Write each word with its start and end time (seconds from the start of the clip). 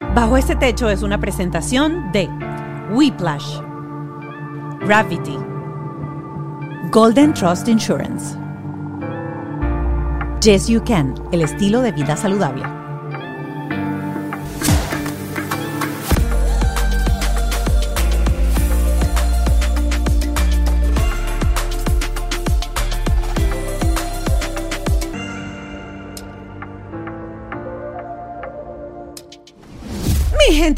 Bajo 0.00 0.36
este 0.36 0.56
techo 0.56 0.88
es 0.88 1.02
una 1.02 1.20
presentación 1.20 2.10
de 2.10 2.28
Whiplash, 2.90 3.60
Gravity, 4.80 5.38
Golden 6.90 7.32
Trust 7.32 7.68
Insurance, 7.68 8.36
Yes 10.42 10.66
You 10.66 10.82
Can, 10.84 11.14
el 11.30 11.42
estilo 11.42 11.80
de 11.82 11.92
vida 11.92 12.16
saludable. 12.16 12.79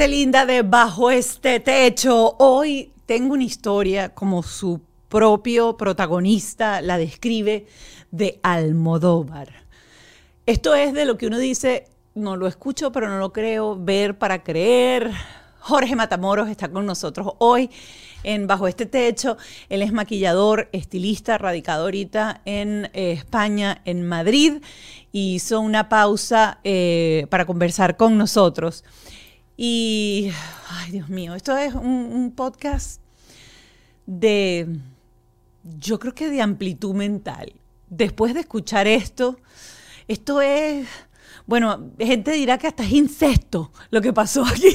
Linda 0.08 0.46
de 0.46 0.62
Bajo 0.62 1.10
este 1.10 1.60
Techo. 1.60 2.34
Hoy 2.38 2.92
tengo 3.06 3.34
una 3.34 3.44
historia 3.44 4.08
como 4.08 4.42
su 4.42 4.80
propio 5.08 5.76
protagonista 5.76 6.80
la 6.80 6.98
describe 6.98 7.66
de 8.10 8.40
Almodóvar. 8.42 9.64
Esto 10.44 10.74
es 10.74 10.92
de 10.92 11.04
lo 11.04 11.16
que 11.16 11.28
uno 11.28 11.38
dice, 11.38 11.88
no 12.14 12.36
lo 12.36 12.48
escucho, 12.48 12.90
pero 12.90 13.08
no 13.08 13.18
lo 13.18 13.32
creo, 13.32 13.76
ver 13.78 14.18
para 14.18 14.42
creer. 14.42 15.12
Jorge 15.60 15.94
Matamoros 15.94 16.48
está 16.48 16.68
con 16.68 16.84
nosotros 16.84 17.34
hoy 17.38 17.70
en 18.24 18.48
Bajo 18.48 18.66
este 18.66 18.86
Techo. 18.86 19.36
Él 19.68 19.82
es 19.82 19.92
maquillador, 19.92 20.68
estilista, 20.72 21.38
radicado 21.38 21.84
ahorita 21.84 22.40
en 22.44 22.90
eh, 22.92 23.12
España, 23.12 23.82
en 23.84 24.04
Madrid, 24.08 24.62
y 25.12 25.34
hizo 25.34 25.60
una 25.60 25.88
pausa 25.88 26.58
eh, 26.64 27.26
para 27.30 27.46
conversar 27.46 27.96
con 27.96 28.18
nosotros. 28.18 28.82
Y, 29.56 30.30
ay 30.68 30.92
Dios 30.92 31.08
mío, 31.08 31.34
esto 31.34 31.56
es 31.56 31.74
un, 31.74 32.32
podcast 32.34 33.00
de, 34.06 34.78
yo 35.78 35.98
creo 35.98 36.14
que 36.14 36.30
de 36.30 36.40
amplitud 36.40 36.94
mental. 36.94 37.52
Después 37.88 38.34
de 38.34 38.40
escuchar 38.40 38.86
esto, 38.86 39.38
esto 40.08 40.40
es, 40.40 40.86
bueno, 41.46 41.90
gente 41.98 42.32
dirá 42.32 42.58
que 42.58 42.68
hasta 42.68 42.84
es 42.84 42.92
incesto 42.92 43.70
lo 43.90 44.00
que 44.00 44.12
pasó 44.12 44.44
aquí 44.44 44.74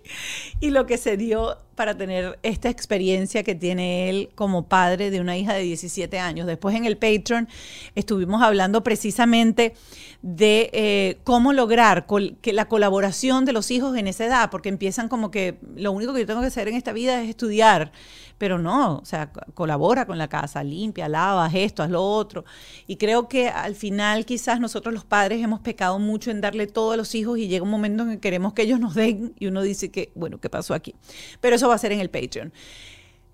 y 0.60 0.70
lo 0.70 0.86
que 0.86 0.98
se 0.98 1.16
dio 1.16 1.56
para 1.78 1.96
tener 1.96 2.40
esta 2.42 2.68
experiencia 2.68 3.44
que 3.44 3.54
tiene 3.54 4.10
él 4.10 4.30
como 4.34 4.66
padre 4.66 5.12
de 5.12 5.20
una 5.20 5.36
hija 5.36 5.54
de 5.54 5.62
17 5.62 6.18
años. 6.18 6.48
Después 6.48 6.74
en 6.74 6.84
el 6.86 6.98
Patreon 6.98 7.48
estuvimos 7.94 8.42
hablando 8.42 8.82
precisamente 8.82 9.74
de 10.20 10.70
eh, 10.72 11.18
cómo 11.22 11.52
lograr 11.52 12.06
que 12.40 12.52
la 12.52 12.66
colaboración 12.66 13.44
de 13.44 13.52
los 13.52 13.70
hijos 13.70 13.96
en 13.96 14.08
esa 14.08 14.24
edad, 14.24 14.50
porque 14.50 14.68
empiezan 14.68 15.08
como 15.08 15.30
que 15.30 15.60
lo 15.76 15.92
único 15.92 16.12
que 16.12 16.20
yo 16.20 16.26
tengo 16.26 16.40
que 16.40 16.48
hacer 16.48 16.66
en 16.66 16.74
esta 16.74 16.92
vida 16.92 17.22
es 17.22 17.28
estudiar, 17.28 17.92
pero 18.38 18.58
no, 18.58 18.98
o 18.98 19.04
sea, 19.04 19.30
colabora 19.54 20.06
con 20.06 20.16
la 20.16 20.28
casa, 20.28 20.62
limpia, 20.62 21.08
lava, 21.08 21.50
esto, 21.52 21.82
haz 21.82 21.90
lo 21.90 22.02
otro. 22.02 22.44
Y 22.86 22.96
creo 22.96 23.28
que 23.28 23.48
al 23.48 23.74
final 23.74 24.24
quizás 24.24 24.60
nosotros 24.60 24.94
los 24.94 25.04
padres 25.04 25.42
hemos 25.42 25.60
pecado 25.60 25.98
mucho 25.98 26.30
en 26.30 26.40
darle 26.40 26.66
todo 26.66 26.92
a 26.92 26.96
los 26.96 27.14
hijos 27.14 27.38
y 27.38 27.48
llega 27.48 27.64
un 27.64 27.70
momento 27.70 28.04
en 28.04 28.10
que 28.10 28.20
queremos 28.20 28.52
que 28.52 28.62
ellos 28.62 28.80
nos 28.80 28.94
den 28.94 29.34
y 29.38 29.46
uno 29.48 29.62
dice 29.62 29.90
que, 29.90 30.12
bueno, 30.14 30.38
¿qué 30.38 30.48
pasó 30.48 30.74
aquí? 30.74 30.94
Pero 31.40 31.56
eso 31.56 31.67
va 31.68 31.74
a 31.74 31.78
ser 31.78 31.92
en 31.92 32.00
el 32.00 32.10
Patreon. 32.10 32.52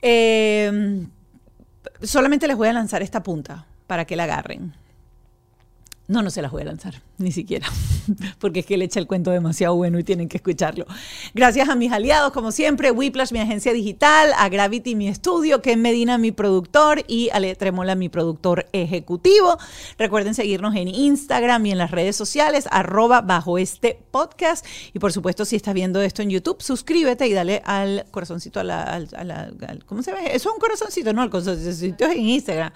Eh, 0.02 1.06
solamente 2.02 2.46
les 2.46 2.56
voy 2.56 2.68
a 2.68 2.72
lanzar 2.72 3.02
esta 3.02 3.22
punta 3.22 3.66
para 3.86 4.04
que 4.04 4.16
la 4.16 4.24
agarren. 4.24 4.74
No, 6.06 6.20
no 6.20 6.28
se 6.28 6.42
las 6.42 6.52
voy 6.52 6.60
a 6.60 6.66
lanzar, 6.66 7.00
ni 7.16 7.32
siquiera, 7.32 7.66
porque 8.38 8.60
es 8.60 8.66
que 8.66 8.76
le 8.76 8.84
echa 8.84 9.00
el 9.00 9.06
cuento 9.06 9.30
demasiado 9.30 9.74
bueno 9.74 9.98
y 9.98 10.04
tienen 10.04 10.28
que 10.28 10.36
escucharlo. 10.36 10.84
Gracias 11.32 11.66
a 11.70 11.76
mis 11.76 11.92
aliados, 11.92 12.30
como 12.30 12.52
siempre, 12.52 12.90
Whiplash, 12.90 13.32
mi 13.32 13.38
agencia 13.38 13.72
digital, 13.72 14.32
a 14.36 14.50
Gravity, 14.50 14.96
mi 14.96 15.08
estudio, 15.08 15.62
Ken 15.62 15.80
Medina, 15.80 16.18
mi 16.18 16.30
productor, 16.30 17.04
y 17.08 17.30
Ale 17.32 17.54
Tremola, 17.54 17.94
mi 17.94 18.10
productor 18.10 18.66
ejecutivo. 18.72 19.56
Recuerden 19.96 20.34
seguirnos 20.34 20.76
en 20.76 20.88
Instagram 20.88 21.64
y 21.64 21.72
en 21.72 21.78
las 21.78 21.90
redes 21.90 22.16
sociales, 22.16 22.68
arroba 22.70 23.22
bajo 23.22 23.56
este 23.56 23.98
podcast. 24.10 24.66
Y 24.92 24.98
por 24.98 25.10
supuesto, 25.10 25.46
si 25.46 25.56
estás 25.56 25.72
viendo 25.72 26.02
esto 26.02 26.20
en 26.20 26.28
YouTube, 26.28 26.60
suscríbete 26.60 27.26
y 27.28 27.32
dale 27.32 27.62
al 27.64 28.04
corazoncito, 28.10 28.60
a 28.60 28.64
la, 28.64 29.02
¿cómo 29.86 30.02
se 30.02 30.12
ve? 30.12 30.26
Eso 30.34 30.50
es 30.50 30.54
un 30.54 30.60
corazoncito, 30.60 31.14
no, 31.14 31.22
el 31.22 31.30
corazoncito 31.30 32.04
en 32.04 32.20
Instagram 32.28 32.72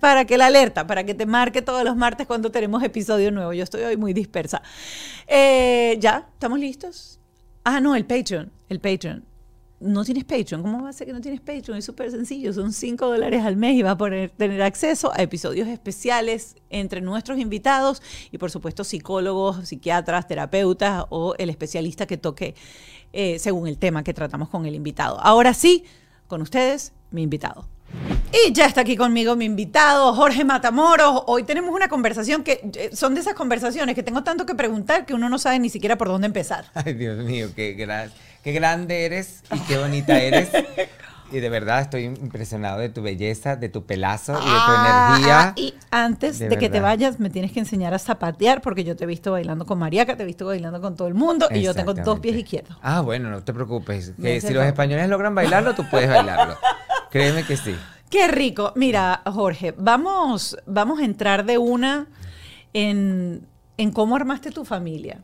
para 0.00 0.24
que 0.24 0.36
la 0.36 0.46
alerta, 0.46 0.86
para 0.86 1.04
que 1.04 1.14
te 1.14 1.26
marque 1.26 1.62
todos 1.62 1.84
los 1.84 1.96
martes 1.96 2.26
cuando 2.26 2.50
tenemos 2.50 2.82
episodio 2.82 3.30
nuevo. 3.30 3.52
Yo 3.52 3.64
estoy 3.64 3.82
hoy 3.82 3.96
muy 3.96 4.12
dispersa. 4.12 4.62
Eh, 5.26 5.96
¿Ya? 6.00 6.28
¿Estamos 6.32 6.58
listos? 6.58 7.20
Ah, 7.64 7.80
no, 7.80 7.94
el 7.94 8.04
Patreon. 8.04 8.50
El 8.68 8.80
Patreon. 8.80 9.24
No 9.80 10.04
tienes 10.04 10.24
Patreon. 10.24 10.62
¿Cómo 10.62 10.82
va 10.82 10.90
a 10.90 10.92
ser 10.92 11.08
que 11.08 11.12
no 11.12 11.20
tienes 11.20 11.40
Patreon? 11.40 11.78
Es 11.78 11.84
súper 11.84 12.10
sencillo. 12.10 12.52
Son 12.52 12.72
5 12.72 13.06
dólares 13.06 13.44
al 13.44 13.56
mes 13.56 13.74
y 13.74 13.82
va 13.82 13.92
a 13.92 13.98
poder 13.98 14.30
tener 14.30 14.62
acceso 14.62 15.12
a 15.12 15.22
episodios 15.22 15.68
especiales 15.68 16.56
entre 16.70 17.00
nuestros 17.00 17.38
invitados 17.38 18.02
y, 18.30 18.38
por 18.38 18.50
supuesto, 18.50 18.84
psicólogos, 18.84 19.68
psiquiatras, 19.68 20.26
terapeutas 20.28 21.04
o 21.10 21.34
el 21.38 21.50
especialista 21.50 22.06
que 22.06 22.16
toque 22.16 22.54
eh, 23.12 23.38
según 23.38 23.66
el 23.66 23.78
tema 23.78 24.04
que 24.04 24.14
tratamos 24.14 24.48
con 24.48 24.66
el 24.66 24.74
invitado. 24.74 25.18
Ahora 25.20 25.52
sí, 25.52 25.84
con 26.32 26.40
ustedes, 26.40 26.94
mi 27.10 27.20
invitado. 27.20 27.68
Y 28.32 28.54
ya 28.54 28.64
está 28.64 28.80
aquí 28.80 28.96
conmigo 28.96 29.36
mi 29.36 29.44
invitado, 29.44 30.14
Jorge 30.14 30.46
Matamoros. 30.46 31.24
Hoy 31.26 31.42
tenemos 31.42 31.74
una 31.74 31.88
conversación 31.88 32.42
que 32.42 32.70
eh, 32.74 32.88
son 32.94 33.14
de 33.14 33.20
esas 33.20 33.34
conversaciones 33.34 33.94
que 33.94 34.02
tengo 34.02 34.24
tanto 34.24 34.46
que 34.46 34.54
preguntar 34.54 35.04
que 35.04 35.12
uno 35.12 35.28
no 35.28 35.38
sabe 35.38 35.58
ni 35.58 35.68
siquiera 35.68 35.98
por 35.98 36.08
dónde 36.08 36.28
empezar. 36.28 36.64
Ay, 36.72 36.94
Dios 36.94 37.22
mío, 37.22 37.50
qué, 37.54 37.76
qué 38.42 38.52
grande 38.52 39.04
eres 39.04 39.42
y 39.54 39.60
qué 39.60 39.76
bonita 39.76 40.18
eres. 40.18 40.48
Y 41.32 41.40
de 41.40 41.48
verdad 41.48 41.80
estoy 41.80 42.04
impresionado 42.04 42.78
de 42.78 42.88
tu 42.88 43.02
belleza, 43.02 43.56
de 43.56 43.68
tu 43.68 43.84
pelazo 43.84 44.32
y 44.32 44.36
de 44.36 44.40
tu 44.40 44.50
ah, 44.50 45.14
energía. 45.16 45.52
y 45.56 45.74
antes 45.90 46.38
de, 46.38 46.56
que 46.58 46.68
te 46.68 46.80
vayas, 46.80 47.18
me 47.18 47.30
tienes 47.30 47.52
que 47.52 47.60
enseñar 47.60 47.94
a 47.94 47.98
zapatear 47.98 48.60
porque 48.60 48.84
yo 48.84 48.94
te 48.96 49.04
he 49.04 49.06
visto 49.06 49.32
bailando 49.32 49.66
con 49.66 49.78
Mariaca, 49.78 50.16
te 50.16 50.22
he 50.22 50.26
visto 50.26 50.46
bailando 50.46 50.80
con 50.80 50.94
todo 50.94 51.08
el 51.08 51.14
mundo 51.14 51.48
y 51.50 51.62
yo 51.62 51.74
tengo 51.74 51.94
dos 51.94 52.20
pies 52.20 52.36
izquierdos. 52.36 52.76
Ah, 52.82 53.00
bueno, 53.00 53.30
no 53.30 53.42
te 53.42 53.52
preocupes. 53.52 54.12
Que 54.20 54.40
si 54.40 54.52
los 54.52 54.64
españoles 54.64 55.08
logran 55.08 55.34
bailarlo, 55.34 55.74
tú 55.74 55.84
puedes 55.90 56.08
bailarlo. 56.08 56.56
Créeme 57.10 57.44
que 57.44 57.56
sí. 57.56 57.74
Qué 58.12 58.28
rico. 58.28 58.74
Mira, 58.76 59.22
Jorge, 59.24 59.74
vamos, 59.78 60.58
vamos 60.66 61.00
a 61.00 61.04
entrar 61.06 61.46
de 61.46 61.56
una 61.56 62.08
en, 62.74 63.48
cómo 63.94 64.16
armaste 64.16 64.50
tu 64.50 64.66
familia. 64.66 65.20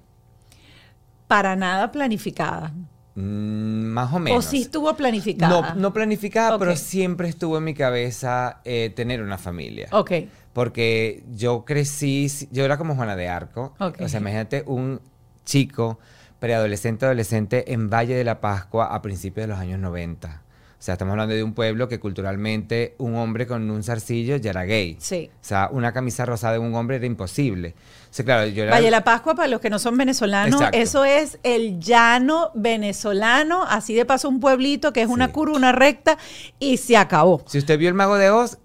Para 1.26 1.54
nada 1.54 1.92
planificada. 1.92 2.72
Mm, 3.18 3.86
más 3.86 4.12
o 4.12 4.20
menos. 4.20 4.46
¿O 4.46 4.48
sí 4.48 4.62
estuvo 4.62 4.94
planificada? 4.94 5.74
No, 5.74 5.74
no 5.74 5.92
planificada, 5.92 6.56
pero 6.56 6.76
siempre 6.76 7.28
estuvo 7.28 7.58
en 7.58 7.64
mi 7.64 7.74
cabeza 7.74 8.60
eh, 8.64 8.92
tener 8.94 9.22
una 9.22 9.38
familia. 9.38 9.88
Ok. 9.90 10.12
Porque 10.52 11.24
yo 11.34 11.64
crecí, 11.64 12.30
yo 12.52 12.64
era 12.64 12.78
como 12.78 12.94
Juana 12.94 13.16
de 13.16 13.28
Arco. 13.28 13.74
O 13.78 14.08
sea, 14.08 14.20
imagínate 14.20 14.62
un 14.66 15.00
chico 15.44 15.98
preadolescente, 16.38 17.06
adolescente 17.06 17.72
en 17.72 17.90
Valle 17.90 18.14
de 18.14 18.22
la 18.22 18.40
Pascua 18.40 18.94
a 18.94 19.02
principios 19.02 19.48
de 19.48 19.48
los 19.48 19.58
años 19.58 19.80
90. 19.80 20.42
O 20.78 20.80
sea, 20.80 20.94
estamos 20.94 21.12
hablando 21.12 21.34
de 21.34 21.42
un 21.42 21.54
pueblo 21.54 21.88
que 21.88 21.98
culturalmente 21.98 22.94
un 22.98 23.16
hombre 23.16 23.48
con 23.48 23.68
un 23.68 23.82
zarcillo 23.82 24.36
ya 24.36 24.50
era 24.50 24.62
gay. 24.62 24.96
Sí. 25.00 25.28
O 25.34 25.44
sea, 25.44 25.70
una 25.72 25.92
camisa 25.92 26.24
rosada 26.24 26.52
de 26.52 26.60
un 26.60 26.72
hombre 26.76 26.96
era 26.96 27.06
imposible. 27.06 27.74
Sea, 28.10 28.24
claro, 28.24 28.46
yo 28.46 28.62
era... 28.62 28.72
Valle 28.72 28.90
la 28.90 29.04
Pascua, 29.04 29.34
para 29.34 29.48
los 29.48 29.60
que 29.60 29.70
no 29.70 29.78
son 29.78 29.96
venezolanos, 29.96 30.62
eso 30.72 31.04
es 31.04 31.38
el 31.42 31.78
llano 31.80 32.50
venezolano, 32.54 33.64
así 33.64 33.94
de 33.94 34.04
paso 34.04 34.28
un 34.28 34.40
pueblito 34.40 34.92
que 34.92 35.02
es 35.02 35.08
una 35.08 35.32
curva, 35.32 35.56
una 35.56 35.72
recta, 35.72 36.18
y 36.58 36.78
se 36.78 36.96
acabó. 36.96 37.42
Si 37.46 37.58
usted 37.58 37.78
vio 37.78 37.88
El 37.88 37.94
Mago 37.94 38.16
de 38.16 38.30
Oz, 38.30 38.58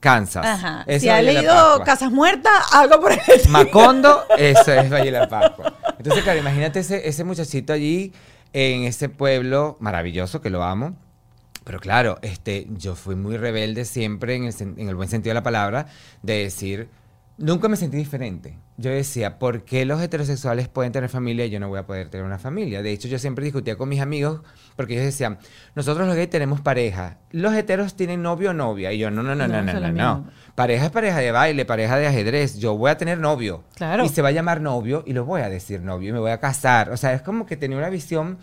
Kansas. 0.00 0.46
Ajá. 0.46 0.84
si 0.98 1.08
ha 1.08 1.20
leído 1.20 1.82
Casas 1.84 2.10
Muertas, 2.10 2.52
algo 2.72 3.00
por 3.00 3.12
el 3.12 3.20
Macondo, 3.48 4.24
eso 4.38 4.72
es 4.72 4.90
Valle 4.90 5.10
la 5.10 5.28
Pascua. 5.28 5.74
Entonces, 5.98 6.22
claro, 6.22 6.38
imagínate 6.38 6.80
ese, 6.80 7.08
ese 7.08 7.24
muchachito 7.24 7.72
allí 7.72 8.12
en 8.52 8.84
ese 8.84 9.08
pueblo 9.08 9.76
maravilloso, 9.80 10.40
que 10.40 10.50
lo 10.50 10.62
amo 10.62 10.96
pero 11.66 11.80
claro, 11.80 12.20
este, 12.22 12.68
yo 12.76 12.94
fui 12.94 13.16
muy 13.16 13.36
rebelde 13.36 13.84
siempre 13.84 14.36
en 14.36 14.44
el, 14.44 14.54
en 14.60 14.88
el 14.88 14.94
buen 14.94 15.08
sentido 15.08 15.32
de 15.32 15.34
la 15.34 15.42
palabra, 15.42 15.88
de 16.22 16.44
decir, 16.44 16.88
nunca 17.38 17.68
me 17.68 17.76
sentí 17.76 17.96
diferente. 17.96 18.58
Yo 18.76 18.90
decía, 18.90 19.38
¿por 19.38 19.64
qué 19.64 19.84
los 19.84 20.00
heterosexuales 20.00 20.68
pueden 20.68 20.92
tener 20.92 21.08
familia 21.08 21.46
y 21.46 21.50
yo 21.50 21.60
no 21.60 21.68
voy 21.68 21.78
a 21.78 21.86
poder 21.86 22.08
tener 22.08 22.26
una 22.26 22.38
familia? 22.38 22.82
De 22.82 22.92
hecho, 22.92 23.08
yo 23.08 23.18
siempre 23.18 23.44
discutía 23.44 23.76
con 23.76 23.88
mis 23.88 24.00
amigos 24.00 24.40
porque 24.76 24.94
ellos 24.94 25.06
decían, 25.06 25.38
nosotros 25.74 26.06
los 26.06 26.16
gays 26.16 26.30
tenemos 26.30 26.60
pareja, 26.60 27.18
los 27.30 27.54
heteros 27.54 27.94
tienen 27.94 28.22
novio 28.22 28.50
o 28.50 28.52
novia. 28.52 28.92
Y 28.92 28.98
yo, 28.98 29.10
no, 29.10 29.22
no, 29.22 29.34
no, 29.34 29.48
no, 29.48 29.62
no, 29.62 29.80
no, 29.80 29.92
no. 29.92 30.26
Pareja 30.54 30.86
es 30.86 30.90
pareja 30.90 31.18
de 31.18 31.32
baile, 31.32 31.64
pareja 31.64 31.96
de 31.96 32.06
ajedrez. 32.06 32.58
Yo 32.58 32.76
voy 32.76 32.90
a 32.90 32.96
tener 32.96 33.18
novio. 33.18 33.64
Claro. 33.74 34.04
Y 34.04 34.08
se 34.08 34.22
va 34.22 34.28
a 34.28 34.32
llamar 34.32 34.60
novio 34.60 35.02
y 35.06 35.12
lo 35.12 35.24
voy 35.24 35.42
a 35.42 35.48
decir 35.48 35.82
novio 35.82 36.10
y 36.10 36.12
me 36.12 36.18
voy 36.18 36.30
a 36.30 36.40
casar. 36.40 36.90
O 36.90 36.96
sea, 36.96 37.12
es 37.12 37.22
como 37.22 37.46
que 37.46 37.56
tenía 37.56 37.76
una 37.76 37.90
visión 37.90 38.38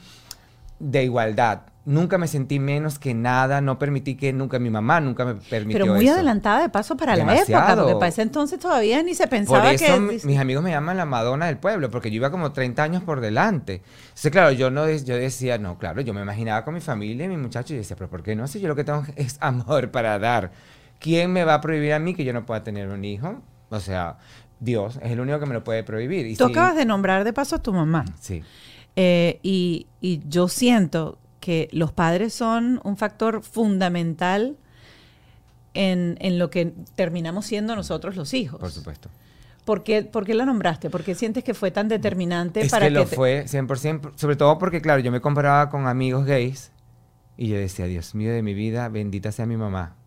de 0.79 1.03
igualdad. 1.03 1.61
Nunca 1.85 2.17
me 2.17 2.29
sentí 2.29 2.59
menos 2.59 2.97
que 2.97 3.13
nada, 3.13 3.59
no 3.59 3.77
permití 3.77 4.15
que 4.15 4.31
nunca 4.31 4.57
mi 4.57 4.69
mamá 4.69 5.01
nunca 5.01 5.25
me 5.25 5.35
permitió 5.35 5.83
Pero 5.83 5.95
muy 5.95 6.07
adelantada 6.07 6.61
de 6.61 6.69
paso 6.69 6.95
para 6.95 7.17
la 7.17 7.35
época, 7.35 7.75
porque 7.75 7.93
para 7.95 8.07
ese 8.07 8.21
entonces 8.21 8.57
todavía 8.57 9.03
ni 9.03 9.13
se 9.15 9.27
pensaba 9.27 9.63
por 9.63 9.73
eso 9.73 9.99
mis 9.99 10.37
amigos 10.39 10.63
me 10.63 10.71
llaman 10.71 10.95
la 10.95 11.05
Madonna 11.05 11.47
del 11.47 11.57
pueblo, 11.57 11.91
porque 11.91 12.09
yo 12.09 12.15
iba 12.15 12.31
como 12.31 12.53
30 12.53 12.81
años 12.81 13.03
por 13.03 13.19
delante. 13.19 13.81
Entonces, 14.05 14.31
claro, 14.31 14.51
yo 14.51 14.71
no 14.71 14.89
yo 14.89 15.17
decía, 15.17 15.57
no, 15.57 15.77
claro, 15.77 15.99
yo 15.99 16.13
me 16.13 16.21
imaginaba 16.21 16.63
con 16.63 16.73
mi 16.73 16.79
familia 16.79 17.25
y 17.25 17.27
mi 17.29 17.35
muchacho 17.35 17.73
y 17.73 17.77
decía, 17.77 17.97
pero 17.97 18.09
¿por 18.09 18.23
qué 18.23 18.33
no? 18.33 18.47
Si 18.47 18.61
yo 18.61 18.69
lo 18.69 18.75
que 18.75 18.85
tengo 18.85 19.03
es 19.17 19.37
amor 19.41 19.91
para 19.91 20.17
dar. 20.19 20.51
¿Quién 20.99 21.33
me 21.33 21.43
va 21.43 21.55
a 21.55 21.61
prohibir 21.61 21.91
a 21.91 21.99
mí 21.99 22.13
que 22.13 22.23
yo 22.23 22.31
no 22.31 22.45
pueda 22.45 22.63
tener 22.63 22.87
un 22.87 23.03
hijo? 23.03 23.41
O 23.69 23.79
sea, 23.81 24.19
Dios 24.61 24.99
es 25.03 25.11
el 25.11 25.19
único 25.19 25.37
que 25.37 25.45
me 25.47 25.53
lo 25.53 25.65
puede 25.65 25.83
prohibir. 25.83 26.27
Y 26.27 26.37
Tú 26.37 26.45
acabas 26.45 26.77
de 26.77 26.85
nombrar 26.85 27.25
de 27.25 27.33
paso 27.33 27.57
a 27.57 27.59
tu 27.59 27.73
mamá. 27.73 28.05
Sí. 28.21 28.41
Eh, 28.95 29.39
y, 29.43 29.87
y 29.99 30.21
yo 30.29 30.47
siento 30.47 31.17
que 31.43 31.67
los 31.73 31.91
padres 31.91 32.33
son 32.33 32.79
un 32.85 32.95
factor 32.95 33.43
fundamental 33.43 34.55
en, 35.73 36.15
en, 36.21 36.39
lo 36.39 36.49
que 36.49 36.73
terminamos 36.95 37.45
siendo 37.45 37.75
nosotros 37.75 38.15
los 38.15 38.33
hijos. 38.33 38.61
Por 38.61 38.71
supuesto. 38.71 39.09
¿Por 39.65 39.83
qué, 39.83 40.03
¿Por 40.03 40.25
qué 40.25 40.35
la 40.35 40.45
nombraste? 40.45 40.89
¿Por 40.89 41.03
qué 41.03 41.15
sientes 41.15 41.43
que 41.43 41.53
fue 41.53 41.69
tan 41.69 41.89
determinante 41.89 42.61
es 42.61 42.71
para 42.71 42.85
que, 42.85 42.91
lo 42.91 43.05
fue 43.05 43.43
100%, 43.43 44.13
sobre 44.15 44.37
todo 44.37 44.57
porque, 44.57 44.79
claro, 44.81 45.01
yo 45.01 45.11
me 45.11 45.19
comparaba 45.19 45.69
con 45.69 45.85
amigos 45.85 46.25
gays 46.25 46.71
y 47.35 47.49
yo 47.49 47.57
decía, 47.57 47.87
Dios 47.87 48.15
mío 48.15 48.31
de 48.31 48.41
mi 48.41 48.53
vida, 48.53 48.87
bendita 48.87 49.33
sea 49.33 49.45
mi 49.45 49.57
mamá. 49.57 49.97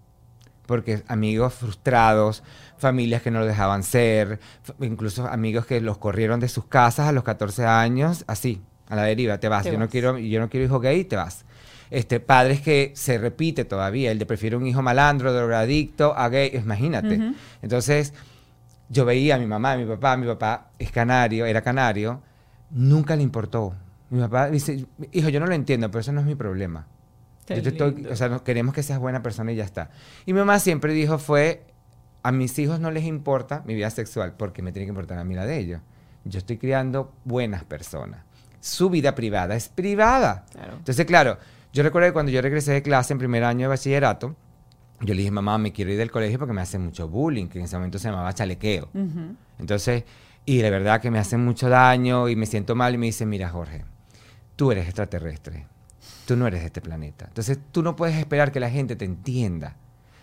Porque 0.65 1.03
amigos 1.07 1.53
frustrados, 1.53 2.45
familias 2.79 3.21
que 3.21 3.31
no 3.31 3.41
lo 3.41 3.47
dejaban 3.47 3.83
ser, 3.83 4.41
incluso 4.81 5.27
amigos 5.27 5.67
que 5.67 5.83
los 5.83 5.99
corrieron 5.99 6.41
de 6.41 6.49
sus 6.49 6.65
casas 6.65 7.09
a 7.09 7.13
los 7.13 7.25
14 7.25 7.67
años, 7.67 8.25
así, 8.27 8.63
a 8.89 8.97
la 8.97 9.03
deriva, 9.03 9.39
te 9.39 9.49
vas. 9.49 9.65
yo 9.65 9.79
no 9.79 9.89
quiero, 9.89 10.19
yo 10.19 10.41
no 10.41 10.49
quiero 10.49 10.67
hijo 10.67 10.81
gay, 10.81 11.05
te 11.05 11.17
vas. 11.17 11.45
Este, 11.91 12.19
padres 12.19 12.61
que 12.61 12.93
se 12.95 13.19
repite 13.19 13.65
todavía, 13.65 14.11
el 14.11 14.19
de 14.19 14.27
prefiere 14.27 14.57
un 14.57 14.67
hijo 14.67 14.83
malandro, 14.83 15.33
drogadicto, 15.33 16.17
a 16.17 16.29
gay, 16.29 16.51
imagínate. 16.55 17.33
Entonces, 17.63 18.13
yo 18.89 19.05
veía 19.05 19.37
a 19.37 19.39
mi 19.39 19.47
mamá, 19.47 19.73
a 19.73 19.77
mi 19.77 19.85
papá, 19.85 20.17
mi 20.17 20.27
papá 20.27 20.71
es 20.79 20.91
canario, 20.91 21.47
era 21.47 21.63
canario, 21.63 22.23
nunca 22.71 23.17
le 23.17 23.23
importó. 23.23 23.75
Mi 24.11 24.21
papá 24.21 24.51
dice, 24.51 24.87
hijo, 25.13 25.29
yo 25.29 25.41
no 25.41 25.47
lo 25.47 25.55
entiendo, 25.55 25.91
pero 25.91 26.01
eso 26.01 26.13
no 26.13 26.21
es 26.21 26.27
mi 26.27 26.35
problema. 26.35 26.87
Yo 27.49 27.63
te 27.63 27.69
estoy, 27.69 28.07
o 28.11 28.17
sea, 28.17 28.41
queremos 28.41 28.75
que 28.75 28.83
seas 28.83 28.99
buena 28.99 29.23
persona 29.23 29.53
y 29.53 29.57
ya 29.57 29.65
está. 29.65 29.91
Y 30.25 30.33
mi 30.33 30.41
mamá 30.41 30.59
siempre 30.59 30.93
dijo 30.93 31.19
fue, 31.19 31.65
a 32.25 32.33
mis 32.33 32.59
hijos 32.59 32.81
no 32.81 32.91
les 32.91 33.05
importa 33.05 33.63
mi 33.67 33.75
vida 33.75 33.91
sexual, 33.91 34.35
porque 34.37 34.63
me 34.63 34.73
tiene 34.73 34.87
que 34.87 34.91
importar 34.91 35.19
a 35.19 35.25
mí 35.25 35.37
la 35.37 35.47
de 35.47 35.59
ellos. 35.59 35.81
Yo 36.25 36.39
estoy 36.39 36.57
criando 36.57 37.13
buenas 37.25 37.63
personas 37.63 38.26
su 38.67 38.91
vida 38.91 39.15
privada 39.15 39.55
es 39.55 39.69
privada. 39.69 40.45
Entonces, 40.77 41.07
claro, 41.07 41.39
yo 41.73 41.83
recuerdo 41.83 42.09
que 42.09 42.13
cuando 42.13 42.33
yo 42.33 42.43
regresé 42.43 42.73
de 42.73 42.83
clase 42.83 43.13
en 43.13 43.19
primer 43.19 43.45
año 43.45 43.63
de 43.63 43.69
bachillerato, 43.69 44.35
yo 45.01 45.15
le 45.15 45.19
dije, 45.21 45.31
mamá, 45.31 45.57
me 45.59 45.73
quiero 45.73 45.93
ir 45.93 45.99
del 45.99 46.11
colegio 46.11 46.39
porque 46.39 46.53
me 46.53 46.63
hacen 46.63 46.83
mucho 46.83 47.09
bullying, 47.09 47.47
que 47.47 47.59
en 47.59 47.67
ese 47.67 47.77
momento 47.77 47.99
se 47.99 48.09
llamaba 48.09 48.33
chalequeo. 48.33 48.89
Entonces, 49.59 50.05
y 50.45 50.59
de 50.59 50.71
verdad 50.71 51.01
que 51.01 51.11
me 51.11 51.19
hacen 51.19 51.45
mucho 51.45 51.69
daño 51.69 52.29
y 52.29 52.35
me 52.35 52.47
siento 52.47 52.75
mal 52.75 52.95
y 52.95 52.99
me 52.99 53.07
dice, 53.07 53.25
mira, 53.25 53.49
Jorge, 53.51 53.85
tú 54.57 54.73
eres 54.73 54.87
extraterrestre, 54.87 55.67
tú 56.27 56.37
no 56.37 56.47
eres 56.47 56.61
de 56.61 56.67
este 56.67 56.81
planeta. 56.81 57.27
Entonces, 57.29 57.59
tú 57.71 57.83
no 57.83 57.95
puedes 57.95 58.17
esperar 58.17 58.51
que 58.51 58.59
la 58.59 58.71
gente 58.71 58.97
te 58.97 59.05
entienda. 59.05 59.77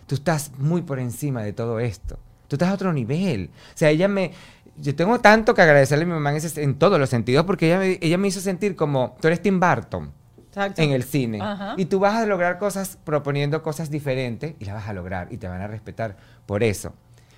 Tú 0.06 0.16
estás 0.16 0.52
muy 0.58 0.82
por 0.82 0.98
encima 0.98 1.42
de 1.42 1.54
todo 1.54 1.80
esto. 1.80 2.18
Tú 2.48 2.56
estás 2.56 2.68
a 2.68 2.74
otro 2.74 2.92
nivel. 2.92 3.50
O 3.74 3.78
sea, 3.78 3.88
ella 3.88 4.06
me, 4.06 4.32
yo 4.76 4.94
tengo 4.94 5.20
tanto 5.20 5.54
que 5.54 5.62
agradecerle 5.62 6.04
a 6.04 6.06
mi 6.06 6.12
mamá 6.12 6.32
en, 6.36 6.74
todos 6.76 6.98
los 6.98 7.08
sentidos 7.08 7.44
porque 7.46 7.66
ella 7.66 7.78
me, 7.78 7.98
ella 8.00 8.18
me 8.18 8.28
hizo 8.28 8.40
sentir 8.40 8.76
como, 8.76 9.16
tú 9.20 9.28
eres 9.28 9.40
Tim 9.42 9.60
Burton 9.60 10.12
en 10.76 10.92
el 10.92 11.02
cine 11.02 11.40
y 11.76 11.86
tú 11.86 11.98
vas 11.98 12.14
a 12.14 12.26
lograr 12.26 12.58
cosas 12.58 12.98
proponiendo 13.04 13.62
cosas 13.62 13.90
diferentes 13.90 14.54
y 14.58 14.64
las 14.64 14.74
vas 14.74 14.88
a 14.88 14.92
lograr 14.92 15.28
y 15.30 15.38
te 15.38 15.48
van 15.48 15.60
a 15.60 15.66
respetar 15.66 16.16
por 16.46 16.62
eso. 16.62 16.92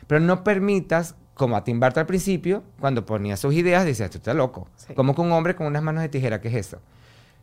Pero 0.07 0.21
no 0.21 0.45
permitas, 0.45 1.15
como 1.35 1.57
a 1.57 1.65
Tim 1.65 1.81
Burton 1.81 2.03
al 2.03 2.07
principio, 2.07 2.63
cuando 2.79 3.05
ponía 3.05 3.37
sus 3.37 3.55
ideas, 3.55 3.85
decía, 3.85 4.09
tú 4.09 4.19
estás 4.19 4.37
loco. 4.37 4.69
Como 4.95 5.15
que 5.15 5.21
un 5.21 5.33
hombre 5.33 5.57
con 5.57 5.67
unas 5.67 5.83
manos 5.83 6.03
de 6.03 6.09
tijera, 6.09 6.41
¿qué 6.41 6.49
es 6.49 6.55
eso? 6.55 6.81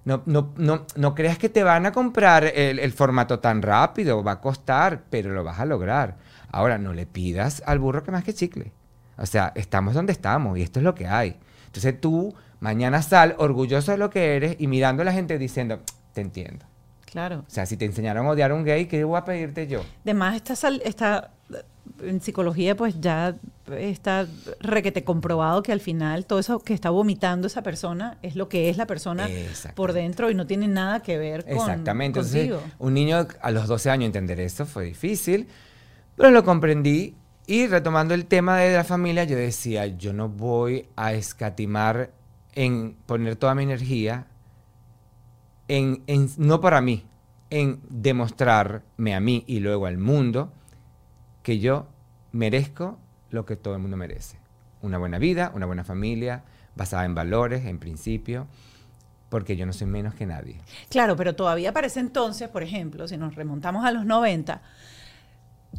No, 0.05 0.21
no, 0.25 0.53
no, 0.57 0.85
no 0.95 1.15
creas 1.15 1.37
que 1.37 1.49
te 1.49 1.63
van 1.63 1.85
a 1.85 1.91
comprar 1.91 2.43
el, 2.43 2.79
el, 2.79 2.91
formato 2.91 3.39
tan 3.39 3.61
rápido, 3.61 4.21
va 4.21 4.33
a 4.33 4.41
costar, 4.41 5.03
pero 5.09 5.31
lo 5.31 5.43
vas 5.43 5.59
a 5.59 5.65
lograr. 5.65 6.17
Ahora, 6.51 6.77
no 6.77 6.93
le 6.93 7.05
pidas 7.05 7.63
al 7.65 7.79
burro 7.79 8.03
que 8.03 8.11
más 8.11 8.23
que 8.23 8.33
chicle. 8.33 8.73
O 9.18 9.25
sea, 9.25 9.51
estamos 9.56 9.94
donde 9.94 10.12
estamos 10.12 10.57
y 10.57 10.62
esto 10.62 10.80
es 10.80 10.83
lo 10.83 10.95
que 10.95 11.07
hay. 11.07 11.38
Entonces 11.68 12.00
tú 12.00 12.33
mañana 12.60 13.01
sal 13.01 13.36
orgulloso 13.39 13.92
de 13.92 13.98
lo 13.98 14.10
que 14.10 14.36
eres 14.36 14.56
y 14.60 14.68
mirando 14.68 15.01
a 15.01 15.06
la 15.06 15.13
gente 15.13 15.38
diciendo, 15.38 15.81
te 16.13 16.21
entiendo. 16.21 16.65
Claro. 17.06 17.44
O 17.48 17.50
sea, 17.50 17.65
si 17.65 17.77
te 17.77 17.86
enseñaron 17.86 18.25
a 18.25 18.30
odiar 18.31 18.51
a 18.51 18.56
un 18.56 18.63
gay, 18.63 18.88
¿qué 18.88 19.04
voy 19.04 19.18
a 19.18 19.25
pedirte 19.25 19.68
yo? 19.68 19.83
Además, 20.04 20.36
está, 20.36 20.69
está 20.83 21.31
en 22.01 22.21
psicología, 22.21 22.75
pues 22.75 23.00
ya 23.00 23.36
está 23.77 24.27
requete 24.60 25.04
comprobado 25.04 25.62
que 25.62 25.71
al 25.71 25.80
final 25.80 26.25
todo 26.25 26.39
eso 26.39 26.60
que 26.60 26.74
está 26.74 26.89
vomitando 26.89 27.48
esa 27.48 27.62
persona 27.62 28.18
es 28.21 28.36
lo 28.36 28.50
que 28.50 28.69
es 28.69 28.77
la 28.77 28.88
persona 28.88 29.27
por 29.75 29.94
dentro 29.94 30.31
y 30.31 30.36
no 30.36 30.48
tiene 30.48 30.68
nada 30.68 31.01
que 31.01 31.18
ver 31.18 31.44
con 31.44 31.54
Exactamente. 31.54 32.19
Entonces, 32.19 32.51
un 32.80 32.94
niño 32.94 33.27
a 33.42 33.51
los 33.51 33.68
12 33.68 33.89
años 33.89 34.07
entender 34.07 34.39
eso 34.39 34.65
fue 34.65 34.86
difícil, 34.86 35.48
pero 36.15 36.31
lo 36.31 36.44
comprendí 36.44 37.15
y 37.45 37.67
retomando 37.67 38.13
el 38.13 38.25
tema 38.25 38.57
de 38.57 38.73
la 38.73 38.83
familia, 38.83 39.25
yo 39.25 39.35
decía, 39.35 39.85
yo 39.85 40.13
no 40.13 40.29
voy 40.29 40.87
a 40.95 41.13
escatimar 41.13 42.11
en 42.53 42.95
poner 43.05 43.35
toda 43.35 43.55
mi 43.55 43.63
energía 43.63 44.27
en, 45.67 46.03
no 46.37 46.61
para 46.61 46.81
mí, 46.81 47.05
en 47.49 47.81
demostrarme 47.89 49.15
a 49.15 49.19
mí 49.19 49.43
y 49.47 49.59
luego 49.59 49.85
al 49.85 49.97
mundo 49.97 50.51
que 51.41 51.59
yo 51.59 51.87
merezco 52.31 52.97
lo 53.29 53.45
que 53.45 53.55
todo 53.55 53.75
el 53.75 53.81
mundo 53.81 53.97
merece. 53.97 54.37
Una 54.81 54.97
buena 54.97 55.17
vida, 55.17 55.51
una 55.55 55.65
buena 55.65 55.83
familia, 55.83 56.43
basada 56.75 57.05
en 57.05 57.15
valores, 57.15 57.65
en 57.65 57.79
principios, 57.79 58.47
porque 59.29 59.55
yo 59.55 59.65
no 59.65 59.73
soy 59.73 59.87
menos 59.87 60.13
que 60.13 60.25
nadie. 60.25 60.62
Claro, 60.89 61.15
pero 61.15 61.35
todavía 61.35 61.73
para 61.73 61.88
ese 61.88 62.00
entonces, 62.00 62.50
por 62.50 62.63
ejemplo, 62.63 63.07
si 63.07 63.17
nos 63.17 63.35
remontamos 63.35 63.85
a 63.85 63.91
los 63.91 64.05
90, 64.05 64.62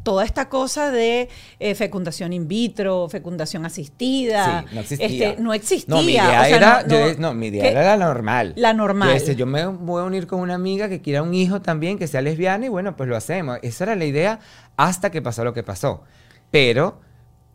toda 0.03 0.25
esta 0.25 0.49
cosa 0.49 0.91
de 0.91 1.29
eh, 1.59 1.75
fecundación 1.75 2.33
in 2.33 2.49
vitro, 2.49 3.09
fecundación 3.09 3.65
asistida. 3.65 4.65
no 4.73 4.81
existía. 4.81 5.31
Este, 5.31 5.43
no 5.43 5.55
existía. 5.55 5.95
No, 5.95 6.03
mi 6.03 6.13
idea, 6.13 6.49
era, 6.49 6.85
no, 7.19 7.35
mi 7.35 7.47
idea 7.47 7.71
era 7.71 7.97
la 7.97 8.07
normal. 8.07 8.53
La 8.57 8.73
normal. 8.73 9.23
Yo, 9.25 9.33
yo 9.33 9.47
me 9.47 9.67
voy 9.67 10.03
a 10.03 10.05
unir 10.05 10.27
con 10.27 10.41
una 10.41 10.55
amiga 10.55 10.89
que 10.89 11.01
quiera 11.01 11.23
un 11.23 11.35
hijo 11.35 11.63
también, 11.63 11.99
que 11.99 12.07
sea 12.07 12.23
lesbiana, 12.23 12.67
y 12.67 12.69
bueno, 12.69 12.97
pues 12.97 13.09
lo 13.09 13.17
hacemos. 13.17 13.59
Esa 13.63 13.85
era 13.85 13.97
la 13.97 14.05
idea 14.05 14.41
hasta 14.77 15.11
que 15.11 15.23
pasó 15.23 15.45
lo 15.45 15.55
que 15.55 15.63
pasó. 15.63 16.03
Pero 16.51 17.01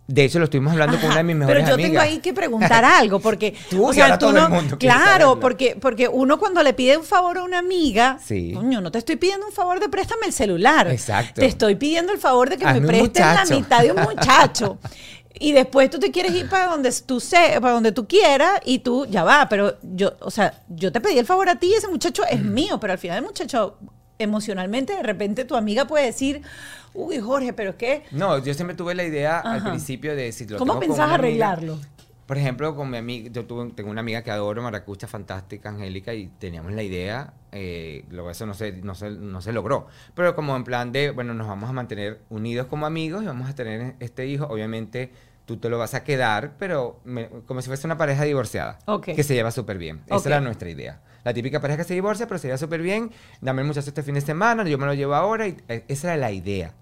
de 0.09 0.25
hecho, 0.25 0.39
lo 0.39 0.45
estuvimos 0.45 0.73
hablando 0.73 0.99
con 0.99 1.05
una 1.05 1.17
de 1.17 1.23
mis 1.23 1.35
mejores 1.35 1.61
amigas. 1.61 1.75
Pero 1.75 1.87
yo 1.87 1.91
tengo 1.91 2.01
ahí 2.01 2.17
que 2.17 2.33
preguntar 2.33 2.83
algo, 2.83 3.19
porque. 3.19 3.53
tú, 3.69 3.85
o 3.85 3.93
sea, 3.93 4.17
tú 4.17 4.31
no, 4.31 4.49
Claro, 4.79 5.39
porque, 5.39 5.77
porque 5.79 6.07
uno 6.07 6.39
cuando 6.39 6.63
le 6.63 6.73
pide 6.73 6.97
un 6.97 7.03
favor 7.03 7.37
a 7.37 7.43
una 7.43 7.59
amiga, 7.59 8.17
sí. 8.19 8.53
coño, 8.55 8.81
no 8.81 8.91
te 8.91 8.97
estoy 8.97 9.17
pidiendo 9.17 9.45
un 9.45 9.51
favor 9.51 9.79
de 9.79 9.87
préstame 9.87 10.25
el 10.25 10.33
celular. 10.33 10.87
Exacto. 10.87 11.41
Te 11.41 11.45
estoy 11.45 11.75
pidiendo 11.75 12.11
el 12.11 12.17
favor 12.17 12.49
de 12.49 12.57
que 12.57 12.65
me 12.65 12.81
prestes 12.81 13.23
la 13.23 13.45
mitad 13.45 13.83
de 13.83 13.91
un 13.91 14.01
muchacho. 14.15 14.79
y 15.39 15.51
después 15.51 15.91
tú 15.91 15.99
te 15.99 16.09
quieres 16.09 16.33
ir 16.33 16.49
para 16.49 16.65
donde 16.65 16.91
tú 17.05 17.19
sé, 17.19 17.59
para 17.61 17.73
donde 17.73 17.91
tú 17.91 18.07
quieras 18.07 18.61
y 18.65 18.79
tú 18.79 19.05
ya 19.05 19.23
va, 19.23 19.47
pero 19.47 19.77
yo, 19.83 20.13
o 20.21 20.31
sea, 20.31 20.63
yo 20.69 20.91
te 20.91 21.01
pedí 21.01 21.19
el 21.19 21.25
favor 21.27 21.49
a 21.49 21.55
ti 21.57 21.67
y 21.67 21.73
ese 21.75 21.87
muchacho 21.87 22.23
es 22.25 22.43
mío, 22.43 22.79
pero 22.79 22.93
al 22.93 22.99
final 22.99 23.17
el 23.19 23.25
muchacho 23.25 23.77
emocionalmente 24.19 24.95
de 24.95 25.03
repente 25.03 25.45
tu 25.45 25.55
amiga 25.55 25.85
puede 25.85 26.05
decir, 26.05 26.41
uy, 26.93 27.19
Jorge, 27.19 27.53
pero 27.53 27.71
es 27.71 27.75
que... 27.77 28.03
No, 28.11 28.38
yo 28.38 28.53
siempre 28.53 28.75
tuve 28.75 28.93
la 28.93 29.05
idea 29.05 29.39
al 29.39 29.63
principio 29.63 30.15
de 30.15 30.31
si 30.31 30.45
¿Cómo 30.45 30.79
pensás 30.79 31.11
arreglarlo? 31.11 31.79
por 32.27 32.38
ejemplo, 32.38 32.75
con 32.75 32.91
mi 32.91 32.97
amiga, 32.97 33.31
yo 33.31 33.45
tuve, 33.45 33.71
tengo 33.71 33.89
una 33.89 34.01
amiga 34.01 34.21
que 34.21 34.29
adoro, 34.29 34.61
maracucha, 34.61 35.07
fantástica, 35.07 35.69
Angélica, 35.69 36.13
y 36.13 36.27
teníamos 36.27 36.73
la 36.73 36.83
idea, 36.83 37.33
eh, 37.51 38.05
luego 38.11 38.29
eso 38.29 38.45
no 38.45 38.53
se, 38.53 38.71
no, 38.71 38.93
se, 38.93 39.09
no 39.09 39.41
se 39.41 39.51
logró, 39.51 39.88
pero 40.13 40.35
como 40.35 40.55
en 40.55 40.63
plan 40.63 40.91
de, 40.91 41.09
bueno, 41.09 41.33
nos 41.33 41.47
vamos 41.47 41.71
a 41.71 41.73
mantener 41.73 42.19
unidos 42.29 42.67
como 42.67 42.85
amigos 42.85 43.23
y 43.23 43.25
vamos 43.25 43.49
a 43.49 43.55
tener 43.55 43.95
este 43.99 44.27
hijo, 44.27 44.45
obviamente 44.45 45.11
tú 45.45 45.57
te 45.57 45.69
lo 45.69 45.79
vas 45.79 45.95
a 45.95 46.03
quedar, 46.03 46.53
pero 46.59 46.99
como 47.47 47.63
si 47.63 47.67
fuese 47.67 47.88
una 47.88 47.97
pareja 47.97 48.25
divorciada, 48.25 48.77
que 49.03 49.23
se 49.23 49.33
lleva 49.33 49.49
súper 49.49 49.79
bien. 49.79 50.01
Esa 50.05 50.29
era 50.29 50.39
nuestra 50.39 50.69
idea. 50.69 51.01
La 51.23 51.33
típica 51.33 51.59
pareja 51.59 51.77
que 51.77 51.83
se 51.83 51.93
divorcia, 51.93 52.27
pero 52.27 52.38
se 52.38 52.47
lleva 52.47 52.57
súper 52.57 52.81
bien, 52.81 53.11
dame 53.41 53.61
el 53.61 53.67
muchacho 53.67 53.89
este 53.89 54.03
fin 54.03 54.15
de 54.15 54.21
semana, 54.21 54.63
yo 54.63 54.77
me 54.77 54.85
lo 54.85 54.93
llevo 54.93 55.15
ahora, 55.15 55.47
y 55.47 55.57
eh, 55.67 55.83
esa 55.88 56.07
era 56.13 56.17
la 56.17 56.31
idea. 56.31 56.73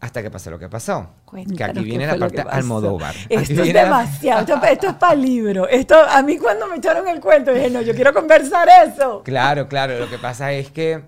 hasta 0.00 0.20
que 0.20 0.30
pasó 0.30 0.50
lo 0.50 0.58
que 0.58 0.68
pasó. 0.68 1.10
que 1.56 1.62
aquí 1.62 1.84
viene 1.84 2.06
la 2.06 2.16
parte 2.16 2.42
Almodóvar. 2.42 3.14
Esto 3.28 3.62
es 3.62 3.72
demasiado, 3.72 4.40
esto, 4.64 4.88
es 4.88 4.94
para 4.94 5.14
libro. 5.14 5.68
Esto, 5.68 5.94
a 5.94 6.22
mí 6.22 6.38
cuando 6.38 6.66
me 6.66 6.76
echaron 6.76 7.06
el 7.06 7.20
cuento, 7.20 7.52
dije, 7.52 7.70
no, 7.70 7.82
yo 7.82 7.94
quiero 7.94 8.12
conversar 8.12 8.68
eso. 8.84 9.22
Claro, 9.22 9.68
claro, 9.68 9.98
lo 9.98 10.10
que 10.10 10.18
pasa 10.18 10.52
es 10.52 10.70
que 10.70 11.04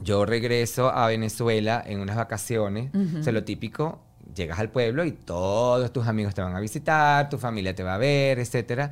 yo 0.00 0.24
regreso 0.24 0.90
a 0.90 1.06
Venezuela 1.08 1.82
en 1.86 2.00
unas 2.00 2.16
vacaciones, 2.16 2.90
o 2.94 3.30
lo 3.30 3.44
típico, 3.44 4.00
llegas 4.34 4.58
al 4.58 4.70
pueblo 4.70 5.04
y 5.04 5.12
todos 5.12 5.92
tus 5.92 6.06
amigos 6.06 6.34
te 6.34 6.42
van 6.42 6.56
a 6.56 6.60
visitar, 6.60 7.28
tu 7.28 7.38
familia 7.38 7.74
te 7.74 7.82
va 7.82 7.94
a 7.94 7.98
ver, 7.98 8.38
etcétera. 8.38 8.90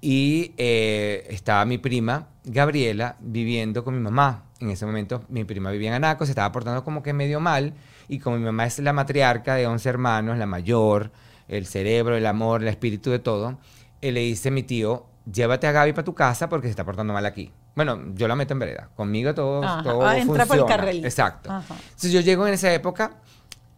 Y 0.00 0.54
eh, 0.56 1.26
estaba 1.28 1.64
mi 1.64 1.78
prima, 1.78 2.28
Gabriela, 2.44 3.16
viviendo 3.20 3.84
con 3.84 3.94
mi 3.94 4.00
mamá. 4.00 4.44
En 4.60 4.70
ese 4.70 4.86
momento 4.86 5.24
mi 5.28 5.44
prima 5.44 5.70
vivía 5.70 5.88
en 5.88 5.94
Anaco, 5.94 6.24
se 6.24 6.32
estaba 6.32 6.50
portando 6.52 6.84
como 6.84 7.02
que 7.02 7.12
medio 7.12 7.40
mal 7.40 7.74
y 8.08 8.18
como 8.18 8.36
mi 8.36 8.44
mamá 8.44 8.66
es 8.66 8.78
la 8.78 8.92
matriarca 8.92 9.54
de 9.54 9.66
11 9.66 9.88
hermanos, 9.88 10.38
la 10.38 10.46
mayor, 10.46 11.10
el 11.48 11.66
cerebro, 11.66 12.16
el 12.16 12.26
amor, 12.26 12.62
el 12.62 12.68
espíritu 12.68 13.10
de 13.10 13.18
todo, 13.18 13.58
él 14.00 14.14
le 14.14 14.20
dice 14.20 14.48
a 14.48 14.52
mi 14.52 14.62
tío, 14.62 15.06
llévate 15.30 15.66
a 15.66 15.72
Gaby 15.72 15.92
para 15.92 16.04
tu 16.04 16.14
casa 16.14 16.48
porque 16.48 16.66
se 16.66 16.70
está 16.70 16.84
portando 16.84 17.12
mal 17.12 17.26
aquí. 17.26 17.52
Bueno, 17.74 18.00
yo 18.14 18.28
la 18.28 18.36
meto 18.36 18.52
en 18.52 18.58
vereda. 18.58 18.90
Conmigo 18.94 19.34
todo, 19.34 19.60
todo 19.82 20.06
ah, 20.06 20.18
entra 20.18 20.44
funciona. 20.44 20.46
Por 20.46 20.58
el 20.58 20.64
carril. 20.66 21.04
Exacto. 21.04 21.50
Entonces 21.50 22.12
yo 22.12 22.20
llego 22.20 22.46
en 22.46 22.54
esa 22.54 22.72
época 22.72 23.12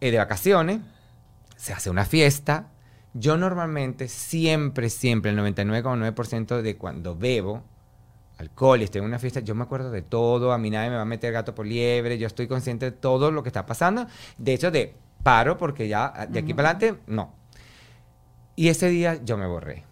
eh, 0.01 0.11
de 0.11 0.17
vacaciones, 0.17 0.79
se 1.55 1.73
hace 1.73 1.89
una 1.89 2.05
fiesta. 2.05 2.67
Yo 3.13 3.37
normalmente, 3.37 4.07
siempre, 4.07 4.89
siempre, 4.89 5.31
el 5.31 5.37
99,9% 5.37 6.61
de 6.61 6.77
cuando 6.77 7.15
bebo, 7.15 7.63
alcohol 8.37 8.81
y 8.81 8.85
estoy 8.85 8.99
en 8.99 9.05
una 9.05 9.19
fiesta, 9.19 9.39
yo 9.39 9.53
me 9.55 9.63
acuerdo 9.63 9.91
de 9.91 10.01
todo, 10.01 10.51
a 10.51 10.57
mí 10.57 10.69
nadie 10.69 10.89
me 10.89 10.95
va 10.95 11.03
a 11.03 11.05
meter 11.05 11.31
gato 11.31 11.53
por 11.53 11.65
liebre, 11.65 12.17
yo 12.17 12.27
estoy 12.27 12.47
consciente 12.47 12.85
de 12.85 12.91
todo 12.91 13.31
lo 13.31 13.43
que 13.43 13.49
está 13.49 13.65
pasando. 13.65 14.07
De 14.37 14.53
hecho, 14.53 14.71
de 14.71 14.95
paro, 15.21 15.57
porque 15.57 15.87
ya 15.87 16.27
de 16.29 16.39
aquí 16.39 16.53
para 16.53 16.71
adelante, 16.71 17.01
no. 17.07 17.33
Y 18.55 18.69
ese 18.69 18.89
día 18.89 19.19
yo 19.23 19.37
me 19.37 19.47
borré. 19.47 19.83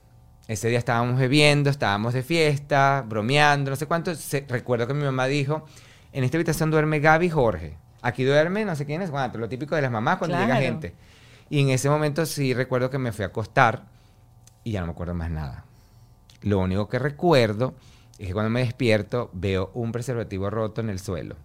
Ese 0.48 0.68
día 0.68 0.80
estábamos 0.80 1.20
bebiendo, 1.20 1.70
estábamos 1.70 2.14
de 2.14 2.24
fiesta, 2.24 3.06
bromeando, 3.08 3.70
no 3.70 3.76
sé 3.76 3.86
cuánto. 3.86 4.12
recuerdo 4.48 4.88
que 4.88 4.94
mi 4.94 5.04
mamá 5.04 5.28
dijo, 5.28 5.66
en 6.12 6.24
esta 6.24 6.38
habitación 6.38 6.72
duerme 6.72 7.00
Gaby 7.00 7.28
y 7.28 7.30
Jorge. 7.30 7.78
Aquí 8.02 8.24
duerme 8.24 8.66
no 8.66 8.76
sé 8.76 8.86
quién 8.86 9.02
es, 9.02 9.12
lo 9.12 9.48
típico 9.48 9.76
de 9.76 9.84
las 9.84 9.92
mamás 9.92 10.18
cuando 10.18 10.38
llega 10.38 10.56
gente. 10.56 10.96
Y 11.52 11.60
en 11.60 11.70
ese 11.70 11.90
momento 11.90 12.26
sí 12.26 12.54
recuerdo 12.54 12.90
que 12.90 12.98
me 12.98 13.12
fui 13.12 13.24
a 13.24 13.28
acostar 13.28 13.84
y 14.64 14.72
ya 14.72 14.80
no 14.80 14.86
me 14.86 14.94
acuerdo 14.94 15.14
más 15.14 15.30
nada. 15.30 15.66
Lo 16.44 16.60
único 16.60 16.88
que 16.88 16.98
recuerdo 16.98 17.76
es 18.18 18.28
que 18.28 18.34
cuando 18.34 18.50
me 18.50 18.62
despierto 18.62 19.30
veo 19.34 19.70
un 19.74 19.92
preservativo 19.92 20.50
roto 20.50 20.80
en 20.80 20.90
el 20.90 21.00
suelo. 21.00 21.36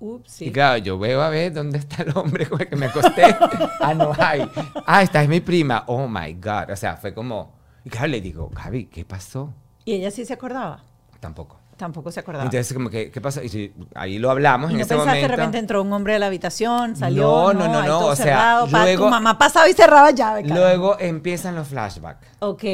Ups, 0.00 0.42
Y 0.42 0.50
claro, 0.50 0.78
yo 0.78 0.98
veo 0.98 1.22
a 1.22 1.28
ver 1.28 1.52
dónde 1.52 1.78
está 1.78 2.02
el 2.02 2.18
hombre 2.18 2.48
con 2.48 2.60
el 2.60 2.68
que 2.68 2.74
me 2.74 2.86
acosté. 2.86 3.26
ah, 3.80 3.94
no 3.94 4.12
hay. 4.18 4.42
Ah, 4.84 5.02
esta 5.04 5.22
es 5.22 5.28
mi 5.28 5.38
prima. 5.38 5.84
Oh 5.86 6.08
my 6.08 6.32
God. 6.34 6.70
O 6.72 6.76
sea, 6.76 6.96
fue 6.96 7.14
como. 7.14 7.54
Y 7.84 7.90
claro, 7.90 8.08
le 8.08 8.20
digo, 8.20 8.50
Gaby, 8.52 8.86
¿qué 8.86 9.04
pasó? 9.04 9.54
¿Y 9.84 9.92
ella 9.92 10.10
sí 10.10 10.24
se 10.24 10.32
acordaba? 10.32 10.82
Tampoco. 11.20 11.57
Tampoco 11.78 12.10
se 12.10 12.18
acordaba. 12.18 12.44
Entonces, 12.44 12.74
como 12.74 12.90
que, 12.90 13.12
¿qué 13.12 13.20
pasó? 13.20 13.40
Y 13.40 13.48
si, 13.48 13.72
ahí 13.94 14.18
lo 14.18 14.32
hablamos 14.32 14.70
¿Y 14.70 14.74
en 14.74 14.78
no 14.80 14.84
ese 14.84 14.96
momento. 14.96 15.14
que 15.14 15.22
de 15.22 15.28
repente 15.28 15.58
entró 15.58 15.80
un 15.80 15.92
hombre 15.92 16.16
a 16.16 16.18
la 16.18 16.26
habitación, 16.26 16.96
salió? 16.96 17.22
No, 17.22 17.54
no, 17.54 17.68
no, 17.68 17.82
no. 17.84 18.06
O 18.06 18.16
sea, 18.16 18.66
luego, 18.68 19.04
tu 19.04 19.10
mamá 19.10 19.38
pasaba 19.38 19.68
y 19.70 19.74
cerraba 19.74 20.10
llave. 20.10 20.42
Luego 20.42 20.98
empiezan 20.98 21.54
los 21.54 21.68
flashbacks. 21.68 22.26
Ok. 22.40 22.64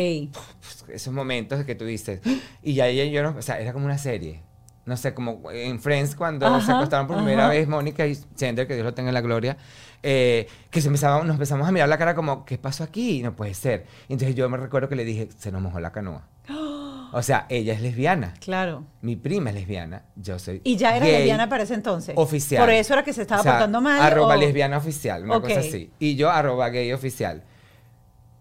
esos 0.89 1.13
momentos 1.13 1.65
que 1.65 1.75
tú 1.75 1.85
dices. 1.85 2.21
Y 2.63 2.73
ya 2.73 2.87
ella 2.87 3.05
yo 3.05 3.23
no, 3.23 3.39
o 3.39 3.43
sea, 3.43 3.61
era 3.61 3.75
como 3.75 3.85
una 3.85 3.99
serie. 3.99 4.43
No 4.87 4.97
sé, 4.97 5.13
como 5.13 5.51
en 5.51 5.81
Friends 5.81 6.17
cuando 6.17 6.61
se 6.63 6.73
acostaron 6.73 7.07
por 7.07 7.17
primera 7.17 7.49
vez 7.49 7.69
Mónica 7.69 8.07
y 8.07 8.17
Chandler, 8.37 8.67
que 8.67 8.75
Dios 8.75 8.85
lo 8.87 8.95
tenga 8.95 9.11
en 9.11 9.15
la 9.15 9.21
gloria, 9.21 9.59
eh, 10.03 10.47
que 10.71 10.81
se 10.81 10.91
nos 10.91 11.03
empezamos 11.03 11.69
a 11.69 11.73
mirar 11.73 11.91
la 11.91 11.99
cara 11.99 12.15
como, 12.15 12.47
¿qué 12.47 12.57
pasó 12.57 12.85
aquí? 12.85 13.23
No 13.23 13.37
puede 13.37 13.53
ser. 13.53 13.87
entonces 14.09 14.35
yo 14.35 14.49
me 14.49 14.57
recuerdo 14.57 14.89
que 14.89 14.97
le 14.97 15.05
dije, 15.05 15.29
se 15.37 15.53
nos 15.53 15.61
mojó 15.61 15.79
la 15.79 15.93
canoa. 15.93 16.29
O 17.17 17.23
sea, 17.23 17.47
ella 17.49 17.75
es 17.75 17.81
lesbiana. 17.81 18.35
Claro. 18.41 18.85
Mi 19.01 19.15
prima 19.15 19.51
es 19.51 19.55
lesbiana, 19.55 20.03
yo 20.17 20.37
soy. 20.41 20.61
¿Y 20.65 20.77
ya 20.77 20.97
era 20.97 21.07
lesbiana 21.07 21.49
para 21.49 21.63
ese 21.63 21.75
entonces? 21.75 22.13
Oficial. 22.19 22.61
Por 22.61 22.75
eso 22.75 22.93
era 22.93 23.05
que 23.05 23.13
se 23.13 23.23
estaba 23.23 23.41
portando 23.41 23.81
mal. 23.81 24.03
Arroba 24.03 24.37
lesbiana 24.37 24.79
oficial, 24.79 25.23
una 25.23 25.41
cosa 25.41 25.61
así. 25.61 25.93
Y 26.01 26.17
yo 26.17 26.29
arroba 26.29 26.69
gay 26.71 26.93
oficial. 26.93 27.45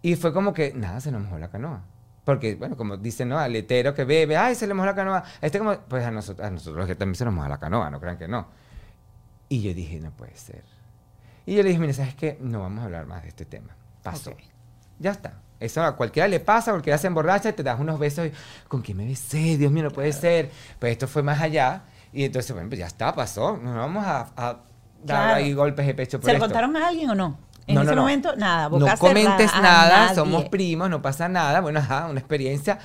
Y 0.02 0.16
fue 0.16 0.34
como 0.34 0.54
que, 0.54 0.74
nada, 0.74 1.00
se 1.02 1.12
nos 1.12 1.22
mojó 1.22 1.38
la 1.38 1.52
canoa. 1.52 1.84
Porque, 2.24 2.56
bueno, 2.56 2.76
como 2.76 2.98
dicen, 2.98 3.30
¿no? 3.30 3.38
Al 3.38 3.56
hetero 3.56 3.94
que 3.94 4.06
bebe, 4.06 4.38
ay, 4.38 4.56
se 4.56 4.66
le 4.66 4.74
mojó 4.74 4.88
la 4.88 4.96
canoa. 4.96 5.24
Este 5.40 5.60
como, 5.60 5.78
pues 5.78 6.04
a 6.04 6.10
nosotros, 6.10 6.48
a 6.48 6.50
nosotros 6.50 6.88
que 6.88 6.96
también 6.96 7.16
se 7.16 7.26
nos 7.26 7.34
moja 7.36 7.50
la 7.50 7.60
canoa, 7.60 7.92
no 7.92 8.00
crean 8.00 8.18
que 8.18 8.28
no. 8.28 8.48
Y 9.50 9.62
yo 9.62 9.72
dije, 9.76 10.00
no 10.00 10.10
puede 10.10 10.36
ser. 10.36 10.64
Y 11.46 11.54
yo 11.56 11.62
le 11.62 11.70
dije, 11.70 11.80
mire, 11.80 11.94
¿sabes 11.94 12.16
qué? 12.16 12.40
No 12.42 12.62
vamos 12.62 12.82
a 12.82 12.86
hablar 12.86 13.06
más 13.06 13.22
de 13.22 13.30
este 13.30 13.46
tema. 13.46 13.76
Pasó. 14.02 14.36
Ya 14.98 15.12
está. 15.12 15.42
Eso 15.64 15.82
a 15.82 15.96
cualquiera 15.96 16.28
le 16.28 16.42
pasa, 16.42 16.72
cualquiera 16.72 16.98
se 16.98 17.08
emborracha 17.08 17.50
y 17.50 17.54
te 17.54 17.64
das 17.64 17.80
unos 17.80 17.98
besos. 17.98 18.28
Y, 18.28 18.32
¿Con 18.68 18.82
quién 18.82 18.98
me 18.98 19.06
besé? 19.06 19.58
Dios 19.58 19.72
mío, 19.72 19.84
no 19.84 19.92
puede 19.92 20.12
ser. 20.12 20.52
Pues 20.78 20.92
esto 20.92 21.08
fue 21.08 21.24
más 21.24 21.42
allá. 21.42 21.84
Y 22.12 22.26
entonces, 22.26 22.52
bueno, 22.54 22.68
pues 22.68 22.80
ya 22.80 22.88
está, 22.88 23.16
pasó. 23.16 23.56
No 23.56 23.74
vamos 23.74 24.04
a, 24.06 24.58
dar 25.04 25.36
ahí 25.36 25.54
golpes 25.54 25.88
de 25.88 25.94
pecho 25.94 26.20
por 26.20 26.30
¿Se 26.30 26.34
lo 26.34 26.40
contaron 26.40 26.76
a 26.76 26.90
alguien 26.90 27.10
o 27.10 27.16
no? 27.16 27.38
En 27.66 27.78
ese 27.78 27.96
momento, 27.96 28.36
nada, 28.36 28.68
boca 28.68 28.92
No 28.92 28.98
comentes 28.98 29.52
nada, 29.62 30.14
somos 30.14 30.50
primos, 30.50 30.90
no 30.90 31.02
pasa 31.02 31.30
nada. 31.30 31.62
Bueno, 31.62 31.80
ajá, 31.80 32.08
una 32.10 32.20
experiencia 32.20 32.80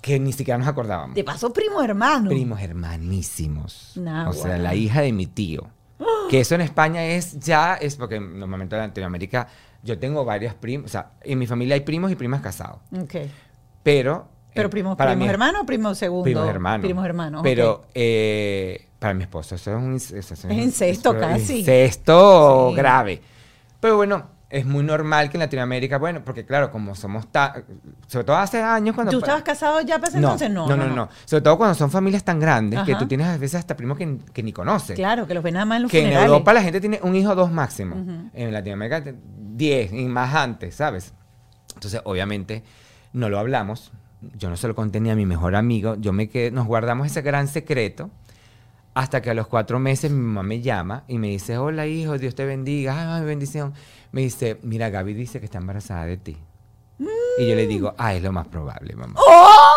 que 0.00 0.18
ni 0.18 0.32
siquiera 0.32 0.56
nos 0.56 0.68
acordábamos. 0.68 1.16
De 1.16 1.24
paso, 1.24 1.52
primo 1.52 1.82
hermano. 1.82 2.30
Primos 2.30 2.62
hermanísimos. 2.62 3.94
o 4.26 4.32
sea, 4.32 4.56
la 4.56 4.74
hija 4.74 5.02
de 5.02 5.12
mi 5.12 5.26
tío. 5.26 5.66
Que 6.30 6.40
eso 6.40 6.56
en 6.56 6.60
España 6.62 7.04
es 7.04 7.38
ya, 7.38 7.74
es 7.74 7.94
porque 7.94 8.18
normalmente 8.18 8.74
en 8.74 8.82
Latinoamérica 8.82 9.46
yo 9.86 9.98
tengo 9.98 10.24
varias 10.24 10.54
primas, 10.54 10.86
o 10.86 10.88
sea, 10.88 11.12
en 11.22 11.38
mi 11.38 11.46
familia 11.46 11.74
hay 11.74 11.80
primos 11.80 12.10
y 12.10 12.16
primas 12.16 12.42
casados. 12.42 12.80
Ok. 12.98 13.14
Pero... 13.82 14.28
¿Pero 14.52 14.68
eh, 14.68 14.70
primos, 14.70 14.96
para 14.96 15.12
primos 15.12 15.28
hermanos 15.28 15.62
o 15.62 15.66
primos 15.66 15.98
segundo? 15.98 16.24
Primos 16.24 16.48
hermanos. 16.48 16.84
Primos 16.84 17.04
hermanos, 17.04 17.40
Pero 17.42 17.86
eh, 17.94 18.88
para 18.98 19.14
mi 19.14 19.22
esposo 19.22 19.54
eso 19.54 19.70
es 19.70 19.76
un... 19.76 19.94
es 19.94 20.44
incesto 20.50 21.16
casi. 21.18 21.60
Incesto 21.60 22.72
grave. 22.74 23.20
Pero 23.80 23.96
bueno, 23.96 24.36
es 24.48 24.64
muy 24.64 24.84
normal 24.84 25.28
que 25.28 25.36
en 25.36 25.40
Latinoamérica, 25.40 25.98
bueno, 25.98 26.22
porque 26.24 26.46
claro, 26.46 26.70
como 26.70 26.94
somos 26.94 27.26
tan, 27.32 27.64
sobre 28.06 28.24
todo 28.24 28.36
hace 28.36 28.62
años 28.62 28.94
cuando... 28.94 29.10
¿Tú 29.10 29.18
estabas 29.18 29.42
casado 29.42 29.80
ya 29.80 29.96
para 29.98 30.08
ese 30.08 30.18
entonces? 30.18 30.50
No 30.50 30.68
no 30.68 30.76
no, 30.76 30.88
no 30.88 31.08
Sobre 31.24 31.42
todo 31.42 31.58
cuando 31.58 31.74
son 31.74 31.90
familias 31.90 32.22
tan 32.22 32.38
grandes 32.38 32.80
que 32.84 32.94
tú 32.94 33.06
tienes 33.06 33.26
a 33.26 33.36
veces 33.38 33.56
hasta 33.58 33.76
primos 33.76 33.98
que, 33.98 34.18
que 34.32 34.42
ni 34.42 34.52
conoces. 34.52 34.94
Claro, 34.94 35.26
que 35.26 35.34
los 35.34 35.42
ven 35.42 35.54
nada 35.54 35.66
más 35.66 35.76
en 35.76 35.82
los 35.82 35.90
Que 35.90 36.06
en 36.06 36.12
Europa 36.12 36.52
la 36.52 36.62
gente 36.62 36.80
tiene 36.80 37.00
un 37.02 37.16
hijo 37.16 37.32
o 37.32 37.34
dos 37.34 37.50
máximo. 37.50 37.96
En 38.32 38.52
Latinoamérica 38.52 39.12
10 39.56 39.92
y 39.92 40.04
más 40.06 40.34
antes, 40.34 40.74
¿sabes? 40.76 41.12
Entonces, 41.74 42.00
obviamente, 42.04 42.62
no 43.12 43.28
lo 43.28 43.38
hablamos. 43.38 43.92
Yo 44.36 44.48
no 44.50 44.56
se 44.56 44.68
lo 44.68 44.74
conté 44.74 45.00
ni 45.00 45.10
a 45.10 45.16
mi 45.16 45.26
mejor 45.26 45.56
amigo. 45.56 45.96
Yo 45.96 46.12
me 46.12 46.28
quedé, 46.28 46.50
nos 46.50 46.66
guardamos 46.66 47.06
ese 47.06 47.22
gran 47.22 47.48
secreto 47.48 48.10
hasta 48.94 49.20
que 49.20 49.30
a 49.30 49.34
los 49.34 49.46
cuatro 49.46 49.78
meses 49.78 50.10
mi 50.10 50.18
mamá 50.18 50.42
me 50.42 50.62
llama 50.62 51.04
y 51.06 51.18
me 51.18 51.28
dice, 51.28 51.58
hola 51.58 51.86
hijo, 51.86 52.16
Dios 52.16 52.34
te 52.34 52.46
bendiga, 52.46 53.16
ay, 53.16 53.24
bendición. 53.24 53.74
Me 54.12 54.22
dice, 54.22 54.58
mira, 54.62 54.88
Gaby 54.88 55.12
dice 55.12 55.38
que 55.38 55.44
está 55.44 55.58
embarazada 55.58 56.06
de 56.06 56.16
ti. 56.16 56.36
Y 57.38 57.46
yo 57.46 57.54
le 57.54 57.66
digo, 57.66 57.94
ah, 57.98 58.14
es 58.14 58.22
lo 58.22 58.32
más 58.32 58.48
probable, 58.48 58.96
mamá. 58.96 59.14
¡Oh! 59.16 59.76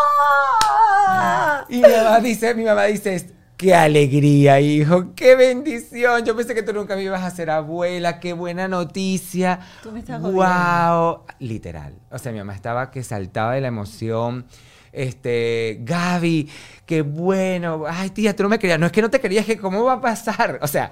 Y 1.68 1.82
mi 1.82 1.90
mamá 1.90 2.22
dice, 2.22 2.56
mi 2.56 2.64
mamá 2.64 2.86
dice, 2.86 3.30
Qué 3.60 3.76
alegría, 3.76 4.62
hijo, 4.62 5.14
qué 5.16 5.36
bendición. 5.36 6.24
Yo 6.24 6.34
pensé 6.34 6.56
que 6.56 6.64
tú 6.64 6.72
nunca 6.72 6.96
me 6.96 7.04
ibas 7.04 7.22
a 7.22 7.30
ser 7.30 7.50
abuela, 7.50 8.22
qué 8.22 8.32
buena 8.32 8.70
noticia. 8.70 9.60
Tú 9.84 9.92
me 9.92 10.00
estás 10.00 10.22
Wow, 10.22 11.26
literal. 11.40 11.94
O 12.10 12.18
sea, 12.18 12.32
mi 12.32 12.38
mamá 12.38 12.56
estaba 12.56 12.90
que 12.90 13.04
saltaba 13.04 13.56
de 13.56 13.60
la 13.60 13.68
emoción. 13.68 14.46
Este, 14.94 15.80
Gaby, 15.82 16.50
qué 16.86 17.02
bueno. 17.02 17.84
Ay, 17.86 18.12
tía, 18.12 18.34
tú 18.34 18.44
no 18.44 18.50
me 18.50 18.60
querías. 18.60 18.80
No 18.80 18.86
es 18.86 18.94
que 18.94 19.02
no 19.02 19.10
te 19.10 19.20
querías, 19.20 19.46
que 19.46 19.58
cómo 19.58 19.84
va 19.84 19.96
a 19.96 20.02
pasar. 20.02 20.60
O 20.62 20.68
sea, 20.68 20.90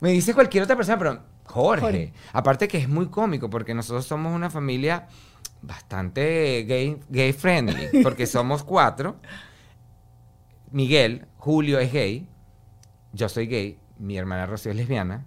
me 0.00 0.10
dice 0.10 0.34
cualquier 0.34 0.64
otra 0.64 0.74
persona, 0.74 0.98
pero 0.98 1.20
Jorge. 1.44 2.12
Aparte 2.32 2.66
que 2.66 2.78
es 2.78 2.88
muy 2.88 3.06
cómico 3.06 3.48
porque 3.48 3.72
nosotros 3.72 4.04
somos 4.04 4.34
una 4.34 4.50
familia 4.50 5.06
bastante 5.62 6.64
gay, 6.66 6.98
gay 7.08 7.32
friendly, 7.32 8.02
porque 8.02 8.26
somos 8.26 8.64
cuatro. 8.64 9.14
Miguel, 10.74 11.26
Julio 11.36 11.78
es 11.78 11.92
gay, 11.92 12.26
yo 13.12 13.28
soy 13.28 13.46
gay, 13.46 13.78
mi 13.96 14.18
hermana 14.18 14.44
Rocío 14.44 14.72
es 14.72 14.76
lesbiana, 14.76 15.24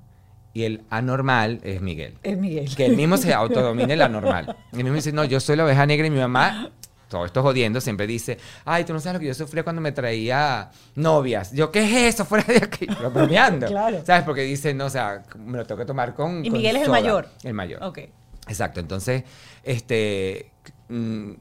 y 0.51 0.65
el 0.65 0.83
anormal 0.89 1.61
es 1.63 1.81
Miguel. 1.81 2.17
Es 2.21 2.37
Miguel. 2.37 2.75
Que 2.75 2.85
él 2.85 2.97
mismo 2.97 3.15
se 3.15 3.33
autodomina 3.33 3.93
el 3.93 4.01
anormal. 4.01 4.57
Y 4.73 4.79
él 4.79 4.83
mismo 4.83 4.95
dice, 4.95 5.13
no, 5.13 5.23
yo 5.23 5.39
soy 5.39 5.55
la 5.55 5.63
oveja 5.63 5.85
negra 5.85 6.05
y 6.05 6.09
mi 6.09 6.17
mamá, 6.17 6.71
todo 7.07 7.25
esto 7.25 7.41
jodiendo, 7.41 7.79
siempre 7.79 8.05
dice, 8.05 8.37
ay, 8.65 8.83
tú 8.83 8.91
no 8.91 8.99
sabes 8.99 9.13
lo 9.13 9.19
que 9.21 9.27
yo 9.27 9.33
sufría 9.33 9.63
cuando 9.63 9.81
me 9.81 9.93
traía 9.93 10.69
novias. 10.95 11.53
Yo, 11.53 11.71
¿qué 11.71 11.85
es 11.85 12.15
eso? 12.15 12.25
Fuera 12.25 12.43
de 12.43 12.57
aquí. 12.57 12.85
Lo 13.01 13.09
bromeando. 13.09 13.67
claro. 13.69 14.01
¿Sabes? 14.05 14.25
Porque 14.25 14.41
dice, 14.41 14.73
no, 14.73 14.87
o 14.87 14.89
sea, 14.89 15.23
me 15.37 15.59
lo 15.59 15.65
tengo 15.65 15.79
que 15.79 15.85
tomar 15.85 16.13
con. 16.13 16.43
Y 16.43 16.49
Miguel 16.49 16.75
es 16.75 16.83
el 16.83 16.89
mayor. 16.89 17.29
El 17.43 17.53
mayor. 17.53 17.81
Ok. 17.83 17.99
Exacto. 18.49 18.81
Entonces, 18.81 19.23
este, 19.63 20.51
Mm, 20.89 21.31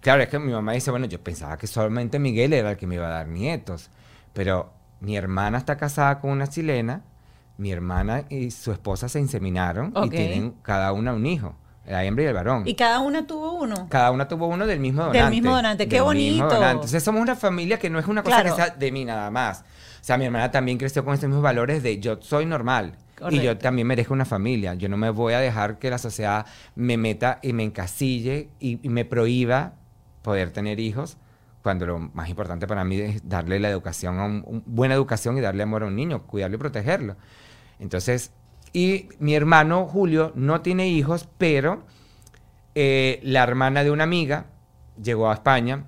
claro, 0.00 0.22
es 0.22 0.28
que 0.28 0.38
mi 0.38 0.52
mamá 0.52 0.72
dice, 0.72 0.90
bueno, 0.90 1.06
yo 1.06 1.20
pensaba 1.20 1.56
que 1.56 1.66
solamente 1.66 2.18
Miguel 2.18 2.52
era 2.52 2.72
el 2.72 2.76
que 2.76 2.86
me 2.86 2.96
iba 2.96 3.06
a 3.06 3.10
dar 3.10 3.28
nietos, 3.28 3.90
pero 4.32 4.70
mi 5.00 5.16
hermana 5.16 5.58
está 5.58 5.76
casada 5.76 6.20
con 6.20 6.30
una 6.30 6.48
chilena, 6.48 7.02
mi 7.58 7.70
hermana 7.72 8.24
y 8.28 8.50
su 8.50 8.72
esposa 8.72 9.08
se 9.08 9.20
inseminaron 9.20 9.92
y 10.04 10.10
tienen 10.10 10.54
cada 10.62 10.92
una 10.92 11.12
un 11.12 11.26
hijo. 11.26 11.54
La 11.86 12.04
hembra 12.04 12.24
y 12.24 12.26
el 12.26 12.34
varón. 12.34 12.62
¿Y 12.66 12.74
cada 12.74 12.98
una 12.98 13.28
tuvo 13.28 13.52
uno? 13.52 13.86
Cada 13.88 14.10
una 14.10 14.26
tuvo 14.26 14.48
uno 14.48 14.66
del 14.66 14.80
mismo 14.80 15.02
donante. 15.02 15.22
Del 15.22 15.30
mismo 15.30 15.54
donante, 15.54 15.88
qué 15.88 16.00
bonito. 16.00 16.50
Entonces 16.62 17.02
somos 17.02 17.22
una 17.22 17.36
familia 17.36 17.78
que 17.78 17.88
no 17.88 18.00
es 18.00 18.06
una 18.06 18.24
cosa 18.24 18.42
que 18.42 18.50
sea 18.50 18.70
de 18.70 18.90
mí 18.90 19.04
nada 19.04 19.30
más. 19.30 19.60
O 19.60 20.04
sea, 20.06 20.18
mi 20.18 20.24
hermana 20.24 20.50
también 20.50 20.78
creció 20.78 21.04
con 21.04 21.14
estos 21.14 21.28
mismos 21.28 21.44
valores 21.44 21.82
de 21.84 22.00
yo 22.00 22.18
soy 22.20 22.44
normal. 22.44 22.94
Y 23.30 23.40
yo 23.40 23.56
también 23.56 23.86
merezco 23.86 24.12
una 24.12 24.24
familia. 24.24 24.74
Yo 24.74 24.88
no 24.88 24.96
me 24.96 25.10
voy 25.10 25.32
a 25.32 25.40
dejar 25.40 25.78
que 25.78 25.90
la 25.90 25.98
sociedad 25.98 26.46
me 26.74 26.96
meta 26.96 27.38
y 27.42 27.52
me 27.52 27.62
encasille 27.62 28.50
y, 28.60 28.76
me 28.88 29.04
prohíba 29.04 29.74
poder 30.22 30.50
tener 30.50 30.80
hijos 30.80 31.16
cuando 31.62 31.86
lo 31.86 31.98
más 31.98 32.28
importante 32.28 32.66
para 32.66 32.84
mí 32.84 33.00
es 33.00 33.28
darle 33.28 33.58
la 33.58 33.68
educación, 33.68 34.18
a 34.20 34.24
un, 34.24 34.62
buena 34.66 34.94
educación 34.94 35.36
y 35.38 35.40
darle 35.40 35.62
amor 35.62 35.82
a 35.82 35.86
un 35.86 35.96
niño, 35.96 36.22
cuidarlo 36.24 36.56
y 36.56 36.58
protegerlo. 36.58 37.16
Entonces, 37.80 38.32
y 38.72 39.08
mi 39.18 39.34
hermano 39.34 39.86
Julio 39.86 40.32
no 40.34 40.60
tiene 40.60 40.88
hijos, 40.88 41.28
pero 41.38 41.84
eh, 42.74 43.20
la 43.22 43.42
hermana 43.42 43.82
de 43.82 43.90
una 43.90 44.04
amiga 44.04 44.46
llegó 45.02 45.30
a 45.30 45.34
España 45.34 45.86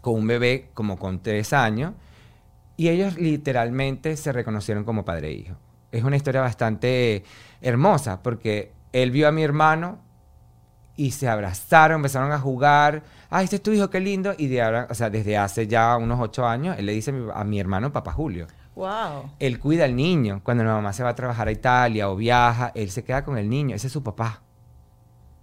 con 0.00 0.14
un 0.14 0.26
bebé 0.26 0.70
como 0.72 0.98
con 0.98 1.20
tres 1.20 1.52
años 1.52 1.92
y 2.76 2.88
ellos 2.88 3.18
literalmente 3.18 4.16
se 4.16 4.32
reconocieron 4.32 4.84
como 4.84 5.04
padre 5.04 5.28
e 5.28 5.32
hijo. 5.32 5.56
Es 5.92 6.04
una 6.04 6.16
historia 6.16 6.40
bastante 6.40 7.24
hermosa 7.60 8.22
porque 8.22 8.72
él 8.92 9.10
vio 9.10 9.28
a 9.28 9.32
mi 9.32 9.42
hermano 9.42 9.98
y 10.96 11.12
se 11.12 11.28
abrazaron, 11.28 11.96
empezaron 11.96 12.32
a 12.32 12.38
jugar. 12.38 13.02
Ay, 13.30 13.44
este 13.44 13.56
es 13.56 13.62
tu 13.62 13.72
hijo, 13.72 13.88
qué 13.90 14.00
lindo. 14.00 14.34
Y 14.36 14.48
de 14.48 14.62
ahora, 14.62 14.86
o 14.90 14.94
sea, 14.94 15.08
desde 15.10 15.36
hace 15.36 15.66
ya 15.66 15.96
unos 15.96 16.20
ocho 16.20 16.46
años, 16.46 16.76
él 16.78 16.86
le 16.86 16.92
dice 16.92 17.12
a 17.34 17.44
mi 17.44 17.58
hermano, 17.58 17.92
papá 17.92 18.12
Julio. 18.12 18.46
Wow. 18.74 19.30
Él 19.38 19.58
cuida 19.58 19.84
al 19.84 19.96
niño. 19.96 20.40
Cuando 20.42 20.64
la 20.64 20.74
mamá 20.74 20.92
se 20.92 21.02
va 21.02 21.10
a 21.10 21.14
trabajar 21.14 21.48
a 21.48 21.52
Italia 21.52 22.08
o 22.10 22.16
viaja, 22.16 22.72
él 22.74 22.90
se 22.90 23.04
queda 23.04 23.24
con 23.24 23.38
el 23.38 23.48
niño. 23.48 23.76
Ese 23.76 23.86
es 23.86 23.92
su 23.92 24.02
papá. 24.02 24.42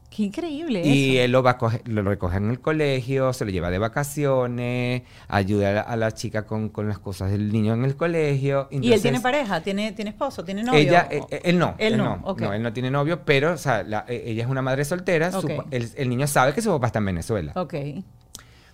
Qué 0.09 0.23
increíble 0.23 0.81
y 0.85 1.17
él 1.17 1.31
lo, 1.31 1.43
va 1.43 1.57
lo 1.85 2.01
recoge 2.01 2.37
en 2.37 2.49
el 2.49 2.61
colegio, 2.61 3.33
se 3.33 3.43
lo 3.43 3.51
lleva 3.51 3.69
de 3.69 3.77
vacaciones, 3.77 5.03
ayuda 5.27 5.81
a 5.81 5.95
la, 5.97 6.13
chica 6.13 6.45
con, 6.45 6.71
las 6.87 6.97
cosas 6.97 7.29
del 7.29 7.51
niño 7.51 7.73
en 7.73 7.83
el 7.83 7.97
colegio. 7.97 8.69
¿Y 8.71 8.93
él 8.93 9.01
tiene 9.01 9.19
pareja? 9.19 9.61
¿Tiene, 9.61 9.91
¿Tiene 9.91 10.11
esposo? 10.11 10.45
¿Tiene 10.45 10.63
novio? 10.63 10.79
Ella, 10.79 11.09
eh, 11.11 11.21
eh, 11.29 11.41
él, 11.43 11.59
no. 11.59 11.75
Él, 11.77 11.97
no. 11.97 12.23
no. 12.39 12.53
él 12.53 12.63
no 12.63 12.71
tiene 12.71 12.89
novio, 12.89 13.25
pero 13.25 13.53
o 13.53 13.57
sea, 13.57 13.81
eh, 14.07 14.23
ella 14.27 14.43
es 14.43 14.49
una 14.49 14.61
madre 14.61 14.85
soltera. 14.85 15.29
el, 15.71 16.09
niño 16.09 16.25
sabe 16.25 16.53
que 16.53 16.61
su 16.61 16.69
papá 16.69 16.87
está 16.87 16.99
en 16.99 17.05
Venezuela. 17.05 17.51
Ok. 17.55 17.75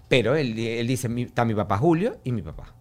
Pero 0.08 0.36
él, 0.36 0.58
él 0.58 0.88
dice, 0.88 1.10
está 1.18 1.46
mi 1.46 1.56
papá 1.56 1.80
Julio 1.80 2.18
y 2.24 2.32
mi 2.32 2.44
papá. 2.44 2.76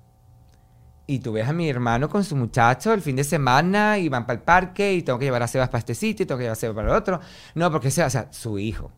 Y 1.06 1.18
tú 1.18 1.32
ves 1.32 1.48
a 1.48 1.52
mi 1.52 1.68
hermano 1.68 2.08
con 2.08 2.22
su 2.22 2.36
muchacho 2.36 2.92
el 2.92 3.02
fin 3.02 3.16
de 3.16 3.24
semana 3.24 3.98
y 3.98 4.08
van 4.08 4.24
para 4.24 4.38
el 4.38 4.44
parque 4.44 4.94
y 4.94 5.02
tengo 5.02 5.18
que 5.18 5.24
llevar 5.24 5.42
a 5.42 5.48
Sebas 5.48 5.68
para 5.68 5.80
este 5.80 5.94
sitio 5.94 6.24
y 6.24 6.26
tengo 6.26 6.38
que 6.38 6.44
llevar 6.44 6.52
a 6.52 6.60
Sebas 6.60 6.76
para 6.76 6.88
el 6.88 6.94
otro. 6.94 7.20
No, 7.54 7.70
porque 7.72 7.90
sea, 7.90 8.06
o 8.06 8.10
sea, 8.10 8.28
su 8.30 8.58
hijo. 8.58 8.92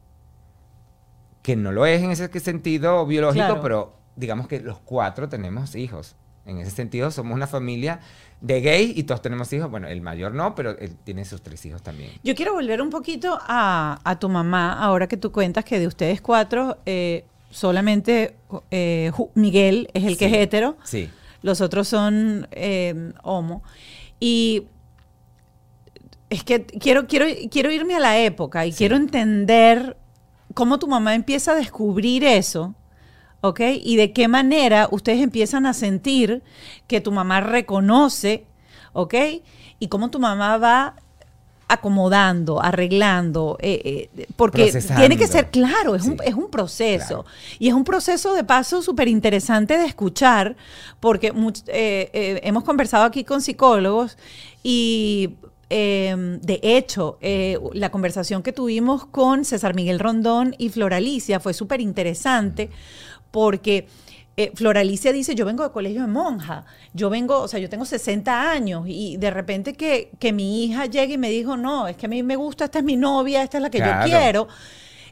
Que 1.42 1.56
no 1.56 1.72
lo 1.72 1.86
es 1.86 2.02
en 2.02 2.10
ese 2.10 2.28
sentido 2.40 3.06
biológico, 3.06 3.60
pero 3.62 3.96
digamos 4.16 4.48
que 4.48 4.60
los 4.60 4.78
cuatro 4.80 5.28
tenemos 5.28 5.74
hijos. 5.74 6.16
En 6.46 6.58
ese 6.58 6.70
sentido, 6.70 7.10
somos 7.10 7.34
una 7.34 7.46
familia 7.46 8.00
de 8.42 8.60
gay 8.60 8.92
y 8.94 9.04
todos 9.04 9.22
tenemos 9.22 9.50
hijos. 9.54 9.70
Bueno, 9.70 9.88
el 9.88 10.02
mayor 10.02 10.34
no, 10.34 10.54
pero 10.54 10.78
él 10.78 10.94
tiene 11.04 11.24
sus 11.24 11.40
tres 11.40 11.64
hijos 11.64 11.82
también. 11.82 12.10
Yo 12.22 12.34
quiero 12.34 12.52
volver 12.52 12.82
un 12.82 12.90
poquito 12.90 13.38
a, 13.40 14.16
tu 14.20 14.28
mamá, 14.28 14.74
ahora 14.74 15.06
que 15.06 15.16
tú 15.16 15.32
cuentas 15.32 15.64
que 15.64 15.78
de 15.78 15.86
ustedes 15.86 16.20
cuatro, 16.20 16.78
eh, 16.84 17.24
solamente 17.50 18.36
eh, 18.70 19.10
Miguel 19.34 19.88
es 19.94 20.04
el 20.04 20.18
que 20.18 20.26
es 20.26 20.32
hetero. 20.34 20.76
Sí 20.84 21.10
los 21.44 21.60
otros 21.60 21.86
son 21.86 22.48
eh, 22.52 23.12
homo. 23.22 23.62
Y 24.18 24.62
es 26.30 26.42
que 26.42 26.64
quiero, 26.64 27.06
quiero, 27.06 27.26
quiero 27.50 27.70
irme 27.70 27.94
a 27.94 28.00
la 28.00 28.18
época 28.18 28.64
y 28.64 28.72
quiero 28.72 28.96
entender 28.96 29.98
cómo 30.54 30.78
tu 30.78 30.88
mamá 30.88 31.14
empieza 31.14 31.52
a 31.52 31.54
descubrir 31.54 32.24
eso. 32.24 32.74
¿ok? 33.42 33.60
Y 33.82 33.96
de 33.96 34.14
qué 34.14 34.26
manera 34.26 34.88
ustedes 34.90 35.20
empiezan 35.20 35.66
a 35.66 35.74
sentir 35.74 36.42
que 36.86 37.02
tu 37.02 37.12
mamá 37.12 37.42
reconoce, 37.42 38.46
¿ok? 38.94 39.14
Y 39.78 39.88
cómo 39.88 40.08
tu 40.08 40.18
mamá 40.18 40.56
va 40.56 40.96
acomodando, 41.68 42.62
arreglando, 42.62 43.56
eh, 43.60 44.08
eh, 44.16 44.26
porque 44.36 44.70
tiene 44.96 45.16
que 45.16 45.26
ser 45.26 45.50
claro, 45.50 45.94
es, 45.94 46.04
un, 46.04 46.18
es 46.24 46.34
un 46.34 46.50
proceso. 46.50 47.24
Y 47.58 47.68
es 47.68 47.74
un 47.74 47.84
proceso 47.84 48.34
de 48.34 48.44
paso 48.44 48.82
súper 48.82 49.08
interesante 49.08 49.78
de 49.78 49.86
escuchar, 49.86 50.56
porque 51.00 51.32
eh, 51.68 52.40
hemos 52.42 52.64
conversado 52.64 53.04
aquí 53.04 53.24
con 53.24 53.40
psicólogos 53.40 54.18
y 54.62 55.36
em, 55.70 56.38
de 56.40 56.60
hecho, 56.62 57.18
la 57.72 57.90
conversación 57.90 58.42
que 58.42 58.52
tuvimos 58.52 59.06
con 59.06 59.44
César 59.44 59.74
Miguel 59.74 59.98
Rondón 59.98 60.54
y 60.58 60.68
Floralicia 60.68 61.40
fue 61.40 61.54
súper 61.54 61.80
interesante 61.80 62.70
porque 63.30 63.88
eh, 64.36 64.50
Floralicia 64.54 65.12
dice, 65.12 65.36
yo 65.36 65.44
vengo 65.44 65.62
de 65.62 65.70
colegio 65.70 66.00
de 66.02 66.08
monja, 66.08 66.64
yo 66.92 67.08
vengo, 67.08 67.40
o 67.40 67.46
sea, 67.46 67.60
yo 67.60 67.68
tengo 67.68 67.84
60 67.84 68.50
años 68.50 68.84
y 68.88 69.16
de 69.16 69.30
repente 69.30 69.74
que, 69.74 70.10
mi 70.32 70.64
hija 70.64 70.86
llegue 70.86 71.14
y 71.14 71.18
me 71.18 71.30
dijo, 71.30 71.56
no, 71.56 71.86
es 71.86 71.96
que 71.96 72.06
a 72.06 72.08
mí 72.08 72.24
me 72.24 72.34
gusta, 72.34 72.64
esta 72.64 72.80
es 72.80 72.84
mi 72.84 72.96
novia, 72.96 73.44
esta 73.44 73.58
es 73.58 73.62
la 73.62 73.70
que 73.70 73.78
yo 73.78 73.92
quiero. 74.04 74.48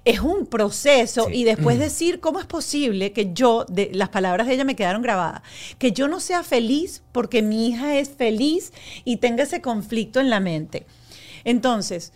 Es 0.04 0.18
un 0.18 0.46
proceso 0.46 1.30
y 1.30 1.44
después 1.44 1.78
decir 1.78 2.18
cómo 2.18 2.40
es 2.40 2.46
posible 2.46 3.12
que 3.12 3.32
yo, 3.32 3.64
de, 3.68 3.90
las 3.92 4.08
palabras 4.08 4.48
de 4.48 4.54
ella 4.54 4.64
me 4.64 4.74
quedaron 4.74 5.02
grabadas, 5.02 5.42
que 5.78 5.92
yo 5.92 6.08
no 6.08 6.18
sea 6.18 6.42
feliz 6.42 7.04
porque 7.12 7.42
mi 7.42 7.68
hija 7.68 7.96
es 7.96 8.08
feliz 8.08 8.72
y 9.04 9.18
tenga 9.18 9.44
ese 9.44 9.60
conflicto 9.60 10.18
en 10.18 10.30
la 10.30 10.40
mente. 10.40 10.86
Entonces, 11.44 12.12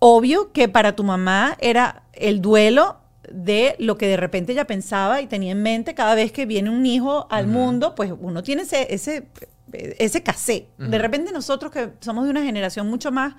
obvio 0.00 0.50
que 0.50 0.68
para 0.68 0.96
tu 0.96 1.04
mamá 1.04 1.56
era 1.60 2.02
el 2.12 2.42
duelo 2.42 2.96
de 3.32 3.76
lo 3.78 3.98
que 3.98 4.06
de 4.06 4.16
repente 4.16 4.52
ella 4.52 4.66
pensaba 4.66 5.20
y 5.20 5.26
tenía 5.26 5.52
en 5.52 5.62
mente 5.62 5.94
cada 5.94 6.14
vez 6.14 6.32
que 6.32 6.46
viene 6.46 6.70
un 6.70 6.86
hijo 6.86 7.26
al 7.30 7.46
mundo, 7.46 7.94
pues 7.94 8.12
uno 8.18 8.42
tiene 8.42 8.62
ese, 8.62 8.92
ese, 8.94 9.28
ese 9.72 10.22
casé. 10.22 10.68
De 10.78 10.98
repente 10.98 11.32
nosotros 11.32 11.72
que 11.72 11.90
somos 12.00 12.24
de 12.24 12.30
una 12.30 12.42
generación 12.42 12.88
mucho 12.88 13.10
más... 13.12 13.34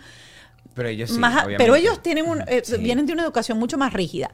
Pero 0.74 0.90
ellos 0.90 1.10
sí, 1.10 1.20
Pero 1.58 1.76
ellos 1.76 2.04
tienen 2.04 2.26
eh, 2.48 2.62
vienen 2.80 3.08
de 3.08 3.14
una 3.14 3.24
educación 3.24 3.58
mucho 3.58 3.80
más 3.80 3.94
rígida. 3.94 4.30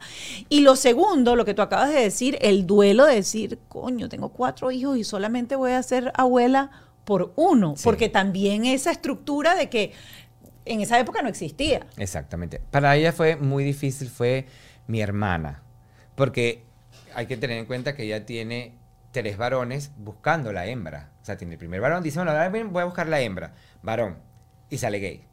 Y 0.50 0.60
lo 0.60 0.76
segundo, 0.76 1.36
lo 1.36 1.46
que 1.46 1.54
tú 1.54 1.62
acabas 1.62 1.88
de 1.88 2.00
decir, 2.00 2.36
el 2.42 2.66
duelo 2.66 3.06
de 3.06 3.14
decir, 3.14 3.58
coño, 3.68 4.10
tengo 4.10 4.28
cuatro 4.28 4.70
hijos 4.70 4.98
y 4.98 5.04
solamente 5.04 5.56
voy 5.56 5.72
a 5.72 5.82
ser 5.82 6.12
abuela 6.14 6.70
por 7.06 7.32
uno. 7.36 7.76
Porque 7.82 8.10
también 8.10 8.66
esa 8.66 8.90
estructura 8.90 9.54
de 9.54 9.70
que 9.70 9.92
en 10.66 10.82
esa 10.82 10.98
época 10.98 11.22
no 11.22 11.30
existía. 11.30 11.86
Exactamente. 11.96 12.60
Para 12.70 12.94
ella 12.94 13.12
fue 13.12 13.36
muy 13.36 13.64
difícil, 13.64 14.08
fue 14.08 14.46
mi 14.86 15.00
hermana. 15.00 15.62
Porque 16.14 16.62
hay 17.14 17.26
que 17.26 17.36
tener 17.36 17.58
en 17.58 17.66
cuenta 17.66 17.94
que 17.94 18.04
ella 18.04 18.26
tiene 18.26 18.74
tres 19.12 19.36
varones 19.36 19.92
buscando 19.96 20.52
la 20.52 20.66
hembra. 20.66 21.10
O 21.22 21.24
sea, 21.24 21.36
tiene 21.36 21.54
el 21.54 21.58
primer 21.58 21.80
varón, 21.80 22.02
dice, 22.02 22.18
bueno, 22.18 22.32
ahora 22.32 22.48
voy 22.48 22.82
a 22.82 22.84
buscar 22.84 23.08
la 23.08 23.20
hembra, 23.20 23.54
varón, 23.82 24.18
y 24.68 24.78
sale 24.78 24.98
gay. 24.98 25.24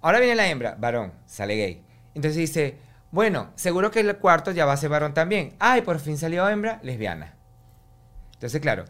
Ahora 0.00 0.18
viene 0.18 0.34
la 0.34 0.48
hembra, 0.48 0.76
varón, 0.78 1.12
sale 1.26 1.56
gay. 1.56 1.84
Entonces 2.14 2.36
dice, 2.36 2.78
bueno, 3.10 3.50
seguro 3.54 3.90
que 3.90 4.00
el 4.00 4.16
cuarto 4.16 4.50
ya 4.50 4.66
va 4.66 4.72
a 4.72 4.76
ser 4.76 4.90
varón 4.90 5.14
también. 5.14 5.54
Ay, 5.58 5.82
por 5.82 5.98
fin 5.98 6.18
salió 6.18 6.48
hembra, 6.48 6.80
lesbiana. 6.82 7.34
Entonces, 8.34 8.60
claro, 8.60 8.84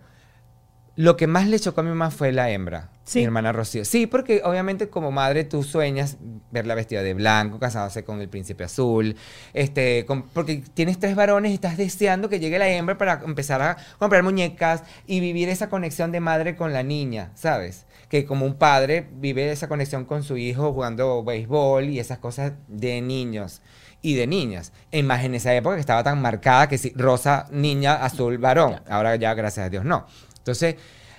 lo 0.96 1.16
que 1.16 1.26
más 1.26 1.46
le 1.46 1.60
chocó 1.60 1.80
a 1.80 1.84
mi 1.84 1.90
mamá 1.90 2.10
fue 2.10 2.32
la 2.32 2.50
hembra. 2.50 2.90
Mi 3.14 3.24
hermana 3.24 3.52
Rocío. 3.52 3.84
Sí, 3.84 4.06
porque 4.06 4.42
obviamente 4.44 4.88
como 4.88 5.10
madre 5.10 5.44
tú 5.44 5.62
sueñas 5.62 6.16
verla 6.50 6.74
vestida 6.74 7.02
de 7.02 7.14
blanco, 7.14 7.58
casándose 7.58 8.04
con 8.04 8.20
el 8.20 8.28
príncipe 8.28 8.64
azul, 8.64 9.16
este, 9.54 10.06
porque 10.32 10.62
tienes 10.74 10.98
tres 10.98 11.14
varones 11.14 11.50
y 11.50 11.54
estás 11.54 11.76
deseando 11.76 12.28
que 12.28 12.40
llegue 12.40 12.58
la 12.58 12.68
hembra 12.68 12.98
para 12.98 13.20
empezar 13.24 13.62
a 13.62 13.76
comprar 13.98 14.22
muñecas 14.22 14.82
y 15.06 15.20
vivir 15.20 15.48
esa 15.48 15.68
conexión 15.68 16.12
de 16.12 16.20
madre 16.20 16.56
con 16.56 16.72
la 16.72 16.82
niña, 16.82 17.30
¿sabes? 17.34 17.86
Que 18.08 18.24
como 18.24 18.46
un 18.46 18.54
padre 18.54 19.08
vive 19.12 19.50
esa 19.50 19.68
conexión 19.68 20.04
con 20.04 20.22
su 20.22 20.36
hijo 20.36 20.72
jugando 20.72 21.22
béisbol 21.22 21.84
y 21.84 22.00
esas 22.00 22.18
cosas 22.18 22.52
de 22.68 23.00
niños 23.00 23.62
y 24.02 24.14
de 24.14 24.26
niñas. 24.26 24.72
Y 24.90 25.02
más 25.02 25.24
en 25.24 25.34
esa 25.34 25.54
época 25.54 25.74
que 25.74 25.80
estaba 25.80 26.02
tan 26.02 26.20
marcada 26.22 26.68
que 26.68 26.78
sí, 26.78 26.92
rosa, 26.96 27.46
niña, 27.50 27.94
azul, 27.94 28.38
varón. 28.38 28.80
Ahora 28.88 29.16
ya, 29.16 29.34
gracias 29.34 29.66
a 29.66 29.70
Dios, 29.70 29.84
no. 29.84 30.06
Entonces, 30.38 30.76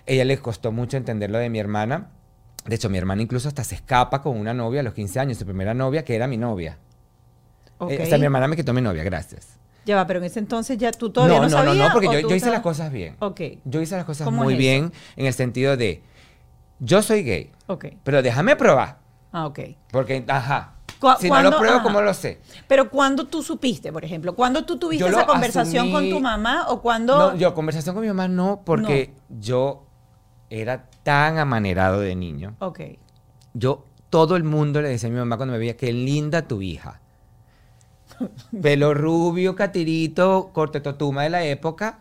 ella 0.10 0.26
le 0.26 0.38
costó 0.40 0.72
mucho 0.72 0.98
entender 0.98 1.30
lo 1.30 1.38
de 1.38 1.50
mi 1.50 1.60
hermana. 1.60 2.10
De 2.66 2.76
hecho, 2.76 2.90
mi 2.90 2.98
hermana 2.98 3.22
incluso 3.22 3.48
hasta 3.48 3.64
se 3.64 3.76
escapa 3.76 4.22
con 4.22 4.38
una 4.38 4.54
novia 4.54 4.82
a 4.82 4.84
los 4.84 4.94
15 4.94 5.20
años, 5.20 5.38
su 5.38 5.46
primera 5.46 5.74
novia, 5.74 6.04
que 6.04 6.16
era 6.16 6.28
mi 6.28 6.38
novia. 6.38 6.78
Okay. 7.78 8.12
Eh, 8.12 8.18
mi 8.18 8.26
hermana 8.26 8.48
me 8.48 8.56
quitó 8.56 8.74
mi 8.74 8.82
novia, 8.82 9.04
gracias. 9.04 9.60
Ya 9.86 9.96
va, 9.96 10.06
pero 10.06 10.20
en 10.20 10.26
ese 10.26 10.40
entonces 10.40 10.78
ya 10.78 10.92
tú 10.92 11.12
todavía 11.12 11.40
no, 11.40 11.48
no, 11.48 11.64
no 11.64 11.74
No, 11.74 11.88
no, 11.88 11.94
porque 11.94 12.22
yo, 12.22 12.36
hice 12.36 12.52
las 12.52 12.60
cosas 12.62 12.92
bien. 12.92 13.16
Ok. 13.20 13.42
Yo 13.64 13.82
hice 13.82 13.96
las 13.96 14.06
cosas 14.06 14.32
muy 14.32 14.56
bien 14.56 14.92
en 15.16 15.26
el 15.26 15.34
sentido 15.34 15.78
de, 15.78 16.04
yo 16.80 17.02
soy 17.02 17.24
gay. 17.24 17.52
Ok. 17.68 17.86
Pero 18.04 18.22
déjame 18.22 18.56
probar. 18.56 19.00
Ah, 19.32 19.46
ok. 19.46 19.60
Porque, 19.92 20.26
ajá. 20.28 20.74
Si 21.20 21.30
no 21.30 21.42
lo 21.42 21.58
pruebo, 21.58 21.82
¿cómo 21.82 22.02
lo 22.02 22.14
sé? 22.14 22.42
Pero 22.68 22.90
cuando 22.90 23.26
tú 23.26 23.42
supiste, 23.42 23.92
por 23.92 24.04
ejemplo, 24.04 24.36
cuando 24.36 24.66
tú 24.66 24.78
tuviste 24.78 25.08
esa 25.08 25.26
conversación 25.26 25.92
con 25.92 26.10
tu 26.10 26.20
mamá 26.20 26.66
o 26.68 26.82
cuando... 26.82 27.18
No, 27.18 27.36
yo 27.38 27.54
conversación 27.54 27.96
con 27.96 28.02
mi 28.02 28.10
mamá 28.10 28.28
no, 28.28 28.62
porque 28.66 29.14
yo 29.30 29.89
era 30.50 30.90
tan 31.04 31.38
amanerado 31.38 32.00
de 32.00 32.16
niño. 32.16 32.56
Ok. 32.60 32.82
Yo, 33.54 33.86
todo 34.10 34.36
el 34.36 34.44
mundo 34.44 34.82
le 34.82 34.90
decía 34.90 35.10
a 35.10 35.12
mi 35.12 35.18
mamá 35.18 35.38
cuando 35.38 35.54
me 35.54 35.60
veía, 35.60 35.78
qué 35.78 35.94
linda 35.94 36.48
tu 36.48 36.62
hija. 36.62 37.02
Pelo 38.62 38.94
rubio, 38.94 39.56
catirito, 39.56 40.52
corte 40.54 40.82
totuma 40.82 41.24
de 41.24 41.30
la 41.30 41.44
época, 41.44 42.00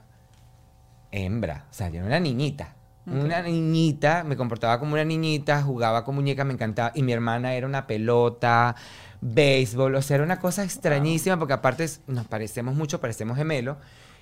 hembra. 1.10 1.66
O 1.70 1.74
sea, 1.74 1.88
yo 1.88 1.98
era 1.98 2.06
una 2.06 2.20
niñita. 2.20 2.74
Una 3.06 3.40
niñita, 3.40 4.22
me 4.22 4.36
comportaba 4.36 4.78
como 4.78 4.92
una 4.92 5.04
niñita, 5.04 5.62
jugaba 5.62 6.04
con 6.04 6.14
muñecas, 6.14 6.44
me 6.44 6.52
encantaba. 6.52 6.92
Y 6.94 7.02
mi 7.02 7.12
hermana 7.12 7.54
era 7.54 7.66
una 7.66 7.86
pelota, 7.86 8.76
béisbol, 9.22 9.94
o 9.94 10.02
sea, 10.02 10.16
era 10.16 10.24
una 10.24 10.38
cosa 10.38 10.62
extrañísima, 10.62 11.38
porque 11.38 11.54
aparte 11.54 11.88
nos 12.06 12.26
parecemos 12.26 12.74
mucho, 12.74 13.00
parecemos 13.00 13.38
gemelos. 13.38 13.78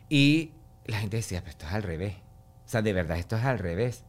Y 0.09 0.53
la 0.85 0.99
gente 0.99 1.17
decía, 1.17 1.41
pero 1.41 1.51
esto 1.51 1.67
es 1.67 1.73
al 1.73 1.83
revés. 1.83 2.15
O 2.65 2.69
sea, 2.69 2.81
de 2.81 2.93
verdad, 2.93 3.19
esto 3.19 3.37
es 3.37 3.45
al 3.45 3.59
revés. 3.59 4.05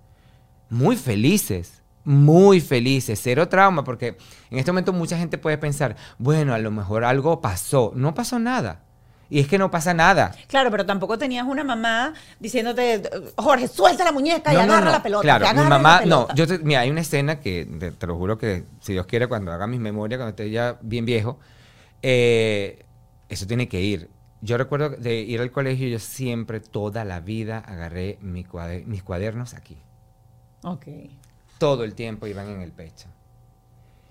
Muy 0.70 0.96
felices, 0.96 1.82
muy 2.04 2.62
felices, 2.62 3.20
cero 3.22 3.50
trauma, 3.50 3.84
porque 3.84 4.18
en 4.50 4.60
este 4.60 4.72
momento 4.72 4.94
mucha 4.94 5.18
gente 5.18 5.38
puede 5.38 5.58
pensar, 5.58 5.96
bueno, 6.18 6.54
a 6.54 6.58
lo 6.58 6.72
mejor 6.72 7.04
algo 7.04 7.42
pasó. 7.42 7.92
No 7.96 8.14
pasó 8.14 8.40
nada. 8.40 8.82
Y 9.30 9.40
es 9.42 9.48
que 9.48 9.58
no 9.58 9.70
pasa 9.70 9.94
nada. 9.94 10.34
Claro, 10.48 10.72
pero 10.72 10.86
tampoco 10.86 11.18
tenías 11.18 11.46
una 11.46 11.64
mamá 11.64 12.14
diciéndote, 12.40 13.02
Jorge, 13.36 13.68
suelta 13.68 14.06
la 14.06 14.14
muñeca 14.14 14.54
y 14.54 14.56
agarra 14.56 14.90
la 14.90 15.04
pelota. 15.04 15.22
Claro, 15.22 15.64
mi 15.64 15.68
mamá, 15.68 16.02
no, 16.06 16.34
yo 16.34 16.46
mira, 16.64 16.82
hay 16.82 16.90
una 16.90 17.02
escena 17.02 17.40
que 17.42 17.94
te, 18.00 18.08
lo 18.08 18.16
juro 18.16 18.38
que 18.38 18.64
si 18.80 18.94
Dios 18.94 19.06
quiere, 19.06 19.28
cuando 19.28 19.52
haga 19.52 19.68
mis 19.68 19.82
memorias, 19.82 20.18
cuando 20.18 20.30
esté 20.30 20.50
ya 20.50 20.78
bien 20.82 21.06
viejo, 21.06 21.40
eh, 22.02 22.86
eso 23.28 23.46
tiene 23.46 23.68
que 23.68 23.82
ir. 23.82 24.10
Yo 24.40 24.58
recuerdo 24.58 24.92
de 24.92 25.16
ir 25.16 25.42
al 25.42 25.52
colegio, 25.52 25.90
yo 25.90 26.00
siempre, 26.00 26.62
toda 26.62 27.04
la 27.04 27.20
vida, 27.20 27.58
agarré 27.60 28.20
mis 28.22 28.48
cuadernos 29.04 29.56
aquí. 29.56 29.78
Ok. 30.64 30.86
Todo 31.58 31.84
el 31.84 31.96
tiempo 31.96 32.28
iban 32.28 32.50
en 32.50 32.62
el 32.62 32.72
pecho. 32.72 33.08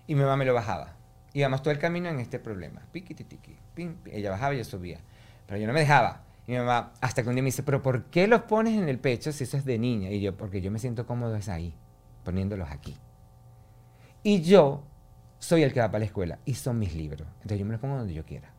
Y 0.07 0.15
mi 0.15 0.23
mamá 0.23 0.37
me 0.37 0.45
lo 0.45 0.55
bajaba. 0.55 0.95
Íbamos 1.33 1.63
todo 1.63 1.73
el 1.73 1.79
camino 1.79 2.09
en 2.09 2.19
este 2.19 2.39
problema. 2.39 2.83
Piquiti, 2.93 3.25
tiqui, 3.25 3.57
Ella 4.07 4.31
bajaba 4.31 4.55
y 4.55 4.59
yo 4.59 4.65
subía. 4.65 5.01
Pero 5.47 5.61
yo 5.61 5.67
no 5.67 5.73
me 5.73 5.81
dejaba. 5.81 6.23
Y 6.47 6.53
mi 6.53 6.59
mamá, 6.59 6.93
hasta 7.01 7.23
que 7.23 7.29
un 7.29 7.35
día 7.35 7.43
me 7.43 7.49
dice, 7.49 7.63
¿pero 7.63 7.83
por 7.83 8.05
qué 8.05 8.27
los 8.27 8.43
pones 8.43 8.75
en 8.75 8.89
el 8.89 8.99
pecho 8.99 9.33
si 9.33 9.45
eso 9.45 9.57
es 9.57 9.65
de 9.65 9.79
niña? 9.79 10.11
Y 10.11 10.21
yo, 10.21 10.37
porque 10.37 10.61
yo 10.61 10.71
me 10.71 10.79
siento 10.79 11.07
cómodo 11.07 11.35
es 11.35 11.49
ahí, 11.49 11.75
poniéndolos 12.25 12.71
aquí. 12.71 12.97
Y 14.23 14.43
yo 14.43 14.85
soy 15.39 15.63
el 15.63 15.73
que 15.73 15.81
va 15.81 15.89
para 15.89 16.01
la 16.01 16.05
escuela 16.07 16.39
y 16.45 16.55
son 16.55 16.79
mis 16.79 16.95
libros. 16.95 17.29
Entonces 17.37 17.59
yo 17.59 17.67
me 17.67 17.73
los 17.73 17.81
pongo 17.81 17.97
donde 17.97 18.15
yo 18.15 18.25
quiera. 18.25 18.53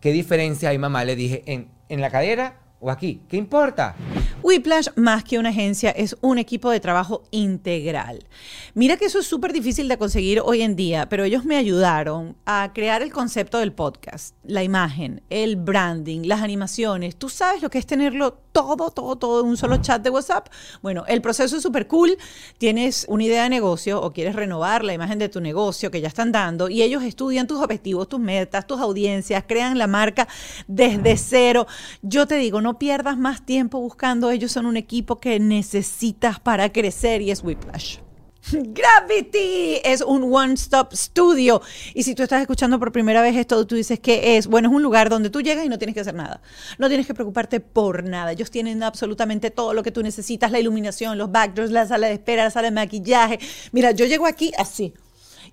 ¿Qué 0.00 0.12
diferencia 0.12 0.68
hay, 0.68 0.78
mamá? 0.78 1.04
Le 1.04 1.16
dije, 1.16 1.42
en, 1.46 1.68
en 1.88 2.00
la 2.00 2.10
cadera 2.10 2.61
o 2.82 2.90
aquí. 2.90 3.22
¿Qué 3.28 3.36
importa? 3.36 3.94
Whiplash, 4.42 4.88
más 4.96 5.22
que 5.22 5.38
una 5.38 5.50
agencia, 5.50 5.90
es 5.90 6.16
un 6.20 6.38
equipo 6.38 6.68
de 6.68 6.80
trabajo 6.80 7.22
integral. 7.30 8.26
Mira 8.74 8.96
que 8.96 9.04
eso 9.04 9.20
es 9.20 9.26
súper 9.26 9.52
difícil 9.52 9.86
de 9.86 9.96
conseguir 9.96 10.40
hoy 10.44 10.62
en 10.62 10.74
día, 10.74 11.08
pero 11.08 11.22
ellos 11.22 11.44
me 11.44 11.56
ayudaron 11.56 12.36
a 12.44 12.72
crear 12.74 13.02
el 13.02 13.12
concepto 13.12 13.58
del 13.58 13.72
podcast, 13.72 14.34
la 14.42 14.64
imagen, 14.64 15.22
el 15.30 15.54
branding, 15.54 16.22
las 16.24 16.42
animaciones. 16.42 17.14
¿Tú 17.14 17.28
sabes 17.28 17.62
lo 17.62 17.70
que 17.70 17.78
es 17.78 17.86
tenerlo 17.86 18.42
todo, 18.50 18.90
todo, 18.90 19.16
todo 19.16 19.42
en 19.42 19.46
un 19.46 19.56
solo 19.56 19.76
chat 19.76 20.02
de 20.02 20.10
WhatsApp? 20.10 20.48
Bueno, 20.82 21.04
el 21.06 21.22
proceso 21.22 21.56
es 21.56 21.62
súper 21.62 21.86
cool. 21.86 22.18
Tienes 22.58 23.06
una 23.08 23.22
idea 23.22 23.44
de 23.44 23.48
negocio 23.48 24.02
o 24.02 24.12
quieres 24.12 24.34
renovar 24.34 24.84
la 24.84 24.92
imagen 24.92 25.20
de 25.20 25.28
tu 25.28 25.40
negocio 25.40 25.92
que 25.92 26.00
ya 26.00 26.08
están 26.08 26.32
dando 26.32 26.68
y 26.68 26.82
ellos 26.82 27.04
estudian 27.04 27.46
tus 27.46 27.60
objetivos, 27.60 28.08
tus 28.08 28.18
metas, 28.18 28.66
tus 28.66 28.80
audiencias, 28.80 29.44
crean 29.46 29.78
la 29.78 29.86
marca 29.86 30.26
desde 30.66 31.16
cero. 31.16 31.68
Yo 32.02 32.26
te 32.26 32.34
digo, 32.36 32.60
no 32.60 32.71
pierdas 32.78 33.18
más 33.18 33.44
tiempo 33.44 33.80
buscando 33.80 34.30
ellos 34.30 34.52
son 34.52 34.66
un 34.66 34.76
equipo 34.76 35.20
que 35.20 35.38
necesitas 35.40 36.40
para 36.40 36.72
crecer 36.72 37.22
y 37.22 37.30
es 37.30 37.42
Whiplash. 37.42 37.98
Gravity 38.52 39.80
es 39.84 40.00
un 40.00 40.32
one-stop 40.34 40.92
studio. 40.94 41.62
Y 41.94 42.02
si 42.02 42.14
tú 42.14 42.22
estás 42.22 42.40
escuchando 42.40 42.78
por 42.78 42.92
primera 42.92 43.22
vez 43.22 43.36
esto, 43.36 43.66
tú 43.66 43.76
dices 43.76 44.00
que 44.00 44.36
es, 44.36 44.46
bueno, 44.46 44.68
es 44.68 44.74
un 44.74 44.82
lugar 44.82 45.08
donde 45.08 45.30
tú 45.30 45.40
llegas 45.40 45.64
y 45.64 45.68
no 45.68 45.78
tienes 45.78 45.94
que 45.94 46.00
hacer 46.00 46.14
nada. 46.14 46.42
No 46.78 46.88
tienes 46.88 47.06
que 47.06 47.14
preocuparte 47.14 47.60
por 47.60 48.04
nada. 48.04 48.32
Ellos 48.32 48.50
tienen 48.50 48.82
absolutamente 48.82 49.50
todo 49.50 49.74
lo 49.74 49.82
que 49.82 49.92
tú 49.92 50.02
necesitas, 50.02 50.50
la 50.50 50.58
iluminación, 50.58 51.18
los 51.18 51.30
backdrops, 51.30 51.70
la 51.70 51.86
sala 51.86 52.08
de 52.08 52.14
espera, 52.14 52.44
la 52.44 52.50
sala 52.50 52.68
de 52.68 52.74
maquillaje. 52.74 53.38
Mira, 53.70 53.92
yo 53.92 54.06
llego 54.06 54.26
aquí 54.26 54.52
así 54.58 54.92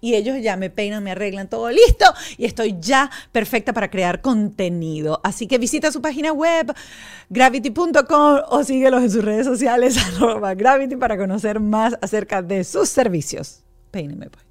y 0.01 0.15
ellos 0.15 0.37
ya 0.41 0.57
me 0.57 0.69
peinan, 0.69 1.03
me 1.03 1.11
arreglan 1.11 1.49
todo 1.49 1.69
listo 1.69 2.05
y 2.37 2.45
estoy 2.45 2.77
ya 2.79 3.09
perfecta 3.31 3.73
para 3.73 3.89
crear 3.89 4.21
contenido. 4.21 5.21
Así 5.23 5.47
que 5.47 5.57
visita 5.57 5.91
su 5.91 6.01
página 6.01 6.31
web 6.33 6.73
gravity.com 7.29 8.39
o 8.49 8.63
síguelos 8.63 9.03
en 9.03 9.11
sus 9.11 9.23
redes 9.23 9.45
sociales 9.45 9.97
arroba 10.15 10.53
gravity 10.55 10.95
para 10.95 11.17
conocer 11.17 11.59
más 11.59 11.97
acerca 12.01 12.41
de 12.41 12.63
sus 12.63 12.89
servicios. 12.89 13.63
Peíneme 13.91 14.29
pues 14.29 14.48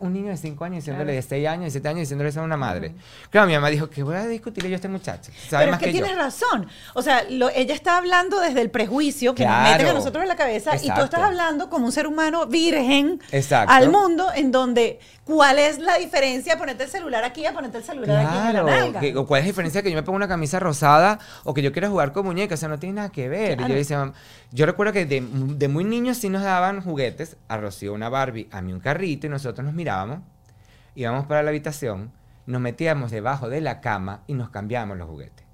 un 0.00 0.12
niño 0.12 0.28
de 0.28 0.36
5 0.36 0.64
años 0.64 0.76
diciéndole 0.78 1.12
de 1.12 1.22
6 1.22 1.48
años, 1.48 1.64
de 1.64 1.70
7 1.70 1.88
años 1.88 2.00
diciéndole 2.00 2.30
eso 2.30 2.40
a 2.40 2.44
una 2.44 2.56
madre. 2.56 2.92
Claro, 3.30 3.46
mi 3.46 3.54
mamá 3.54 3.68
dijo 3.68 3.88
que 3.88 4.02
voy 4.02 4.16
a 4.16 4.26
discutirle 4.26 4.68
yo 4.68 4.74
a 4.74 4.76
este 4.76 4.88
muchacho. 4.88 5.30
Pero 5.50 5.72
es 5.72 5.78
que, 5.78 5.92
tienes 5.92 6.16
razón. 6.16 6.66
O 6.94 7.02
sea, 7.02 7.22
ella 7.28 7.74
está 7.74 7.96
hablando 7.96 8.40
desde 8.40 8.60
el 8.60 8.70
prejuicio 8.70 9.34
que 9.34 9.46
nos 9.46 9.62
meten 9.62 9.88
a 9.88 9.92
nosotros 9.92 10.22
en 10.22 10.28
la 10.28 10.36
cabeza 10.36 10.76
y 10.76 10.90
tú 10.92 11.02
estás 11.02 11.20
hablando 11.20 11.70
como 11.70 11.86
un 11.86 11.92
ser 11.92 12.06
humano 12.06 12.46
virgen 12.46 13.20
al 13.50 13.90
mundo 13.90 14.28
en 14.34 14.50
donde 14.50 15.00
¿cuál 15.24 15.58
es 15.58 15.78
la 15.78 15.96
diferencia 15.96 16.58
ponerte 16.58 16.84
el 16.84 16.90
celular 16.90 17.22
aquí 17.24 17.46
a 17.46 17.52
ponerte 17.52 17.78
el 17.78 17.84
celular 17.84 18.26
aquí 18.26 18.36
en 18.36 18.54
la 18.54 18.62
nalga? 18.62 19.00
¿Cuál 19.26 19.40
es 19.40 19.44
la 19.44 19.48
diferencia 19.48 19.82
que 19.82 19.90
yo 19.90 19.96
me 19.96 20.02
pongo 20.02 20.16
una 20.16 20.28
camisa 20.28 20.58
rosada 20.58 21.18
o 21.44 21.54
que 21.54 21.62
yo 21.62 21.72
quiera 21.72 21.88
jugar 21.88 22.12
con 22.12 22.26
muñecas? 22.26 22.58
O 22.58 22.60
sea, 22.60 22.68
no 22.68 22.78
tiene 22.78 22.96
nada 22.96 23.10
que 23.10 23.28
ver. 23.28 23.60
Y 23.60 23.68
yo 23.68 23.74
decía, 23.74 24.12
yo 24.50 24.66
recuerdo 24.66 24.92
que 24.92 25.06
de, 25.06 25.20
de, 25.20 25.68
muy 25.68 25.84
niños 25.84 26.18
sí 26.18 26.28
nos 26.28 26.42
daban 26.42 26.82
juguetes, 26.82 27.36
a 27.48 27.56
Rocío 27.56 27.94
una 27.94 28.08
Barbie, 28.08 28.48
a 28.50 28.60
mí 28.60 28.72
un 28.72 28.80
carrito 28.80 29.19
y 29.26 29.30
nosotros 29.30 29.64
nos 29.64 29.74
mirábamos, 29.74 30.20
íbamos 30.94 31.26
para 31.26 31.42
la 31.42 31.50
habitación, 31.50 32.12
nos 32.46 32.60
metíamos 32.60 33.10
debajo 33.10 33.48
de 33.48 33.60
la 33.60 33.80
cama 33.80 34.22
y 34.26 34.34
nos 34.34 34.50
cambiábamos 34.50 34.98
los 34.98 35.08
juguetes. 35.08 35.46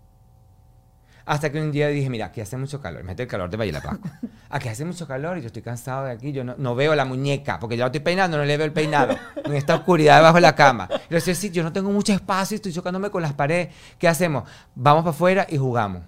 Hasta 1.27 1.51
que 1.51 1.61
un 1.61 1.73
día 1.73 1.89
dije, 1.89 2.09
mira, 2.09 2.27
aquí 2.27 2.41
hace 2.41 2.57
mucho 2.57 2.81
calor, 2.81 3.03
mete 3.03 3.25
el 3.25 3.29
calor 3.29 3.51
de 3.51 3.57
Valle 3.57 3.73
la 3.73 3.81
Pascua. 3.81 4.13
Aquí 4.49 4.69
hace 4.69 4.85
mucho 4.85 5.09
calor 5.09 5.37
y 5.37 5.41
yo 5.41 5.49
estoy 5.49 5.61
cansado 5.61 6.05
de 6.07 6.13
aquí, 6.13 6.31
yo 6.31 6.45
no, 6.45 6.75
veo 6.77 6.95
la 6.95 7.05
muñeca, 7.05 7.59
porque 7.59 7.77
ya 7.77 7.87
estoy 7.87 8.01
peinando, 8.01 8.37
no 8.39 8.45
le 8.45 8.57
veo 8.57 8.65
el 8.65 8.73
peinado, 8.73 9.17
en 9.45 9.55
esta 9.55 9.75
oscuridad 9.75 10.19
debajo 10.19 10.37
de 10.37 10.43
la 10.43 10.55
cama. 10.55 10.89
Y 10.89 11.11
yo 11.11 11.17
decía, 11.17 11.35
sí, 11.35 11.51
yo 11.51 11.65
no 11.65 11.73
tengo 11.73 11.91
mucho 11.91 12.13
espacio, 12.13 12.55
estoy 12.55 12.73
chocándome 12.73 13.11
con 13.11 13.23
las 13.23 13.33
paredes, 13.33 13.75
¿qué 13.99 14.07
hacemos? 14.07 14.49
Vamos 14.77 15.03
para 15.03 15.11
afuera 15.11 15.47
y 15.49 15.57
jugamos. 15.57 16.03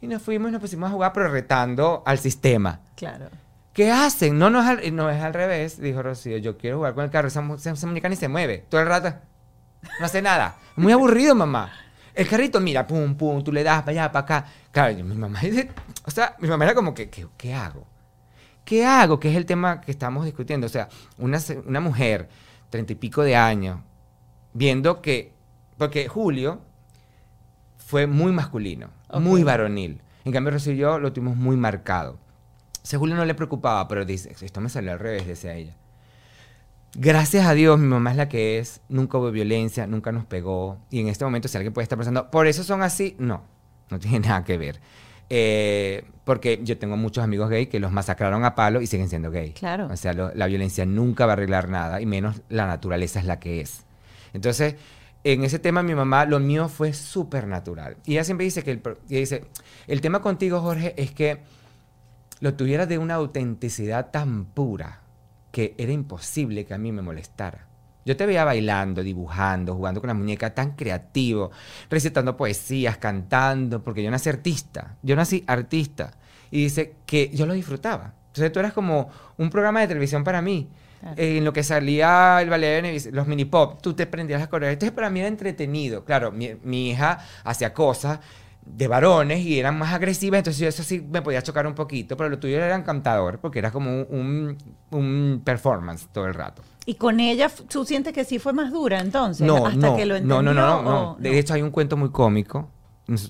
Y 0.00 0.06
nos 0.06 0.22
fuimos 0.22 0.48
y 0.48 0.52
nos 0.52 0.60
pusimos 0.62 0.88
a 0.88 0.92
jugar, 0.92 1.12
pero 1.12 1.28
retando 1.28 2.02
al 2.06 2.18
sistema. 2.18 2.80
Claro. 2.96 3.28
¿Qué 3.76 3.92
hacen? 3.92 4.38
No, 4.38 4.48
no 4.48 4.62
es, 4.62 4.66
al, 4.66 4.96
no 4.96 5.10
es 5.10 5.22
al 5.22 5.34
revés, 5.34 5.78
dijo 5.78 6.02
Rocío. 6.02 6.38
Yo 6.38 6.56
quiero 6.56 6.78
jugar 6.78 6.94
con 6.94 7.04
el 7.04 7.10
carro. 7.10 7.28
Esa, 7.28 7.42
muñeca 7.42 8.08
ni 8.08 8.16
se 8.16 8.26
mueve. 8.26 8.64
Todo 8.70 8.80
el 8.80 8.86
rato 8.86 9.12
no 10.00 10.06
hace 10.06 10.22
nada. 10.22 10.56
Muy 10.76 10.94
aburrido, 10.94 11.34
mamá. 11.34 11.70
El 12.14 12.26
carrito, 12.26 12.58
mira, 12.58 12.86
pum, 12.86 13.14
pum, 13.16 13.44
tú 13.44 13.52
le 13.52 13.62
das 13.62 13.82
para 13.82 13.90
allá, 13.90 14.12
para 14.12 14.24
acá. 14.24 14.46
Claro, 14.72 14.94
mi 15.04 15.14
mamá 15.14 15.40
dice, 15.42 15.68
o 16.06 16.10
sea, 16.10 16.34
mi 16.38 16.48
mamá 16.48 16.64
era 16.64 16.74
como 16.74 16.94
que, 16.94 17.10
¿qué, 17.10 17.52
hago? 17.52 17.86
¿Qué 18.64 18.86
hago? 18.86 19.20
Que 19.20 19.28
es 19.28 19.36
el 19.36 19.44
tema 19.44 19.82
que 19.82 19.90
estamos 19.90 20.24
discutiendo. 20.24 20.66
O 20.66 20.70
sea, 20.70 20.88
una, 21.18 21.38
una 21.66 21.80
mujer, 21.80 22.30
treinta 22.70 22.94
y 22.94 22.96
pico 22.96 23.22
de 23.24 23.36
años, 23.36 23.80
viendo 24.54 25.02
que, 25.02 25.34
porque 25.76 26.08
Julio 26.08 26.62
fue 27.76 28.06
muy 28.06 28.32
masculino, 28.32 28.88
muy 29.20 29.42
varonil. 29.42 30.00
En 30.24 30.32
cambio, 30.32 30.52
Rocío 30.52 30.72
y 30.72 30.78
yo 30.78 30.98
lo 30.98 31.12
tuvimos 31.12 31.36
muy 31.36 31.58
marcado. 31.58 32.24
Julio 32.94 33.16
no 33.16 33.24
le 33.24 33.34
preocupaba, 33.34 33.88
pero 33.88 34.04
dice, 34.04 34.34
esto 34.40 34.60
me 34.60 34.68
salió 34.68 34.92
al 34.92 34.98
revés, 34.98 35.26
decía 35.26 35.54
ella. 35.54 35.74
Gracias 36.94 37.46
a 37.46 37.52
Dios, 37.52 37.78
mi 37.78 37.88
mamá 37.88 38.12
es 38.12 38.16
la 38.16 38.28
que 38.28 38.58
es, 38.58 38.80
nunca 38.88 39.18
hubo 39.18 39.30
violencia, 39.30 39.86
nunca 39.86 40.12
nos 40.12 40.24
pegó. 40.24 40.78
Y 40.90 41.00
en 41.00 41.08
este 41.08 41.24
momento, 41.24 41.48
si 41.48 41.56
alguien 41.56 41.74
puede 41.74 41.82
estar 41.82 41.98
pensando, 41.98 42.30
¿por 42.30 42.46
eso 42.46 42.64
son 42.64 42.82
así? 42.82 43.16
No, 43.18 43.42
no 43.90 43.98
tiene 43.98 44.20
nada 44.28 44.44
que 44.44 44.56
ver. 44.56 44.80
Eh, 45.28 46.04
porque 46.24 46.60
yo 46.62 46.78
tengo 46.78 46.96
muchos 46.96 47.24
amigos 47.24 47.50
gay 47.50 47.66
que 47.66 47.80
los 47.80 47.90
masacraron 47.90 48.44
a 48.44 48.54
palo 48.54 48.80
y 48.80 48.86
siguen 48.86 49.08
siendo 49.08 49.30
gay. 49.30 49.52
Claro. 49.52 49.88
O 49.90 49.96
sea, 49.96 50.12
la 50.12 50.46
violencia 50.46 50.86
nunca 50.86 51.26
va 51.26 51.32
a 51.32 51.34
arreglar 51.34 51.68
nada, 51.68 52.00
y 52.00 52.06
menos 52.06 52.40
la 52.48 52.66
naturaleza 52.66 53.18
es 53.18 53.26
la 53.26 53.40
que 53.40 53.60
es. 53.60 53.84
Entonces, 54.32 54.76
en 55.24 55.42
ese 55.42 55.58
tema, 55.58 55.82
mi 55.82 55.94
mamá, 55.94 56.24
lo 56.24 56.38
mío 56.38 56.68
fue 56.68 56.92
súper 56.92 57.48
natural. 57.48 57.96
Y 58.06 58.12
ella 58.12 58.22
siempre 58.22 58.44
dice 58.44 58.62
que 58.62 58.70
el, 58.70 58.82
dice, 59.08 59.44
el 59.88 60.00
tema 60.00 60.22
contigo, 60.22 60.60
Jorge, 60.60 60.94
es 60.96 61.10
que 61.10 61.40
lo 62.40 62.54
tuviera 62.54 62.86
de 62.86 62.98
una 62.98 63.14
autenticidad 63.14 64.10
tan 64.10 64.44
pura 64.46 65.00
que 65.50 65.74
era 65.78 65.92
imposible 65.92 66.64
que 66.64 66.74
a 66.74 66.78
mí 66.78 66.92
me 66.92 67.02
molestara. 67.02 67.66
Yo 68.04 68.16
te 68.16 68.26
veía 68.26 68.44
bailando, 68.44 69.02
dibujando, 69.02 69.74
jugando 69.74 70.00
con 70.00 70.08
la 70.08 70.14
muñeca, 70.14 70.54
tan 70.54 70.76
creativo, 70.76 71.50
recitando 71.90 72.36
poesías, 72.36 72.98
cantando, 72.98 73.82
porque 73.82 74.02
yo 74.02 74.10
nací 74.10 74.28
artista, 74.28 74.96
yo 75.02 75.16
nací 75.16 75.42
artista. 75.46 76.12
Y 76.50 76.64
dice 76.64 76.94
que 77.04 77.30
yo 77.30 77.46
lo 77.46 77.54
disfrutaba. 77.54 78.14
Entonces 78.28 78.52
tú 78.52 78.60
eras 78.60 78.72
como 78.72 79.08
un 79.38 79.50
programa 79.50 79.80
de 79.80 79.88
televisión 79.88 80.22
para 80.22 80.40
mí. 80.40 80.68
en 81.16 81.44
lo 81.44 81.52
que 81.52 81.62
salía 81.62 82.40
el 82.40 82.48
ballet, 82.48 83.12
los 83.12 83.26
mini 83.26 83.44
pop, 83.44 83.80
tú 83.82 83.94
te 83.94 84.06
prendías 84.06 84.40
las 84.40 84.48
coreografías. 84.48 84.74
Entonces 84.74 84.94
para 84.94 85.10
mí 85.10 85.20
era 85.20 85.28
entretenido. 85.28 86.04
Claro, 86.04 86.30
mi, 86.32 86.54
mi 86.62 86.90
hija 86.90 87.18
hacía 87.44 87.72
cosas 87.74 88.20
de 88.66 88.88
varones 88.88 89.40
y 89.40 89.58
eran 89.58 89.78
más 89.78 89.94
agresivas, 89.94 90.38
entonces 90.38 90.60
yo 90.60 90.68
eso 90.68 90.82
sí 90.82 91.00
me 91.00 91.22
podía 91.22 91.40
chocar 91.40 91.66
un 91.66 91.74
poquito, 91.74 92.16
pero 92.16 92.28
lo 92.28 92.38
tuyo 92.38 92.56
era 92.56 92.74
encantador 92.74 93.38
porque 93.38 93.60
era 93.60 93.70
como 93.70 94.02
un, 94.02 94.58
un, 94.90 95.40
performance 95.44 96.08
todo 96.12 96.26
el 96.26 96.34
rato. 96.34 96.62
¿Y 96.84 96.94
con 96.94 97.20
ella 97.20 97.50
tú 97.68 97.84
sientes 97.84 98.12
que 98.12 98.24
sí 98.24 98.38
fue 98.38 98.52
más 98.52 98.72
dura 98.72 99.00
entonces? 99.00 99.46
No, 99.46 99.66
hasta 99.66 99.78
no, 99.78 99.96
que 99.96 100.04
lo 100.04 100.16
entendió, 100.16 100.42
no, 100.42 100.54
no, 100.54 100.82
no, 100.82 101.16
De 101.18 101.38
hecho 101.38 101.54
hay 101.54 101.62
un 101.62 101.70
cuento 101.70 101.96
muy 101.96 102.10
cómico. 102.10 102.70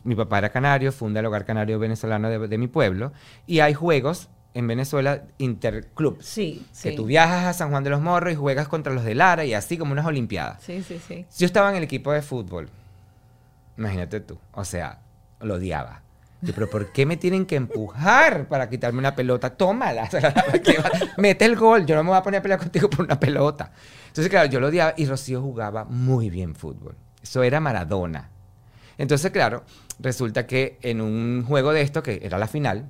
Mi 0.05 0.15
papá 0.15 0.39
era 0.39 0.49
canario, 0.49 0.91
funda 0.91 1.21
el 1.21 1.27
hogar 1.27 1.45
canario 1.45 1.79
venezolano 1.79 2.31
de, 2.31 2.59
mi 2.59 2.67
pueblo 2.67 3.13
y 3.47 3.61
hay 3.61 3.75
juegos 3.75 4.31
en 4.55 4.67
Venezuela 4.67 5.25
interclubs. 5.37 6.25
Sí, 6.25 6.65
sí. 6.73 6.89
Que 6.89 6.97
tú 6.97 7.05
viajas 7.05 7.45
a 7.45 7.53
San 7.53 7.69
Juan 7.69 7.85
de 7.85 7.91
los 7.91 8.01
Morros 8.01 8.33
y 8.33 8.37
juegas 8.37 8.69
contra 8.69 8.95
los 8.95 9.05
de 9.05 9.15
Lara 9.15 9.45
y 9.45 9.53
así 9.53 9.77
como 9.77 9.93
unas 9.93 10.07
olimpiadas. 10.07 10.63
Sí, 10.63 10.83
sí, 10.83 10.99
sí. 11.07 11.27
Yo 11.37 11.45
estaba 11.45 11.69
en 11.69 11.77
el 11.77 11.83
equipo 11.83 12.11
de 12.11 12.23
fútbol. 12.23 12.71
Imagínate 13.77 14.21
tú. 14.21 14.39
O 14.53 14.65
sea, 14.65 14.99
lo 15.41 15.55
odiaba. 15.55 16.03
pero 16.55 16.69
¿por 16.69 16.93
qué 16.93 17.07
me 17.07 17.17
tienen 17.17 17.47
que 17.47 17.57
empujar 17.57 18.49
para 18.49 18.69
quitarme 18.69 18.99
una 18.99 19.15
pelota? 19.15 19.51
Tómala. 19.51 20.09
Mete 21.17 21.45
el 21.45 21.57
gol. 21.57 21.87
Yo 21.87 21.95
no 21.95 22.05
me 22.05 22.11
voy 22.11 22.19
a 22.19 22.23
poner 22.23 22.41
a 22.41 22.43
pelear 22.43 22.59
contigo 22.61 22.89
por 22.89 23.05
una 23.05 23.19
pelota. 23.19 23.73
Entonces, 24.09 24.31
claro, 24.31 24.49
yo 24.49 24.61
lo 24.61 24.69
odiaba 24.69 24.95
y 24.97 25.07
Rocío 25.07 25.43
jugaba 25.43 25.85
muy 25.85 26.31
bien 26.31 26.55
fútbol. 26.55 26.97
Eso 27.23 27.43
era 27.43 27.61
Maradona. 27.61 28.31
Entonces, 28.99 29.31
claro, 29.31 29.65
resulta 29.99 30.47
que 30.47 30.79
en 30.83 31.01
un 31.01 31.45
juego 31.47 31.73
de 31.73 31.83
esto, 31.83 32.03
que 32.03 32.21
era 32.23 32.39
la 32.39 32.47
final, 32.47 32.89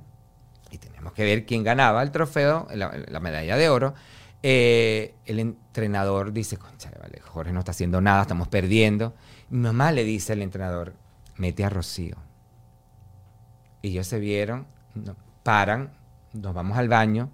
y 0.71 0.77
teníamos 0.77 1.13
que 1.13 1.23
ver 1.23 1.45
quién 1.45 1.63
ganaba 1.63 2.01
el 2.03 2.11
trofeo, 2.11 2.67
la, 2.73 3.19
medalla 3.19 3.57
de 3.57 3.69
oro, 3.69 3.93
eh, 4.43 5.15
el 5.25 5.39
entrenador 5.39 6.31
dice, 6.31 6.57
concha, 6.57 6.91
vale, 6.99 7.19
Jorge 7.21 7.51
no 7.51 7.59
está 7.59 7.71
haciendo 7.71 8.01
nada, 8.01 8.21
estamos 8.21 8.47
perdiendo. 8.47 9.15
Mi 9.49 9.59
mamá 9.59 9.91
le 9.91 10.03
dice 10.03 10.33
al 10.33 10.41
entrenador, 10.41 10.93
mete 11.35 11.63
a 11.63 11.69
Rocío. 11.69 12.15
Y 13.81 13.89
ellos 13.89 14.07
se 14.07 14.19
vieron, 14.19 14.65
paran, 15.43 15.91
nos 16.33 16.53
vamos 16.53 16.77
al 16.77 16.89
baño. 16.89 17.29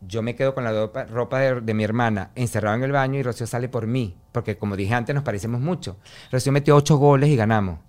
Yo 0.00 0.22
me 0.22 0.36
quedo 0.36 0.54
con 0.54 0.64
la 0.64 0.86
ropa, 1.06 1.40
de, 1.40 1.74
mi 1.74 1.82
hermana 1.82 2.30
encerrado 2.36 2.76
en 2.76 2.84
el 2.84 2.92
baño 2.92 3.18
y 3.18 3.22
Rocío 3.22 3.46
sale 3.46 3.68
por 3.68 3.86
mí, 3.86 4.16
porque 4.30 4.56
como 4.56 4.76
dije 4.76 4.94
antes, 4.94 5.14
nos 5.14 5.24
parecemos 5.24 5.60
mucho. 5.60 5.96
Rocío 6.30 6.52
metió 6.52 6.76
ocho 6.76 6.96
goles 6.96 7.30
y 7.30 7.36
ganamos. 7.36 7.80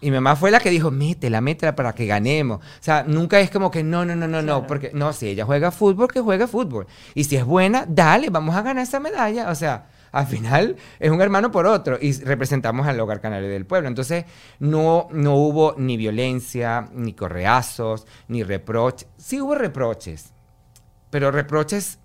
Y 0.00 0.10
mi 0.10 0.16
mamá 0.16 0.36
fue 0.36 0.50
la 0.50 0.60
que 0.60 0.70
dijo, 0.70 0.90
métela, 0.90 1.40
métela 1.40 1.74
para 1.74 1.94
que 1.94 2.06
ganemos. 2.06 2.58
O 2.58 2.82
sea, 2.82 3.04
nunca 3.04 3.40
es 3.40 3.50
como 3.50 3.70
que 3.70 3.82
no, 3.82 4.04
no, 4.04 4.14
no, 4.14 4.28
no, 4.28 4.42
no, 4.42 4.66
porque 4.66 4.90
no, 4.92 5.12
si 5.12 5.28
ella 5.28 5.44
juega 5.46 5.70
fútbol, 5.70 6.08
que 6.08 6.20
juegue 6.20 6.46
fútbol. 6.46 6.86
Y 7.14 7.24
si 7.24 7.36
es 7.36 7.44
buena, 7.44 7.86
dale, 7.88 8.28
vamos 8.28 8.54
a 8.54 8.62
ganar 8.62 8.82
esa 8.82 9.00
medalla. 9.00 9.50
O 9.50 9.54
sea, 9.54 9.86
al 10.16 10.26
final 10.26 10.76
es 10.98 11.10
un 11.10 11.20
hermano 11.20 11.50
por 11.50 11.66
otro 11.66 11.98
y 12.00 12.12
representamos 12.12 12.86
al 12.86 12.98
hogar 12.98 13.20
canario 13.20 13.50
del 13.50 13.66
pueblo. 13.66 13.88
Entonces 13.88 14.24
no, 14.58 15.08
no 15.12 15.34
hubo 15.34 15.74
ni 15.76 15.98
violencia, 15.98 16.88
ni 16.94 17.12
correazos, 17.12 18.06
ni 18.28 18.42
reproches. 18.42 19.08
Sí 19.18 19.40
hubo 19.40 19.54
reproches, 19.54 20.32
pero 21.10 21.30
reproches 21.30 21.98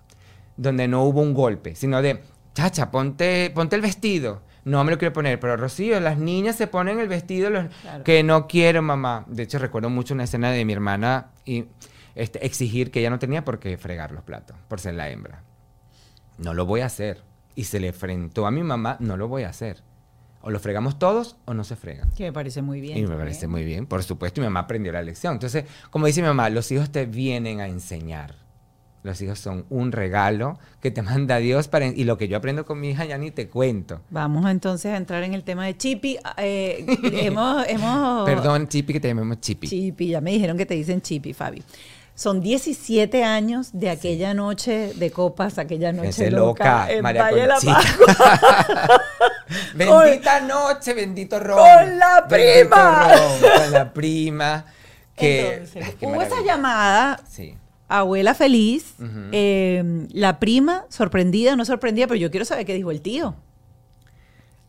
donde 0.58 0.90
no 0.90 1.04
hubo 1.04 1.22
un 1.22 1.34
golpe, 1.34 1.74
sino 1.76 2.02
de, 2.02 2.22
chacha, 2.54 2.92
ponte, 2.92 3.50
ponte 3.56 3.78
el 3.78 3.82
vestido. 3.82 4.42
No 4.66 4.84
me 4.84 4.92
lo 4.92 4.98
quiero 4.98 5.14
poner, 5.14 5.40
pero 5.40 5.56
Rocío, 5.56 6.00
las 6.02 6.18
niñas 6.18 6.58
se 6.58 6.68
ponen 6.68 7.00
el 7.00 7.08
vestido 7.08 7.50
que 8.04 8.24
no 8.24 8.46
quiero, 8.46 8.82
mamá. 8.82 9.24
De 9.28 9.44
hecho, 9.44 9.58
recuerdo 9.58 9.90
mucho 9.90 10.14
una 10.14 10.26
escena 10.26 10.52
de 10.52 10.66
mi 10.66 10.74
hermana 10.74 11.32
y 11.46 11.66
este, 12.14 12.46
exigir 12.46 12.92
que 12.92 13.00
ella 13.00 13.10
no 13.10 13.20
tenía 13.20 13.46
por 13.46 13.58
qué 13.58 13.78
fregar 13.78 14.12
los 14.12 14.24
platos, 14.24 14.58
por 14.68 14.82
ser 14.82 14.96
la 14.96 15.10
hembra. 15.10 15.44
No 16.38 16.54
lo 16.54 16.66
voy 16.66 16.82
a 16.82 16.88
hacer 16.88 17.31
y 17.56 17.66
se 17.66 17.80
le 17.80 17.88
enfrentó 17.88 18.46
a 18.46 18.52
mi 18.52 18.64
mamá, 18.64 18.98
no 19.00 19.18
lo 19.18 19.28
voy 19.28 19.44
a 19.44 19.50
hacer. 19.50 19.84
O 20.42 20.50
lo 20.50 20.60
fregamos 20.60 20.98
todos 20.98 21.38
o 21.46 21.54
no 21.54 21.64
se 21.64 21.76
frega. 21.76 22.08
Que 22.16 22.24
me 22.24 22.34
parece 22.34 22.62
muy 22.62 22.82
bien. 22.82 22.98
Y 22.98 23.06
me 23.06 23.16
parece 23.16 23.48
muy 23.48 23.64
bien, 23.64 23.86
por 23.86 24.04
supuesto, 24.04 24.40
y 24.40 24.42
mi 24.42 24.48
mamá 24.48 24.62
aprendió 24.62 24.92
la 24.92 25.04
lección. 25.04 25.34
Entonces, 25.34 25.66
como 25.92 26.08
dice 26.08 26.22
mi 26.22 26.28
mamá, 26.28 26.50
los 26.50 26.72
hijos 26.72 26.92
te 26.92 27.06
vienen 27.06 27.60
a 27.60 27.68
enseñar. 27.68 28.42
Los 29.04 29.20
hijos 29.22 29.40
son 29.40 29.66
un 29.70 29.92
regalo 29.92 30.60
que 30.80 30.92
te 30.92 31.02
manda 31.04 31.38
Dios 31.38 31.68
para... 31.68 31.88
Y 31.88 32.04
lo 32.04 32.18
que 32.18 32.28
yo 32.28 32.38
aprendo 32.38 32.66
con 32.66 32.80
mi 32.80 32.90
hija 32.92 33.06
ya 33.06 33.18
ni 33.18 33.32
te 33.32 33.50
cuento. 33.50 34.02
Vamos 34.10 34.50
entonces 34.50 34.94
a 34.94 34.98
entrar 34.98 35.24
en 35.24 35.34
el 35.34 35.44
tema 35.44 35.66
de 35.66 35.78
Chipi. 35.78 36.18
Eh, 36.38 36.86
hemos, 37.04 37.68
hemos... 37.68 38.26
Perdón, 38.26 38.68
Chipi, 38.68 38.94
que 38.94 39.00
te 39.00 39.08
llamemos 39.10 39.40
Chipi. 39.42 39.68
Chipi, 39.68 40.08
ya 40.10 40.22
me 40.22 40.32
dijeron 40.32 40.58
que 40.58 40.66
te 40.66 40.74
dicen 40.74 41.02
Chipi, 41.02 41.34
Fabi. 41.34 41.64
Son 42.22 42.40
17 42.40 43.24
años 43.24 43.72
de 43.74 43.90
aquella 43.90 44.36
noche 44.36 44.94
de 44.94 45.10
copas, 45.10 45.58
aquella 45.58 45.92
noche 45.92 46.30
loca, 46.30 46.86
en 46.92 47.02
María 47.02 47.24
Valle 47.24 47.48
la 47.48 47.58
Bendita 49.74 50.40
noche, 50.42 50.94
bendito 50.94 51.40
ron. 51.40 51.58
Con 51.58 51.98
la 51.98 52.28
prima. 52.30 53.08
con 53.58 53.72
la 53.72 53.92
prima. 53.92 54.66
Que, 55.16 55.64
hubo 56.02 56.22
esa 56.22 56.44
llamada. 56.46 57.20
Abuela 57.88 58.36
feliz, 58.36 58.94
em, 59.32 60.08
la 60.12 60.38
prima 60.38 60.86
sorprendida, 60.90 61.56
no 61.56 61.66
sorprendida, 61.66 62.06
pero 62.06 62.20
yo 62.20 62.30
quiero 62.30 62.46
saber 62.46 62.68
qué 62.68 62.76
dijo 62.76 62.92
el 62.92 63.02
tío. 63.02 63.34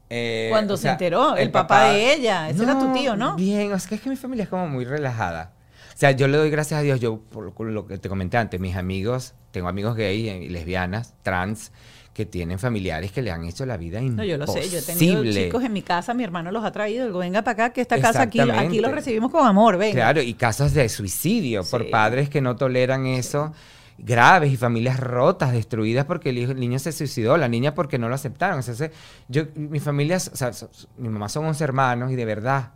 Eh, 0.08 0.46
Cuando 0.50 0.78
se 0.78 0.88
enteró, 0.88 1.36
el, 1.36 1.50
papá, 1.50 1.90
de 1.90 2.14
ella, 2.14 2.48
ese 2.48 2.62
era 2.62 2.78
tu 2.78 2.94
tío, 2.94 3.14
¿no? 3.14 3.36
Bien, 3.36 3.72
es 3.72 3.86
que, 3.86 3.96
es 3.96 4.00
que 4.00 4.08
mi 4.08 4.16
familia 4.16 4.44
es 4.44 4.48
como 4.48 4.66
muy 4.68 4.86
relajada. 4.86 5.52
O 5.94 5.96
sea, 5.96 6.10
yo 6.12 6.28
le 6.28 6.38
doy 6.38 6.50
gracias 6.50 6.80
a 6.80 6.82
Dios, 6.82 7.00
yo 7.00 7.20
por 7.20 7.66
lo 7.66 7.86
que 7.86 7.98
te 7.98 8.08
comenté 8.08 8.36
antes, 8.38 8.60
mis 8.60 8.76
amigos, 8.76 9.34
tengo 9.50 9.68
amigos 9.68 9.96
gay 9.96 10.28
y 10.28 10.48
lesbianas, 10.48 11.14
trans, 11.22 11.72
que 12.14 12.26
tienen 12.26 12.58
familiares 12.58 13.10
que 13.10 13.22
le 13.22 13.30
han 13.30 13.44
hecho 13.44 13.64
la 13.64 13.76
vida 13.76 14.00
imposible. 14.00 14.36
No, 14.36 14.44
yo 14.46 14.46
lo 14.46 14.46
sé, 14.46 14.68
yo 14.68 14.78
he 14.78 14.82
tenido 14.82 15.24
chicos 15.24 15.64
en 15.64 15.72
mi 15.72 15.82
casa, 15.82 16.12
mi 16.12 16.24
hermano 16.24 16.50
los 16.50 16.64
ha 16.64 16.70
traído, 16.70 17.06
digo, 17.06 17.20
venga 17.20 17.42
para 17.42 17.66
acá, 17.66 17.72
que 17.72 17.80
esta 17.80 18.00
casa 18.00 18.22
aquí, 18.22 18.40
aquí 18.40 18.80
lo 18.80 18.90
recibimos 18.90 19.30
con 19.30 19.46
amor, 19.46 19.78
venga. 19.78 19.94
Claro, 19.94 20.20
y 20.20 20.34
casos 20.34 20.74
de 20.74 20.88
suicidio 20.88 21.64
por 21.64 21.88
padres 21.88 22.28
que 22.28 22.40
no 22.40 22.56
toleran 22.56 23.06
eso. 23.06 23.52
graves 23.98 24.52
y 24.52 24.56
familias 24.56 24.98
rotas, 25.00 25.52
destruidas 25.52 26.04
porque 26.04 26.30
el, 26.30 26.58
niño 26.58 26.78
se 26.78 26.92
suicidó, 26.92 27.36
la 27.36 27.48
niña 27.48 27.74
porque 27.74 27.98
no 27.98 28.08
lo 28.08 28.14
aceptaron. 28.14 28.58
O 28.58 28.62
sea, 28.62 28.90
yo, 29.28 29.44
mi 29.54 29.80
familia, 29.80 30.16
o 30.16 30.36
sea, 30.36 30.50
mi 30.98 31.08
mamá 31.08 31.28
son 31.28 31.46
11 31.46 31.64
hermanos 31.64 32.12
y 32.12 32.16
de 32.16 32.24
verdad, 32.24 32.72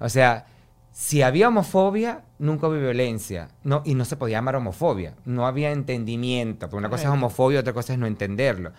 o 0.00 0.08
sea, 0.08 0.46
si 0.94 1.22
había 1.22 1.48
homofobia, 1.48 2.22
nunca 2.38 2.68
hubo 2.68 2.76
violencia. 2.76 3.48
No, 3.64 3.82
y 3.84 3.96
no 3.96 4.04
se 4.04 4.16
podía 4.16 4.38
llamar 4.38 4.54
homofobia. 4.54 5.14
No 5.24 5.44
había 5.44 5.72
entendimiento. 5.72 6.68
Porque 6.68 6.76
una 6.76 6.88
cosa 6.88 7.02
es 7.02 7.08
homofobia, 7.08 7.58
otra 7.58 7.72
cosa 7.72 7.94
es 7.94 7.98
no 7.98 8.06
entenderlo. 8.06 8.70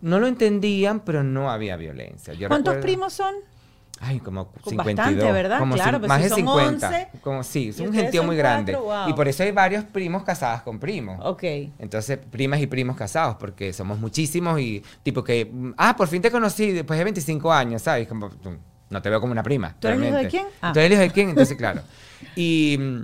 No 0.00 0.18
lo 0.18 0.26
entendían, 0.26 0.98
pero 0.98 1.22
no 1.22 1.52
había 1.52 1.76
violencia. 1.76 2.34
¿Cuántos 2.48 2.78
primos 2.78 3.12
son? 3.12 3.36
Ay, 4.00 4.18
como 4.18 4.50
52. 4.64 4.96
Bastante, 4.96 5.32
¿verdad? 5.32 5.62
claro, 5.72 6.00
más 6.00 6.22
de 6.24 6.30
50. 6.30 7.10
como, 7.22 7.44
sí, 7.44 7.68
es 7.68 7.78
un 7.78 7.92
gentío 7.92 8.24
muy 8.24 8.36
grande. 8.36 8.76
Y 9.06 9.12
por 9.12 9.28
eso 9.28 9.44
hay 9.44 9.52
varios 9.52 9.84
primos 9.84 10.24
casados 10.24 10.62
con 10.62 10.80
primos. 10.80 11.20
Ok. 11.22 11.44
Entonces, 11.78 12.18
primas 12.18 12.60
y 12.60 12.66
primos 12.66 12.96
casados, 12.96 13.36
porque 13.36 13.72
somos 13.72 14.00
muchísimos 14.00 14.58
y 14.58 14.82
tipo 15.04 15.22
que, 15.22 15.52
ah, 15.76 15.94
por 15.96 16.08
fin 16.08 16.20
te 16.20 16.32
conocí 16.32 16.72
después 16.72 16.98
de 16.98 17.04
25 17.04 17.52
años, 17.52 17.82
¿sabes? 17.82 18.08
Como, 18.08 18.28
no 18.94 19.02
te 19.02 19.10
veo 19.10 19.20
como 19.20 19.32
una 19.32 19.42
prima. 19.42 19.74
¿Tú 19.78 19.88
eres 19.88 20.02
hijo 20.02 20.16
de 20.16 20.28
quién? 20.28 20.46
Ah. 20.62 20.72
¿Tú 20.72 20.80
eres 20.80 20.92
hijo 20.92 21.02
de 21.02 21.10
quién? 21.10 21.28
Entonces, 21.30 21.56
claro. 21.58 21.82
Y 22.36 22.78
mm, 22.78 23.00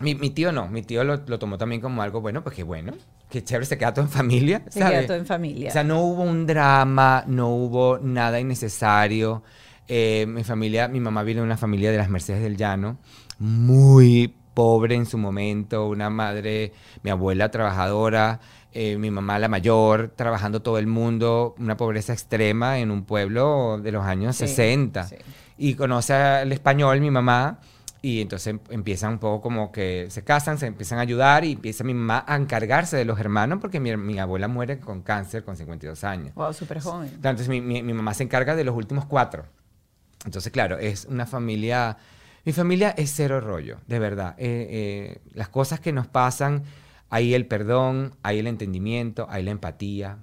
mi, 0.00 0.30
tío 0.30 0.50
no, 0.52 0.68
mi 0.68 0.82
tío 0.82 1.04
lo, 1.04 1.20
tomó 1.20 1.56
también 1.56 1.80
como 1.80 2.02
algo 2.02 2.20
bueno, 2.20 2.42
pues 2.42 2.56
qué 2.56 2.64
bueno, 2.64 2.92
qué 3.30 3.44
chévere, 3.44 3.64
se 3.64 3.78
queda 3.78 3.94
todo 3.94 4.04
en 4.04 4.10
familia. 4.10 4.62
Se 4.68 4.80
queda 4.80 5.06
todo 5.06 5.16
en 5.16 5.26
familia. 5.26 5.70
O 5.70 5.72
sea, 5.72 5.84
no 5.84 6.02
hubo 6.02 6.22
un 6.22 6.46
drama, 6.46 7.24
no 7.26 7.48
hubo 7.48 7.98
nada 7.98 8.40
innecesario. 8.40 9.42
Eh, 9.86 10.26
mi 10.28 10.44
familia, 10.44 10.88
mi 10.88 11.00
mamá 11.00 11.22
viene 11.22 11.40
de 11.40 11.46
una 11.46 11.56
familia 11.56 11.90
de 11.90 11.98
las 11.98 12.10
Mercedes 12.10 12.42
del 12.42 12.56
Llano, 12.56 12.98
muy 13.38 14.34
pobre 14.54 14.94
en 14.94 15.06
su 15.06 15.16
momento, 15.16 15.88
una 15.88 16.10
madre, 16.10 16.72
mi 17.02 17.10
abuela 17.10 17.50
trabajadora, 17.50 18.40
eh, 18.72 18.96
mi 18.98 19.10
mamá 19.10 19.38
la 19.38 19.48
mayor, 19.48 20.12
trabajando 20.14 20.62
todo 20.62 20.78
el 20.78 20.86
mundo, 20.86 21.54
una 21.58 21.76
pobreza 21.76 22.12
extrema 22.12 22.78
en 22.78 22.90
un 22.90 23.04
pueblo 23.04 23.78
de 23.82 23.92
los 23.92 24.04
años 24.04 24.36
60. 24.36 25.08
Y 25.58 25.74
conoce 25.74 26.14
al 26.14 26.52
español, 26.52 27.00
mi 27.00 27.10
mamá, 27.10 27.58
y 28.02 28.22
entonces 28.22 28.56
empiezan 28.70 29.14
un 29.14 29.18
poco 29.18 29.42
como 29.42 29.72
que 29.72 30.06
se 30.08 30.24
casan, 30.24 30.58
se 30.58 30.66
empiezan 30.66 30.98
a 30.98 31.02
ayudar 31.02 31.44
y 31.44 31.52
empieza 31.52 31.84
mi 31.84 31.92
mamá 31.92 32.24
a 32.26 32.36
encargarse 32.36 32.96
de 32.96 33.04
los 33.04 33.18
hermanos 33.20 33.58
porque 33.60 33.78
mi, 33.78 34.18
abuela 34.18 34.48
muere 34.48 34.78
con 34.78 35.02
cáncer 35.02 35.44
con 35.44 35.56
52 35.56 36.02
años. 36.04 36.34
Wow, 36.34 36.54
súper 36.54 36.80
joven. 36.80 37.10
Entonces 37.12 37.48
mi, 37.48 37.60
mi, 37.60 37.82
mamá 37.82 38.14
se 38.14 38.22
encarga 38.22 38.56
de 38.56 38.64
los 38.64 38.74
últimos 38.74 39.04
cuatro. 39.04 39.44
Entonces, 40.24 40.52
claro, 40.52 40.78
es 40.78 41.06
una 41.06 41.26
familia... 41.26 41.96
Mi 42.44 42.52
familia 42.52 42.94
es 42.96 43.12
cero 43.14 43.40
rollo, 43.40 43.78
de 43.86 43.98
verdad. 43.98 44.34
Eh, 44.38 44.66
eh, 44.70 45.20
las 45.34 45.48
cosas 45.50 45.78
que 45.78 45.92
nos 45.92 46.06
pasan 46.06 46.62
hay 47.10 47.34
el 47.34 47.46
perdón, 47.46 48.14
hay 48.22 48.38
el 48.38 48.46
entendimiento, 48.46 49.26
hay 49.28 49.42
la 49.42 49.50
empatía, 49.50 50.18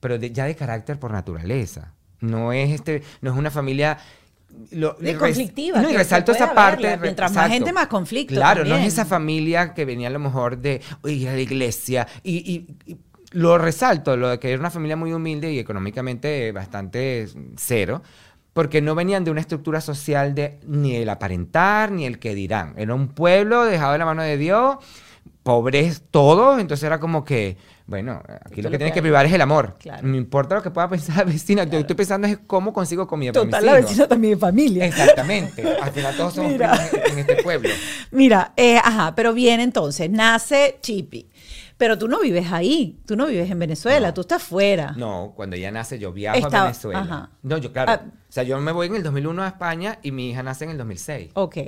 pero 0.00 0.16
ya 0.16 0.44
de 0.44 0.54
carácter 0.54 0.98
por 0.98 1.10
naturaleza. 1.10 1.94
No 2.20 2.52
es, 2.52 2.70
este, 2.70 3.02
no 3.20 3.32
es 3.32 3.36
una 3.36 3.50
familia 3.50 3.98
lo, 4.70 4.96
conflictiva. 5.18 5.82
No, 5.82 5.90
y 5.90 5.96
resalto 5.96 6.32
esa 6.32 6.54
parte. 6.54 6.96
mientras 6.98 7.32
más 7.32 7.48
gente, 7.50 7.72
más 7.72 7.88
conflicto. 7.88 8.34
Claro, 8.34 8.64
no 8.64 8.76
es 8.76 8.86
esa 8.86 9.04
familia 9.04 9.74
que 9.74 9.84
venía 9.84 10.08
a 10.08 10.10
lo 10.10 10.18
mejor 10.18 10.58
de 10.58 10.80
ir 11.04 11.28
a 11.28 11.32
la 11.32 11.40
iglesia. 11.40 12.06
Y, 12.22 12.66
lo 13.32 13.58
resalto, 13.58 14.16
lo 14.16 14.28
de 14.28 14.38
que 14.38 14.50
era 14.50 14.60
una 14.60 14.70
familia 14.70 14.96
muy 14.96 15.12
humilde 15.12 15.52
y 15.52 15.58
económicamente 15.58 16.52
bastante 16.52 17.28
cero. 17.56 18.02
porque 18.52 18.80
no 18.80 18.94
venían 18.94 19.22
de 19.22 19.30
una 19.30 19.42
estructura 19.42 19.82
social 19.82 20.34
de 20.34 20.58
ni 20.66 20.96
el 20.96 21.10
aparentar 21.10 21.92
ni 21.92 22.06
el 22.06 22.18
que 22.18 22.34
dirán. 22.34 22.72
Era 22.78 22.94
un 22.94 23.08
pueblo 23.08 23.64
dejado 23.64 23.92
de 23.92 23.98
la 23.98 24.06
mano 24.06 24.22
de 24.22 24.38
Dios, 24.38 24.76
pobres 25.46 26.02
todos, 26.10 26.58
entonces 26.58 26.82
era 26.82 26.98
como 26.98 27.24
que, 27.24 27.56
bueno, 27.86 28.20
aquí 28.44 28.62
lo 28.62 28.68
que 28.68 28.78
tienes 28.78 28.92
que 28.92 29.00
privar 29.00 29.26
es 29.26 29.32
el 29.32 29.40
amor. 29.40 29.76
No 30.02 30.16
importa 30.16 30.56
lo 30.56 30.62
que 30.62 30.72
pueda 30.72 30.88
pensar 30.88 31.18
la 31.18 31.22
vecina, 31.22 31.62
yo 31.62 31.78
estoy 31.78 31.94
pensando 31.94 32.26
es 32.26 32.40
cómo 32.48 32.72
consigo 32.72 33.06
comida 33.06 33.30
Total, 33.30 33.50
para 33.50 33.62
mis 33.62 33.70
la 33.70 33.80
vecina 33.80 34.08
también 34.08 34.34
es 34.34 34.40
familia. 34.40 34.84
Exactamente, 34.84 35.64
al 35.80 35.92
final 35.92 36.16
todos 36.16 36.34
somos 36.34 36.50
en 36.50 37.18
este 37.20 37.44
pueblo. 37.44 37.68
Mira, 38.10 38.54
eh, 38.56 38.78
ajá, 38.78 39.14
pero 39.14 39.32
bien 39.34 39.60
entonces, 39.60 40.10
nace 40.10 40.78
Chipi. 40.82 41.28
Pero 41.76 41.98
tú 41.98 42.08
no 42.08 42.20
vives 42.20 42.50
ahí, 42.52 42.98
tú 43.06 43.16
no 43.16 43.26
vives 43.26 43.50
en 43.50 43.58
Venezuela, 43.58 44.14
tú 44.14 44.22
estás 44.22 44.42
fuera. 44.42 44.92
No, 44.96 45.34
cuando 45.36 45.56
ella 45.56 45.70
nace 45.70 45.98
yo 45.98 46.12
viajo 46.12 46.46
a 46.46 46.62
Venezuela. 46.62 47.30
No, 47.42 47.58
yo 47.58 47.72
claro, 47.72 47.92
ah. 47.92 48.00
o 48.06 48.32
sea, 48.32 48.44
yo 48.44 48.58
me 48.60 48.72
voy 48.72 48.86
en 48.86 48.96
el 48.96 49.02
2001 49.02 49.42
a 49.42 49.48
España 49.48 49.98
y 50.02 50.10
mi 50.10 50.30
hija 50.30 50.42
nace 50.42 50.64
en 50.64 50.70
el 50.70 50.78
2006. 50.78 51.32
Ok, 51.34 51.58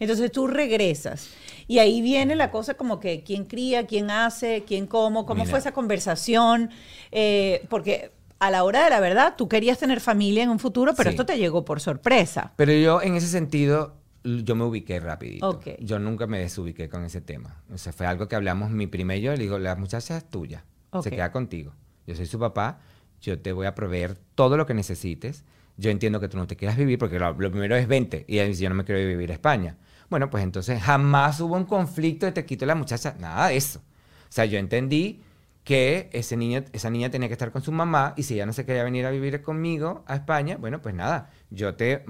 entonces 0.00 0.32
tú 0.32 0.48
regresas 0.48 1.30
y 1.68 1.78
ahí 1.78 2.02
viene 2.02 2.34
la 2.34 2.50
cosa 2.50 2.74
como 2.74 2.98
que 2.98 3.22
quién 3.22 3.44
cría, 3.44 3.86
quién 3.86 4.10
hace, 4.10 4.64
quién 4.66 4.86
cómo, 4.86 5.24
cómo 5.24 5.44
fue 5.46 5.60
esa 5.60 5.72
conversación, 5.72 6.70
eh, 7.12 7.64
porque 7.68 8.12
a 8.40 8.50
la 8.50 8.64
hora 8.64 8.84
de 8.84 8.90
la 8.90 9.00
verdad 9.00 9.34
tú 9.36 9.48
querías 9.48 9.78
tener 9.78 10.00
familia 10.00 10.42
en 10.42 10.50
un 10.50 10.58
futuro, 10.58 10.94
pero 10.96 11.10
esto 11.10 11.24
te 11.24 11.38
llegó 11.38 11.64
por 11.64 11.80
sorpresa. 11.80 12.52
Pero 12.56 12.72
yo 12.72 13.00
en 13.02 13.14
ese 13.14 13.28
sentido 13.28 13.94
yo 14.24 14.54
me 14.56 14.64
ubiqué 14.64 14.98
rapidito. 15.00 15.60
Yo 15.80 15.98
nunca 15.98 16.26
me 16.26 16.38
desubiqué 16.38 16.88
con 16.88 17.04
ese 17.04 17.20
tema. 17.20 17.62
O 17.72 17.78
sea, 17.78 17.92
fue 17.92 18.06
algo 18.06 18.26
que 18.26 18.36
hablamos 18.36 18.70
mi 18.70 18.86
prima 18.86 19.14
y 19.14 19.20
yo. 19.20 19.32
Le 19.32 19.42
digo, 19.42 19.58
la 19.58 19.76
muchacha 19.76 20.16
es 20.16 20.24
tuya. 20.24 20.64
Se 21.02 21.10
queda 21.10 21.30
contigo. 21.30 21.72
Yo 22.06 22.14
soy 22.14 22.26
su 22.26 22.38
papá. 22.38 22.80
Yo 23.20 23.38
te 23.40 23.52
voy 23.52 23.66
a 23.66 23.74
proveer 23.74 24.16
todo 24.34 24.56
lo 24.56 24.66
que 24.66 24.74
necesites. 24.74 25.44
Yo 25.76 25.90
entiendo 25.90 26.20
que 26.20 26.28
tú 26.28 26.36
no 26.36 26.46
te 26.46 26.56
quieras 26.56 26.76
vivir 26.76 26.98
porque 26.98 27.18
lo, 27.18 27.36
primero 27.36 27.76
es 27.76 27.88
20 27.88 28.24
y 28.28 28.52
yo 28.54 28.68
no 28.68 28.74
me 28.76 28.84
quiero 28.84 29.00
vivir 29.06 29.30
a 29.30 29.34
España. 29.34 29.76
Bueno, 30.08 30.30
pues 30.30 30.44
entonces 30.44 30.80
jamás 30.80 31.40
hubo 31.40 31.56
un 31.56 31.64
conflicto 31.64 32.26
de 32.26 32.32
te 32.32 32.46
quito 32.46 32.64
la 32.64 32.74
muchacha. 32.74 33.16
Nada 33.18 33.48
de 33.48 33.56
eso. 33.56 33.80
O 33.80 34.32
sea, 34.34 34.44
yo 34.44 34.58
entendí 34.58 35.22
que 35.64 36.10
ese 36.12 36.36
niño, 36.36 36.64
esa 36.72 36.90
niña 36.90 37.10
tenía 37.10 37.28
que 37.28 37.34
estar 37.34 37.50
con 37.50 37.62
su 37.62 37.72
mamá 37.72 38.14
y 38.16 38.22
si 38.22 38.34
ella 38.34 38.46
no 38.46 38.52
se 38.52 38.64
quería 38.64 38.84
venir 38.84 39.06
a 39.06 39.10
vivir 39.10 39.42
conmigo 39.42 40.04
a 40.06 40.14
España, 40.14 40.56
bueno, 40.58 40.80
pues 40.82 40.94
nada, 40.94 41.30
yo 41.50 41.74
te 41.74 42.04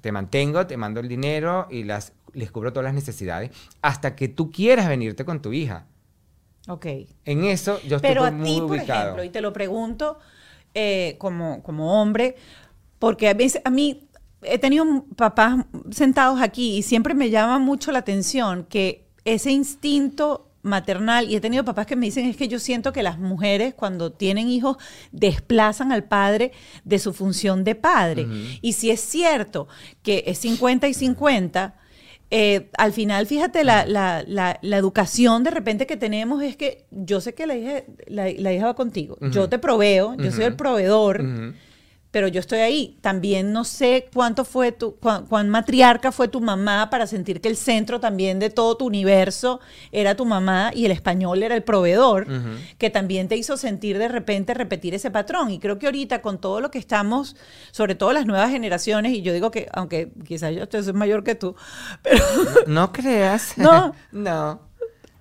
te, 0.00 0.12
mantengo, 0.12 0.66
te 0.66 0.76
mando 0.76 1.00
el 1.00 1.08
dinero 1.08 1.66
y 1.70 1.84
las, 1.84 2.12
les 2.32 2.50
cubro 2.50 2.72
todas 2.72 2.84
las 2.84 2.94
necesidades 2.94 3.50
hasta 3.82 4.16
que 4.16 4.28
tú 4.28 4.50
quieras 4.50 4.88
venirte 4.88 5.24
con 5.24 5.40
tu 5.40 5.52
hija. 5.52 5.86
Ok. 6.68 6.86
En 7.24 7.44
eso 7.44 7.80
yo 7.82 7.96
estoy 7.96 8.10
Pero 8.10 8.24
a 8.24 8.30
ti, 8.30 8.62
por 8.66 8.76
ejemplo, 8.76 9.24
y 9.24 9.30
te 9.30 9.40
lo 9.40 9.52
pregunto 9.52 10.18
eh, 10.74 11.16
como, 11.18 11.62
como 11.62 12.00
hombre, 12.00 12.36
porque 12.98 13.28
a 13.28 13.34
veces 13.34 13.60
a 13.64 13.70
mí 13.70 14.08
he 14.42 14.58
tenido 14.58 15.04
papás 15.16 15.64
sentados 15.90 16.40
aquí 16.40 16.78
y 16.78 16.82
siempre 16.82 17.14
me 17.14 17.30
llama 17.30 17.58
mucho 17.58 17.92
la 17.92 18.00
atención 18.00 18.64
que 18.64 19.06
ese 19.24 19.50
instinto 19.50 20.50
maternal. 20.64 21.30
Y 21.30 21.36
he 21.36 21.40
tenido 21.40 21.64
papás 21.64 21.86
que 21.86 21.94
me 21.94 22.06
dicen 22.06 22.26
es 22.26 22.36
que 22.36 22.48
yo 22.48 22.58
siento 22.58 22.92
que 22.92 23.04
las 23.04 23.18
mujeres 23.18 23.74
cuando 23.74 24.10
tienen 24.10 24.48
hijos 24.48 24.76
desplazan 25.12 25.92
al 25.92 26.04
padre 26.04 26.50
de 26.84 26.98
su 26.98 27.12
función 27.12 27.62
de 27.62 27.76
padre. 27.76 28.26
Y 28.60 28.72
si 28.72 28.90
es 28.90 29.00
cierto 29.00 29.68
que 30.02 30.24
es 30.26 30.38
50 30.38 30.88
y 30.88 30.94
50, 30.94 31.76
eh, 32.30 32.70
al 32.78 32.92
final, 32.92 33.26
fíjate, 33.26 33.62
la, 33.62 33.86
la, 33.86 34.24
la, 34.26 34.76
educación 34.76 35.44
de 35.44 35.50
repente 35.50 35.86
que 35.86 35.96
tenemos 35.96 36.42
es 36.42 36.56
que 36.56 36.86
yo 36.90 37.20
sé 37.20 37.34
que 37.34 37.46
la 37.46 37.54
hija, 37.54 37.84
la, 38.08 38.28
hija 38.52 38.66
va 38.66 38.74
contigo, 38.74 39.18
yo 39.30 39.48
te 39.48 39.58
proveo, 39.58 40.16
yo 40.16 40.32
soy 40.32 40.44
el 40.44 40.56
proveedor 40.56 41.22
pero 42.14 42.28
yo 42.28 42.38
estoy 42.38 42.60
ahí. 42.60 42.96
También 43.00 43.52
no 43.52 43.64
sé 43.64 44.08
cuánto 44.14 44.44
fue 44.44 44.70
tu, 44.70 44.94
cuán, 44.94 45.48
matriarca 45.48 46.12
fue 46.12 46.28
tu 46.28 46.40
mamá 46.40 46.88
para 46.88 47.08
sentir 47.08 47.40
que 47.40 47.48
el 47.48 47.56
centro 47.56 47.98
también 47.98 48.38
de 48.38 48.50
todo 48.50 48.76
tu 48.76 48.86
universo 48.86 49.58
era 49.90 50.14
tu 50.14 50.24
mamá 50.24 50.70
y 50.72 50.84
el 50.84 50.92
español 50.92 51.42
era 51.42 51.56
el 51.56 51.64
proveedor, 51.64 52.28
que 52.78 52.88
también 52.88 53.26
te 53.26 53.36
hizo 53.36 53.56
sentir 53.56 53.98
de 53.98 54.06
repente 54.06 54.54
repetir 54.54 54.94
ese 54.94 55.10
patrón. 55.10 55.50
Y 55.50 55.58
creo 55.58 55.80
que 55.80 55.86
ahorita 55.86 56.22
con 56.22 56.38
todo 56.38 56.60
lo 56.60 56.70
que 56.70 56.78
estamos, 56.78 57.34
sobre 57.72 57.96
todo 57.96 58.12
las 58.12 58.26
nuevas 58.26 58.52
generaciones, 58.52 59.12
y 59.12 59.22
yo 59.22 59.32
digo 59.32 59.50
que, 59.50 59.68
aunque 59.72 60.12
quizás 60.24 60.54
yo 60.54 60.62
estoy 60.62 60.92
mayor 60.92 61.24
que 61.24 61.34
tú, 61.34 61.56
pero... 62.00 62.22
No, 62.68 62.92
creas. 62.92 63.58
No. 63.58 63.92
no. 64.12 64.60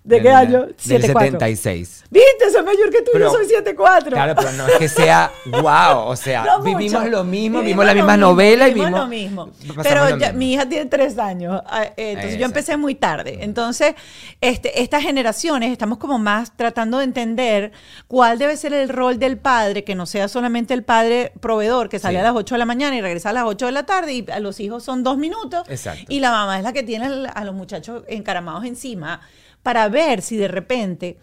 ¿De 0.04 0.22
qué 0.22 0.30
año? 0.30 0.68
76. 0.76 2.04
¿Viste? 2.10 2.52
Soy 2.52 2.64
mayor 2.64 2.90
que 2.90 3.02
tú, 3.04 3.18
yo 3.18 3.32
soy 3.32 3.46
74. 3.46 4.12
Claro, 4.12 4.36
pero 4.36 4.52
no 4.52 4.68
es 4.68 4.74
que 4.76 4.90
sea 4.90 5.32
wow. 5.46 6.08
O 6.08 6.16
sea, 6.18 6.58
vivimos 6.64 7.08
lo 7.10 7.24
mismo, 7.24 7.62
vivimos, 7.62 7.86
la 7.86 7.94
misma 7.94 8.18
novela 8.18 8.68
y 8.68 8.74
vimos. 8.74 8.92
lo 8.92 9.08
mismo. 9.08 9.52
Pero 9.82 10.04
mi 10.34 10.54
hija 10.54 10.68
tiene 10.68 10.88
tres 10.88 11.18
años. 11.18 11.62
Ah, 11.66 11.86
eh, 11.96 12.12
entonces 12.12 12.38
yo 12.38 12.46
empecé 12.46 12.76
muy 12.76 12.96
tarde. 12.96 13.40
Entonces, 13.42 13.96
este, 14.42 14.82
estas 14.82 15.04
generaciones 15.04 15.72
estamos 15.72 16.00
como 16.00 16.20
más 16.20 16.56
tratando 16.58 16.98
de 16.98 17.06
entender 17.06 17.72
cuál 18.08 18.38
debe 18.38 18.58
ser 18.58 18.74
el 18.74 18.90
rol 18.90 19.20
del 19.20 19.38
padre, 19.38 19.86
que 19.86 19.96
no 19.96 20.06
sea 20.06 20.28
solamente 20.28 20.74
el 20.74 20.84
padre 20.84 21.32
proveedor 21.40 21.88
que 21.88 22.00
sale 22.00 22.20
a 22.20 22.24
las 22.24 22.36
8 22.36 22.56
de 22.56 22.60
la 22.60 22.66
mañana 22.66 22.96
y 22.98 23.02
regresa 23.02 23.30
a 23.30 23.34
las 23.34 23.46
8 23.46 23.68
de 23.68 23.72
la 23.72 23.86
tarde 23.86 24.14
y 24.14 24.26
a 24.30 24.42
los 24.42 24.60
hijos 24.60 24.84
son 24.84 25.04
dos 25.04 25.18
minutos. 25.18 25.64
Exacto. 25.70 26.06
Y 26.10 26.20
la 26.20 26.32
mamá 26.32 26.58
es 26.58 26.64
la 26.64 26.74
que 26.74 26.84
tiene 26.84 27.06
a 27.34 27.46
los 27.46 27.56
muchachos 27.56 28.04
encaramados 28.10 28.66
encima 28.66 29.22
para 29.64 29.88
ver 29.90 30.22
si 30.22 30.38
de 30.38 30.50
repente 30.50 31.18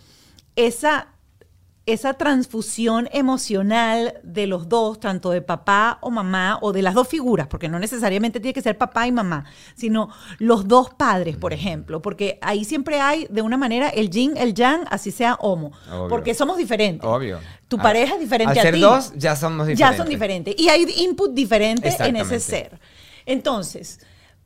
esa, 0.56 1.08
esa 1.86 2.14
transfusión 2.14 3.08
emocional 3.12 4.14
de 4.22 4.46
los 4.46 4.68
dos, 4.68 4.98
tanto 4.98 5.30
de 5.30 5.42
papá 5.42 5.98
o 6.00 6.10
mamá, 6.10 6.58
o 6.62 6.72
de 6.72 6.82
las 6.82 6.94
dos 6.94 7.06
figuras, 7.06 7.46
porque 7.46 7.68
no 7.68 7.78
necesariamente 7.78 8.40
tiene 8.40 8.54
que 8.54 8.62
ser 8.62 8.78
papá 8.78 9.06
y 9.06 9.12
mamá, 9.12 9.44
sino 9.76 10.08
los 10.38 10.66
dos 10.66 10.90
padres, 10.94 11.36
por 11.36 11.52
ejemplo, 11.52 12.02
porque 12.02 12.38
ahí 12.40 12.64
siempre 12.64 13.00
hay 13.00 13.26
de 13.30 13.42
una 13.42 13.56
manera 13.56 13.90
el 13.90 14.10
yin, 14.10 14.36
el 14.36 14.54
yang, 14.54 14.84
así 14.90 15.10
sea 15.10 15.36
homo, 15.40 15.72
porque 16.08 16.34
somos 16.34 16.56
diferentes. 16.56 17.08
Obvio. 17.08 17.38
Tu 17.68 17.78
pareja 17.78 18.14
es 18.14 18.20
diferente 18.20 18.58
al 18.58 18.58
a 18.58 18.62
ser 18.62 18.80
dos, 18.80 19.12
ya 19.16 19.36
somos 19.36 19.66
diferentes. 19.66 19.78
Ya 19.78 19.96
son 19.96 20.08
diferentes. 20.08 20.54
Y 20.58 20.68
hay 20.68 20.84
input 20.96 21.32
diferentes 21.32 22.00
en 22.00 22.16
ese 22.16 22.40
ser. 22.40 22.80
Entonces, 23.26 24.00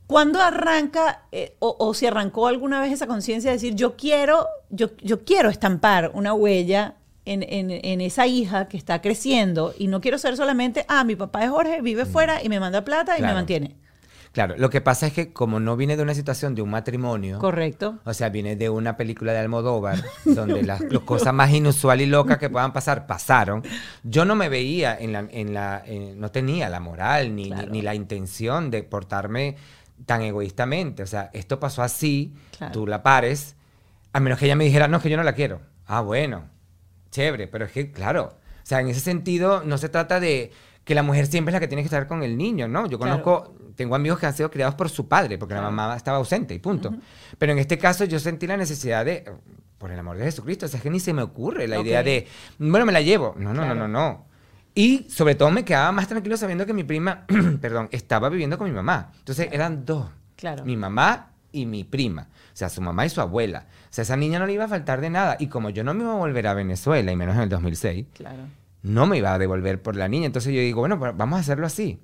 ¿Cuándo 0.07 0.39
arranca 0.41 1.23
eh, 1.31 1.55
o, 1.59 1.93
si 1.93 2.05
arrancó 2.05 2.47
alguna 2.47 2.79
vez 2.79 2.93
esa 2.93 3.07
conciencia 3.07 3.49
de 3.49 3.57
decir 3.57 3.75
yo 3.75 3.95
quiero, 3.95 4.47
yo, 4.69 4.91
yo 5.01 5.25
quiero 5.25 5.49
estampar 5.49 6.11
una 6.13 6.33
huella 6.33 6.95
en, 7.25 8.01
esa 8.01 8.27
hija 8.27 8.67
que 8.67 8.77
está 8.77 9.01
creciendo 9.01 9.73
y 9.77 9.87
no 9.87 10.01
quiero 10.01 10.17
ser 10.17 10.37
solamente, 10.37 10.85
ah, 10.87 11.03
mi 11.03 11.15
papá 11.15 11.43
es 11.43 11.49
Jorge, 11.49 11.81
vive 11.81 12.05
mm. 12.05 12.07
fuera 12.07 12.43
y 12.43 12.49
me 12.49 12.59
manda 12.59 12.85
plata 12.85 13.17
y 13.17 13.21
me 13.21 13.33
mantiene? 13.33 13.75
Claro, 14.31 14.55
lo 14.57 14.69
que 14.69 14.81
pasa 14.81 15.07
es 15.07 15.13
que 15.13 15.31
como 15.31 15.61
no 15.61 15.77
viene 15.77 15.95
de 15.95 16.03
una 16.03 16.13
situación 16.13 16.55
de 16.55 16.61
un 16.61 16.69
matrimonio. 16.69 17.39
Correcto. 17.39 17.99
O 18.03 18.13
sea, 18.13 18.27
viene 18.27 18.57
de 18.57 18.69
una 18.69 18.97
película 18.97 19.31
de 19.31 19.39
Almodóvar, 19.39 20.03
donde 20.25 20.61
las, 20.61 20.83
cosas 21.05 21.33
más 21.33 21.51
inusuales 21.51 22.05
y 22.05 22.09
locas 22.09 22.37
que 22.37 22.49
puedan 22.49 22.73
pasar 22.73 23.07
pasaron. 23.07 23.63
Yo 24.03 24.25
no 24.25 24.35
me 24.35 24.49
veía 24.49 24.97
en 24.99 25.13
la, 25.13 25.25
en 25.31 25.53
la 25.53 25.83
no 26.17 26.31
tenía 26.31 26.67
la 26.67 26.81
moral 26.81 27.33
ni, 27.33 27.49
ni, 27.49 27.81
la 27.81 27.95
intención 27.95 28.69
de 28.71 28.83
portarme 28.83 29.55
tan 30.05 30.21
egoístamente. 30.21 31.03
O 31.03 31.07
sea, 31.07 31.29
esto 31.33 31.59
pasó 31.59 31.83
así, 31.83 32.35
tú 32.73 32.87
la 32.87 33.03
pares, 33.03 33.55
a 34.13 34.19
menos 34.19 34.39
que 34.39 34.45
ella 34.45 34.55
me 34.55 34.65
dijera, 34.65 34.87
no, 34.87 35.01
que 35.01 35.09
yo 35.09 35.17
no 35.17 35.23
la 35.23 35.33
quiero. 35.33 35.61
Ah, 35.85 36.01
bueno, 36.01 36.45
chévere, 37.11 37.47
pero 37.47 37.65
es 37.65 37.71
que, 37.71 37.91
claro, 37.91 38.33
o 38.33 38.65
sea, 38.65 38.81
en 38.81 38.87
ese 38.87 38.99
sentido 38.99 39.63
no 39.63 39.77
se 39.77 39.89
trata 39.89 40.19
de 40.19 40.51
que 40.83 40.95
la 40.95 41.03
mujer 41.03 41.27
siempre 41.27 41.51
es 41.51 41.53
la 41.53 41.59
que 41.59 41.67
tiene 41.67 41.81
que 41.81 41.87
estar 41.87 42.07
con 42.07 42.23
el 42.23 42.37
niño, 42.37 42.67
¿no? 42.67 42.87
Yo 42.87 42.99
conozco, 42.99 43.55
tengo 43.75 43.95
amigos 43.95 44.19
que 44.19 44.27
han 44.27 44.35
sido 44.35 44.51
criados 44.51 44.75
por 44.75 44.89
su 44.89 45.07
padre, 45.07 45.37
porque 45.37 45.55
la 45.55 45.61
mamá 45.61 45.95
estaba 45.95 46.17
ausente 46.17 46.53
y 46.53 46.59
punto. 46.59 46.93
Pero 47.37 47.51
en 47.51 47.59
este 47.59 47.77
caso 47.77 48.05
yo 48.05 48.19
sentí 48.19 48.45
la 48.45 48.55
necesidad 48.55 49.03
de, 49.03 49.25
por 49.77 49.91
el 49.91 49.99
amor 49.99 50.17
de 50.17 50.25
Jesucristo, 50.25 50.67
o 50.67 50.69
sea, 50.69 50.77
es 50.77 50.83
que 50.83 50.89
ni 50.89 50.99
se 50.99 51.13
me 51.13 51.23
ocurre 51.23 51.67
la 51.67 51.79
idea 51.79 52.03
de, 52.03 52.27
bueno, 52.59 52.85
me 52.85 52.91
la 52.91 53.01
llevo. 53.01 53.35
No, 53.37 53.53
no, 53.53 53.65
no, 53.65 53.75
no, 53.75 53.87
no. 53.87 54.25
Y 54.77 55.07
sobre 55.09 55.35
todo 55.35 55.49
me 55.51 55.63
quedaba 55.63 55.93
más 55.93 56.09
tranquilo 56.09 56.35
sabiendo 56.35 56.65
que 56.65 56.73
mi 56.73 56.83
prima, 56.83 57.25
perdón, 57.61 57.87
estaba 57.91 58.27
viviendo 58.27 58.57
con 58.57 58.67
mi 58.67 58.73
mamá. 58.75 59.13
Entonces 59.19 59.47
eran 59.53 59.85
dos. 59.85 60.07
Claro. 60.35 60.65
Mi 60.65 60.75
mamá 60.75 61.31
y 61.53 61.65
mi 61.65 61.85
prima. 61.85 62.27
O 62.53 62.57
sea, 62.57 62.69
su 62.69 62.81
mamá 62.81 63.05
y 63.05 63.09
su 63.09 63.21
abuela. 63.21 63.67
O 63.69 63.87
sea, 63.89 64.01
esa 64.01 64.17
niña 64.17 64.37
no 64.37 64.45
le 64.45 64.53
iba 64.53 64.65
a 64.65 64.67
faltar 64.67 64.99
de 64.99 65.09
nada. 65.09 65.37
Y 65.39 65.47
como 65.47 65.69
yo 65.69 65.85
no 65.85 65.93
me 65.93 66.03
iba 66.03 66.11
a 66.11 66.17
volver 66.17 66.45
a 66.47 66.53
Venezuela, 66.53 67.09
y 67.09 67.15
menos 67.15 67.35
en 67.37 67.43
el 67.43 67.49
2006, 67.49 68.07
claro. 68.13 68.43
no 68.83 69.05
me 69.07 69.17
iba 69.17 69.33
a 69.33 69.39
devolver 69.39 69.81
por 69.81 69.95
la 69.95 70.09
niña. 70.09 70.25
Entonces 70.25 70.53
yo 70.53 70.59
digo, 70.59 70.81
bueno, 70.81 70.99
pues 70.99 71.15
vamos 71.15 71.37
a 71.37 71.39
hacerlo 71.39 71.65
así. 71.65 72.01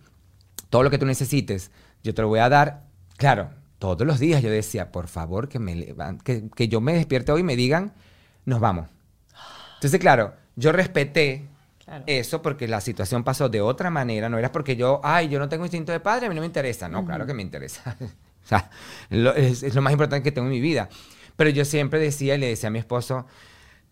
Todo 0.70 0.84
lo 0.84 0.90
que 0.90 0.98
tú 0.98 1.06
necesites, 1.06 1.72
yo 2.04 2.14
te 2.14 2.22
lo 2.22 2.30
voy 2.30 2.40
a 2.40 2.48
dar. 2.48 2.84
Claro, 3.18 3.50
todos 3.80 4.08
los 4.08 4.18
días 4.20 4.42
yo 4.42 4.50
decía, 4.50 4.94
por 4.94 5.08
favor, 5.08 5.50
que, 5.50 5.60
me 5.60 5.94
que, 6.24 6.50
que 6.56 6.68
yo 6.70 6.80
me 6.80 6.94
despierte 6.94 7.34
hoy 7.34 7.42
y 7.42 7.44
me 7.44 7.58
digan, 7.58 7.92
nos 8.46 8.62
vamos. 8.62 8.88
Entonces, 9.76 10.00
claro, 10.00 10.36
yo 10.56 10.72
respeté 10.72 11.50
eso 12.06 12.42
porque 12.42 12.68
la 12.68 12.82
situación 12.82 13.24
pasó 13.24 13.50
de 13.50 13.62
otra 13.62 13.90
manera, 13.90 14.30
no 14.30 14.38
era 14.38 14.52
porque 14.52 14.76
yo, 14.76 15.02
ay, 15.04 15.30
yo 15.30 15.40
no 15.40 15.50
tengo 15.50 15.66
instinto 15.66 15.92
de 15.92 16.00
padre, 16.00 16.26
a 16.26 16.30
mí 16.30 16.36
no 16.36 16.42
me 16.42 16.48
interesa. 16.48 16.88
No, 16.88 17.06
claro 17.06 17.26
que 17.26 17.34
me 17.34 17.42
interesa. 17.42 17.96
o 18.46 18.48
sea, 18.48 18.70
es, 19.10 19.76
lo 19.76 19.82
más 19.82 19.94
importante 19.94 20.24
que 20.24 20.32
tengo 20.32 20.48
en 20.48 20.54
mi 20.54 20.62
vida. 20.62 20.90
Pero 21.36 21.50
yo 21.50 21.66
siempre 21.66 22.00
decía 22.00 22.36
y 22.36 22.38
le 22.38 22.48
decía 22.48 22.68
a 22.68 22.72
mi 22.72 22.80
esposo, 22.80 23.26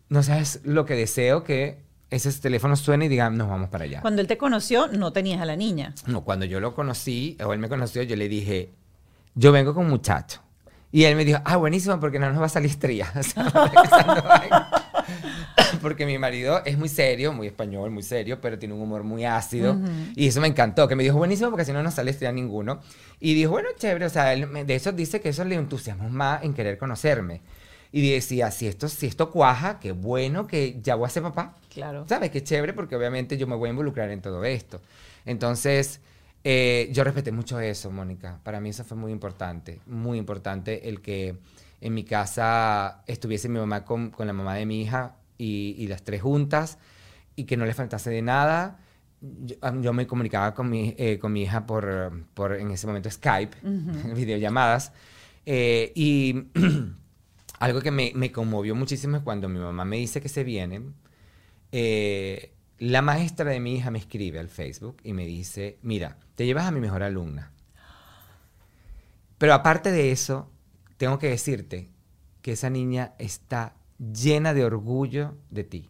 no 0.10 0.24
sabes 0.24 0.62
lo 0.64 0.86
que 0.86 0.96
deseo 0.96 1.44
que 1.44 1.84
ese 2.10 2.32
teléfono 2.34 2.76
suene 2.76 3.06
y 3.06 3.08
diga, 3.08 3.30
nos 3.30 3.50
vamos 3.50 3.70
para 3.70 3.86
allá. 3.86 4.02
Cuando 4.02 4.22
él 4.22 4.28
te 4.28 4.38
conoció, 4.38 4.88
no 4.88 5.14
tenías 5.14 5.42
a 5.42 5.46
la 5.46 5.56
niña. 5.56 5.94
No, 6.08 6.22
cuando 6.22 6.46
yo 6.46 6.60
lo 6.60 6.74
conocí, 6.74 7.38
o 7.44 7.54
él 7.54 7.60
me 7.60 7.70
conoció, 7.70 8.04
yo 8.04 8.16
le 8.16 8.28
dije, 8.28 8.74
yo 9.36 9.52
vengo 9.52 9.74
con 9.74 9.88
muchacho. 9.88 10.42
Y 10.92 11.04
él 11.04 11.16
me 11.16 11.24
dijo, 11.24 11.40
ah, 11.46 11.58
buenísimo, 11.58 12.00
porque 12.00 12.18
no 12.18 12.32
nos 12.32 12.42
va 12.42 12.48
a 12.48 12.50
salir 12.50 12.72
estría. 12.72 13.12
porque 15.82 16.06
mi 16.06 16.18
marido 16.18 16.64
es 16.66 16.78
muy 16.78 16.90
serio, 16.90 17.34
muy 17.34 17.48
español, 17.48 17.92
muy 17.92 18.04
serio, 18.04 18.40
pero 18.42 18.58
tiene 18.58 18.74
un 18.74 18.82
humor 18.82 19.04
muy 19.04 19.26
ácido. 19.26 19.78
Y 20.16 20.28
eso 20.28 20.42
me 20.42 20.48
encantó, 20.48 20.88
que 20.88 20.96
me 20.96 21.04
dijo, 21.04 21.18
buenísimo, 21.18 21.50
porque 21.50 21.66
si 21.66 21.72
no, 21.72 21.84
no 21.84 21.92
sale 21.92 22.12
estría 22.12 22.32
ninguno. 22.32 22.80
Y 23.20 23.34
dijo, 23.34 23.52
bueno, 23.52 23.70
chévere, 23.78 24.06
o 24.06 24.10
sea, 24.10 24.34
él, 24.34 24.48
de 24.66 24.76
eso 24.76 24.92
dice 24.92 25.22
que 25.22 25.30
eso 25.30 25.44
le 25.44 25.56
entusiasma 25.56 26.10
más 26.10 26.44
en 26.44 26.54
querer 26.54 26.78
conocerme. 26.78 27.42
Y 27.92 28.12
decía, 28.12 28.52
si 28.52 28.68
esto, 28.68 28.88
si 28.88 29.08
esto 29.08 29.32
cuaja, 29.32 29.80
qué 29.80 29.92
bueno 29.94 30.46
que 30.46 30.80
ya 30.82 30.96
voy 30.96 31.08
a 31.08 31.10
ser 31.10 31.24
papá. 31.24 31.56
Claro. 31.74 32.06
¿Sabes? 32.08 32.30
Qué 32.30 32.44
chévere, 32.44 32.74
porque 32.74 32.96
obviamente 32.96 33.38
yo 33.38 33.48
me 33.48 33.56
voy 33.56 33.70
a 33.70 33.72
involucrar 33.72 34.12
en 34.12 34.22
todo 34.22 34.44
esto. 34.46 34.80
Entonces, 35.26 36.00
eh, 36.44 36.90
yo 36.92 37.04
respeté 37.04 37.32
mucho 37.32 37.60
eso, 37.60 37.92
Mónica. 37.92 38.40
Para 38.44 38.60
mí 38.60 38.70
eso 38.70 38.84
fue 38.84 38.96
muy 38.96 39.12
importante, 39.12 39.80
muy 39.88 40.18
importante 40.18 40.88
el 40.88 41.02
que 41.02 41.36
en 41.82 41.94
mi 41.94 42.04
casa 42.04 43.04
estuviese 43.08 43.50
mi 43.50 43.60
mamá 43.60 43.86
con, 43.86 44.12
con 44.12 44.28
la 44.28 44.34
mamá 44.34 44.56
de 44.56 44.66
mi 44.66 44.82
hija 44.82 45.16
y, 45.38 45.76
y, 45.78 45.88
las 45.88 46.04
tres 46.04 46.22
juntas 46.22 46.78
y 47.36 47.46
que 47.46 47.58
no 47.58 47.66
le 47.66 47.74
faltase 47.74 48.10
de 48.10 48.22
nada. 48.22 48.80
Yo, 49.22 49.56
yo 49.82 49.94
me 49.94 50.08
comunicaba 50.08 50.54
con 50.54 50.70
mi, 50.70 50.94
eh, 50.98 51.20
con 51.20 51.32
mi 51.32 51.44
hija 51.44 51.66
por, 51.66 52.26
por, 52.34 52.56
en 52.56 52.72
ese 52.72 52.88
momento, 52.88 53.10
Skype, 53.10 53.58
videollamadas. 54.16 54.92
Eh, 55.46 55.92
y 55.96 56.44
algo 57.60 57.82
que 57.82 57.92
me, 57.92 58.12
me, 58.16 58.32
conmovió 58.32 58.76
muchísimo 58.76 59.18
es 59.18 59.24
cuando 59.24 59.48
mi 59.48 59.60
mamá 59.60 59.86
me 59.86 59.98
dice 59.98 60.22
que 60.22 60.30
se 60.30 60.44
vienen. 60.44 60.94
Eh, 61.72 62.54
la 62.80 63.02
maestra 63.02 63.50
de 63.52 63.60
mi 63.60 63.76
hija 63.76 63.92
me 63.92 64.00
escribe 64.00 64.40
al 64.40 64.50
Facebook 64.50 64.98
y 65.04 65.14
me 65.14 65.26
dice, 65.26 65.78
mira, 65.82 66.18
te 66.36 66.46
llevas 66.46 66.66
a 66.66 66.72
mi 66.72 66.80
mejor 66.80 67.04
alumna. 67.04 67.52
Pero 69.38 69.54
aparte 69.54 69.92
de 69.92 70.12
eso, 70.12 70.52
tengo 71.00 71.18
que 71.18 71.30
decirte 71.30 71.90
que 72.42 72.52
esa 72.52 72.70
niña 72.70 73.14
está 73.20 73.74
llena 73.98 74.54
de 74.54 74.66
orgullo 74.66 75.38
de 75.50 75.64
ti. 75.64 75.90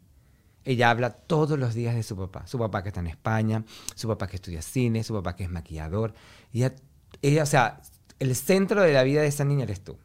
Ella 0.64 0.92
habla 0.92 1.10
todos 1.10 1.58
los 1.58 1.74
días 1.74 1.96
de 1.96 2.04
su 2.04 2.16
papá. 2.16 2.46
Su 2.46 2.60
papá 2.60 2.84
que 2.84 2.90
está 2.90 3.00
en 3.00 3.08
España, 3.08 3.66
su 3.96 4.08
papá 4.08 4.28
que 4.28 4.36
estudia 4.36 4.62
cine, 4.62 5.04
su 5.04 5.16
papá 5.16 5.36
que 5.36 5.46
es 5.46 5.50
maquillador. 5.50 6.14
Ella, 6.54 6.76
ella, 7.24 7.42
o 7.42 7.48
sea, 7.48 7.82
el 8.20 8.36
centro 8.36 8.84
de 8.84 8.94
la 8.94 9.02
vida 9.02 9.22
de 9.22 9.28
esa 9.28 9.44
niña 9.44 9.64
eres 9.64 9.84
tú. 9.84 9.98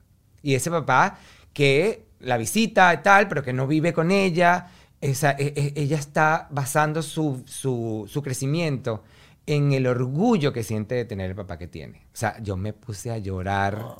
Y 0.42 0.54
ese 0.54 0.70
papá 0.70 1.18
que 1.52 2.06
la 2.20 2.38
visita 2.38 2.94
y 2.94 3.02
tal, 3.02 3.28
pero 3.28 3.42
que 3.42 3.52
no 3.52 3.66
vive 3.66 3.92
con 3.92 4.10
ella, 4.10 4.70
esa, 5.02 5.32
e, 5.32 5.52
e, 5.54 5.72
ella 5.76 5.98
está 5.98 6.48
basando 6.50 7.02
su, 7.02 7.42
su, 7.46 8.06
su, 8.08 8.22
crecimiento 8.22 9.04
en 9.44 9.72
el 9.72 9.86
orgullo 9.86 10.54
que 10.54 10.62
siente 10.62 10.94
de 10.94 11.04
tener 11.04 11.28
el 11.28 11.36
papá 11.36 11.58
que 11.58 11.66
tiene. 11.66 12.06
O 12.06 12.16
sea, 12.16 12.40
yo 12.42 12.56
me 12.56 12.72
puse 12.72 13.10
a 13.10 13.18
llorar, 13.18 13.96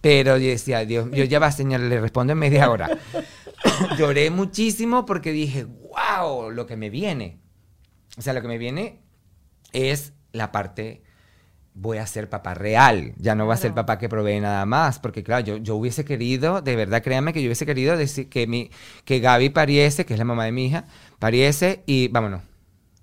pero 0.00 0.36
yo 0.38 0.48
decía, 0.48 0.84
Dios, 0.84 1.08
yo 1.12 1.24
ya 1.24 1.38
va, 1.38 1.50
señor, 1.52 1.80
le 1.80 2.00
respondo 2.00 2.32
en 2.32 2.38
media 2.38 2.70
hora. 2.70 2.98
Lloré 3.98 4.30
muchísimo 4.30 5.04
porque 5.04 5.32
dije, 5.32 5.64
wow, 5.64 6.50
lo 6.50 6.66
que 6.66 6.76
me 6.76 6.90
viene. 6.90 7.40
O 8.16 8.22
sea, 8.22 8.32
lo 8.32 8.42
que 8.42 8.48
me 8.48 8.58
viene 8.58 9.00
es 9.72 10.12
la 10.32 10.52
parte 10.52 11.02
voy 11.80 11.98
a 11.98 12.06
ser 12.06 12.28
papá 12.28 12.54
real, 12.54 13.14
ya 13.18 13.36
no 13.36 13.46
va 13.46 13.54
a 13.54 13.56
ser 13.56 13.72
papá 13.72 13.98
que 13.98 14.08
provee 14.08 14.40
nada 14.40 14.66
más, 14.66 14.98
porque 14.98 15.22
claro, 15.22 15.44
yo, 15.44 15.56
yo 15.58 15.76
hubiese 15.76 16.04
querido, 16.04 16.60
de 16.60 16.74
verdad 16.74 17.02
créanme 17.02 17.32
que 17.32 17.40
yo 17.40 17.46
hubiese 17.46 17.66
querido 17.66 17.96
decir 17.96 18.28
que, 18.28 18.48
mi, 18.48 18.70
que 19.04 19.20
Gaby 19.20 19.50
pariese, 19.50 20.04
que 20.04 20.14
es 20.14 20.18
la 20.18 20.24
mamá 20.24 20.44
de 20.44 20.52
mi 20.52 20.66
hija, 20.66 20.86
pariese 21.20 21.84
y 21.86 22.08
vámonos. 22.08 22.42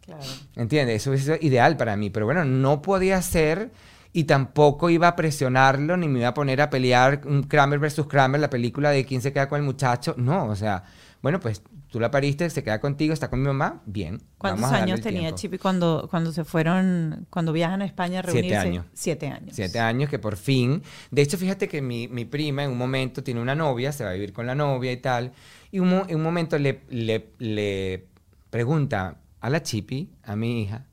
Claro. 0.02 0.24
¿Entiendes? 0.56 1.08
Eso 1.08 1.18
sido 1.18 1.38
ideal 1.40 1.78
para 1.78 1.96
mí, 1.96 2.10
pero 2.10 2.26
bueno, 2.26 2.44
no 2.44 2.82
podía 2.82 3.22
ser 3.22 3.72
y 4.16 4.24
tampoco 4.24 4.90
iba 4.90 5.10
a 5.10 5.16
presionarlo 5.18 5.98
ni 5.98 6.08
me 6.08 6.20
iba 6.20 6.30
a 6.30 6.34
poner 6.34 6.62
a 6.62 6.70
pelear 6.70 7.24
un 7.26 7.44
Kramer 7.44 7.80
versus 7.80 8.08
Kramer, 8.08 8.40
la 8.40 8.50
película 8.50 8.92
de 8.92 9.04
quién 9.04 9.22
se 9.22 9.34
queda 9.34 9.50
con 9.50 9.60
el 9.60 9.66
muchacho, 9.66 10.16
no, 10.18 10.46
o 10.46 10.56
sea, 10.56 10.86
bueno, 11.22 11.42
pues 11.42 11.62
tú 11.90 12.00
la 12.00 12.12
pariste, 12.12 12.50
se 12.50 12.64
queda 12.64 12.80
contigo, 12.80 13.14
está 13.14 13.30
con 13.30 13.42
mi 13.42 13.48
mamá, 13.48 13.82
bien. 13.86 14.22
¿Cuántos 14.38 14.72
años 14.72 15.02
tenía 15.02 15.36
Chipi 15.36 15.58
cuando, 15.58 16.08
cuando 16.10 16.32
se 16.32 16.46
fueron, 16.46 17.28
cuando 17.30 17.52
viajan 17.52 17.82
a 17.82 17.86
España 17.86 18.20
a 18.20 18.22
reunirse? 18.22 18.52
Siete 18.52 18.68
años. 18.68 18.86
Siete 18.94 19.28
años. 19.28 19.50
Siete 19.54 19.80
años 19.80 20.10
que 20.10 20.18
por 20.18 20.38
fin, 20.38 20.82
de 21.12 21.22
hecho 21.22 21.38
fíjate 21.38 21.68
que 21.68 21.82
mi, 21.82 22.08
mi 22.08 22.24
prima 22.24 22.64
en 22.64 22.72
un 22.72 22.78
momento 22.78 23.22
tiene 23.22 23.42
una 23.42 23.54
novia, 23.54 23.92
se 23.92 24.06
va 24.06 24.12
a 24.12 24.14
vivir 24.14 24.32
con 24.32 24.46
la 24.46 24.56
novia 24.56 24.94
y 24.94 24.98
tal, 24.98 25.34
y 25.74 25.80
un, 25.80 25.92
en 26.08 26.16
un 26.16 26.24
momento 26.24 26.58
le, 26.58 26.84
le, 26.88 27.32
le 27.40 28.06
pregunta 28.50 29.18
a 29.42 29.50
la 29.50 29.62
Chipi, 29.62 30.10
a 30.24 30.38
mi 30.38 30.62
hija, 30.62 30.86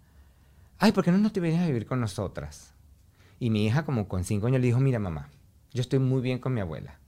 ay, 0.81 0.91
¿por 0.91 1.05
qué 1.05 1.13
no, 1.13 1.19
no 1.19 1.31
te 1.31 1.39
vienes 1.39 1.61
a 1.61 1.67
vivir 1.67 1.87
con 1.87 2.01
nosotras? 2.01 2.72
Y 3.43 3.51
mi 3.51 3.67
hija 3.67 3.85
como 3.85 4.07
con 4.07 4.25
cinco 4.25 4.47
años 4.47 4.61
le 4.61 4.69
dijo, 4.69 4.81
mira 4.81 4.99
mamá, 4.99 5.29
yo 5.73 5.81
estoy 5.81 5.99
muy 5.99 6.21
bien 6.21 6.39
con 6.39 6.55
mi 6.55 6.61
abuela 6.61 6.99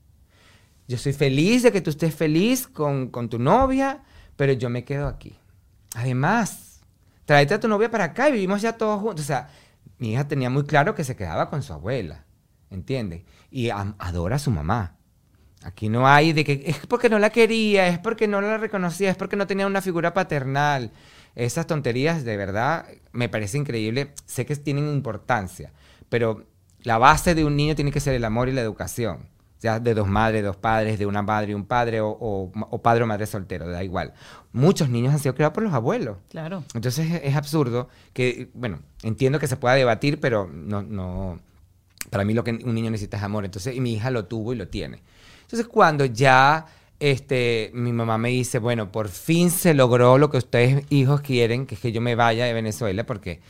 yo 0.87 0.97
soy 0.97 1.13
feliz 1.13 1.63
de 1.63 1.71
que 1.71 1.81
tú 1.81 1.89
estés 1.89 2.13
feliz 2.13 2.67
con, 2.67 3.07
con 3.07 3.29
tu 3.29 3.39
novia, 3.39 4.03
pero 4.35 4.53
yo 4.53 4.69
me 4.69 4.83
quedo 4.83 5.07
aquí. 5.07 5.37
Además, 5.95 6.81
tráete 7.25 7.55
a 7.55 7.59
tu 7.59 7.67
novia 7.67 7.89
para 7.89 8.05
acá 8.05 8.29
y 8.29 8.33
vivimos 8.33 8.61
ya 8.61 8.77
todos 8.77 9.01
juntos. 9.01 9.25
O 9.25 9.27
sea, 9.27 9.49
mi 9.97 10.11
hija 10.11 10.27
tenía 10.27 10.49
muy 10.49 10.63
claro 10.65 10.93
que 10.93 11.03
se 11.03 11.15
quedaba 11.15 11.49
con 11.49 11.63
su 11.63 11.73
abuela, 11.73 12.25
¿entiendes? 12.69 13.23
Y 13.49 13.69
adora 13.69 14.35
a 14.35 14.39
su 14.39 14.51
mamá. 14.51 14.95
Aquí 15.63 15.89
no 15.89 16.07
hay 16.07 16.33
de 16.33 16.43
que 16.43 16.63
es 16.67 16.85
porque 16.85 17.09
no 17.09 17.17
la 17.17 17.31
quería, 17.31 17.87
es 17.87 17.97
porque 17.97 18.27
no 18.27 18.39
la 18.39 18.57
reconocía, 18.57 19.09
es 19.09 19.17
porque 19.17 19.35
no 19.35 19.47
tenía 19.47 19.65
una 19.65 19.81
figura 19.81 20.13
paternal. 20.13 20.91
Esas 21.33 21.65
tonterías, 21.65 22.23
de 22.23 22.37
verdad, 22.37 22.85
me 23.11 23.27
parece 23.27 23.57
increíble. 23.57 24.13
Sé 24.25 24.45
que 24.45 24.55
tienen 24.55 24.87
importancia, 24.89 25.73
pero 26.09 26.45
la 26.83 26.97
base 26.97 27.35
de 27.35 27.45
un 27.45 27.55
niño 27.55 27.75
tiene 27.75 27.91
que 27.91 27.99
ser 27.99 28.13
el 28.13 28.25
amor 28.25 28.49
y 28.49 28.51
la 28.51 28.61
educación 28.61 29.29
ya 29.65 29.79
de 29.79 29.93
dos 29.93 30.07
madres, 30.07 30.43
dos 30.43 30.57
padres, 30.57 30.99
de 30.99 31.05
una 31.05 31.21
madre 31.21 31.51
y 31.51 31.55
un 31.55 31.65
padre, 31.65 31.99
o, 31.99 32.09
o, 32.19 32.81
padre 32.81 33.03
o 33.03 33.07
madre 33.07 33.25
soltero, 33.25 33.67
da 33.67 33.83
igual. 33.83 34.13
Muchos 34.51 34.89
niños 34.89 35.13
han 35.13 35.19
sido 35.19 35.33
criados 35.33 35.53
por 35.55 35.63
los 35.63 35.73
abuelos. 35.73 36.17
Claro. 36.29 36.63
Entonces 36.75 37.09
es, 37.09 37.21
es, 37.23 37.35
absurdo 37.35 37.89
que, 38.13 38.49
bueno, 38.53 38.79
entiendo 39.01 39.39
que 39.39 39.47
se 39.47 39.57
pueda 39.57 39.73
debatir, 39.73 40.19
pero 40.19 40.47
no, 40.53 40.83
no, 40.83 41.39
para 42.11 42.23
mí 42.25 42.33
lo 42.33 42.43
que 42.43 42.51
un 42.51 42.75
niño 42.75 42.91
necesita 42.91 43.17
es 43.17 43.23
amor. 43.23 43.45
Entonces, 43.45 43.75
y 43.75 43.81
mi 43.81 43.93
hija 43.93 44.11
lo 44.11 44.25
tuvo 44.25 44.53
y 44.53 44.55
lo 44.55 44.67
tiene. 44.67 45.01
Entonces, 45.41 45.67
cuando 45.67 46.05
ya 46.05 46.67
este, 46.99 47.71
mi 47.73 47.91
mamá 47.91 48.17
me 48.17 48.29
dice, 48.29 48.59
bueno, 48.59 48.91
por 48.91 49.09
fin 49.09 49.49
se 49.49 49.73
logró 49.73 50.17
lo 50.17 50.29
que 50.29 50.37
ustedes 50.37 50.85
hijos 50.89 51.21
quieren, 51.21 51.65
que 51.65 51.75
es 51.75 51.81
que 51.81 51.91
yo 51.91 52.01
me 52.01 52.15
vaya 52.15 52.45
de 52.45 52.53
Venezuela, 52.53 53.05
porque 53.05 53.41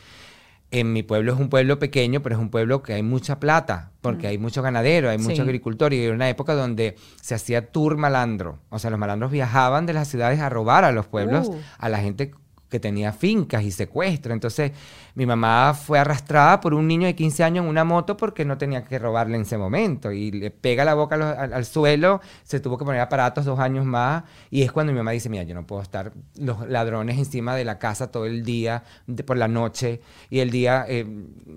en 0.70 0.92
mi 0.92 1.02
pueblo 1.02 1.32
es 1.32 1.38
un 1.38 1.48
pueblo 1.48 1.78
pequeño, 1.78 2.22
pero 2.22 2.34
es 2.34 2.40
un 2.40 2.50
pueblo 2.50 2.82
que 2.82 2.94
hay 2.94 3.02
mucha 3.02 3.38
plata, 3.38 3.92
porque 4.00 4.26
mm. 4.26 4.30
hay 4.30 4.38
mucho 4.38 4.62
ganadero, 4.62 5.10
hay 5.10 5.18
mucho 5.18 5.42
agricultor, 5.42 5.92
y 5.92 6.02
era 6.02 6.14
una 6.14 6.28
época 6.28 6.54
donde 6.54 6.96
se 7.20 7.34
hacía 7.34 7.70
tour 7.70 7.96
malandro. 7.96 8.58
O 8.70 8.78
sea, 8.78 8.90
los 8.90 8.98
malandros 8.98 9.30
viajaban 9.30 9.86
de 9.86 9.92
las 9.92 10.08
ciudades 10.08 10.40
a 10.40 10.48
robar 10.48 10.84
a 10.84 10.92
los 10.92 11.06
pueblos, 11.06 11.48
uh. 11.48 11.56
a 11.78 11.88
la 11.88 11.98
gente 11.98 12.32
que 12.68 12.80
tenía 12.80 13.12
fincas 13.12 13.62
y 13.62 13.70
secuestro. 13.70 14.32
Entonces, 14.32 14.72
mi 15.14 15.24
mamá 15.24 15.74
fue 15.74 15.98
arrastrada 15.98 16.60
por 16.60 16.74
un 16.74 16.88
niño 16.88 17.06
de 17.06 17.14
15 17.14 17.44
años 17.44 17.64
en 17.64 17.70
una 17.70 17.84
moto 17.84 18.16
porque 18.16 18.44
no 18.44 18.58
tenía 18.58 18.84
que 18.84 18.98
robarle 18.98 19.36
en 19.36 19.42
ese 19.42 19.56
momento. 19.56 20.10
Y 20.10 20.32
le 20.32 20.50
pega 20.50 20.84
la 20.84 20.94
boca 20.94 21.14
al, 21.14 21.52
al, 21.52 21.64
suelo, 21.64 22.20
se 22.42 22.60
tuvo 22.60 22.76
que 22.76 22.84
poner 22.84 23.00
aparatos 23.00 23.44
dos 23.44 23.58
años 23.58 23.84
más. 23.84 24.24
Y 24.50 24.62
es 24.62 24.72
cuando 24.72 24.92
mi 24.92 24.98
mamá 24.98 25.12
dice, 25.12 25.28
mira, 25.28 25.44
yo 25.44 25.54
no 25.54 25.66
puedo 25.66 25.82
estar 25.82 26.12
los 26.36 26.68
ladrones 26.68 27.18
encima 27.18 27.54
de 27.54 27.64
la 27.64 27.78
casa 27.78 28.10
todo 28.10 28.26
el 28.26 28.44
día, 28.44 28.82
de, 29.06 29.22
por 29.22 29.36
la 29.36 29.48
noche, 29.48 30.00
y 30.28 30.40
el 30.40 30.50
día 30.50 30.84
eh, 30.88 31.06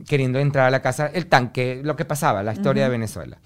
queriendo 0.07 0.39
entrar 0.39 0.67
a 0.67 0.71
la 0.71 0.81
casa, 0.81 1.07
el 1.07 1.27
tanque, 1.27 1.81
lo 1.83 1.95
que 1.95 2.05
pasaba, 2.05 2.43
la 2.43 2.53
historia 2.53 2.83
uh 2.83 2.85
-huh. 2.85 2.89
de 2.89 2.91
Venezuela. 2.91 3.37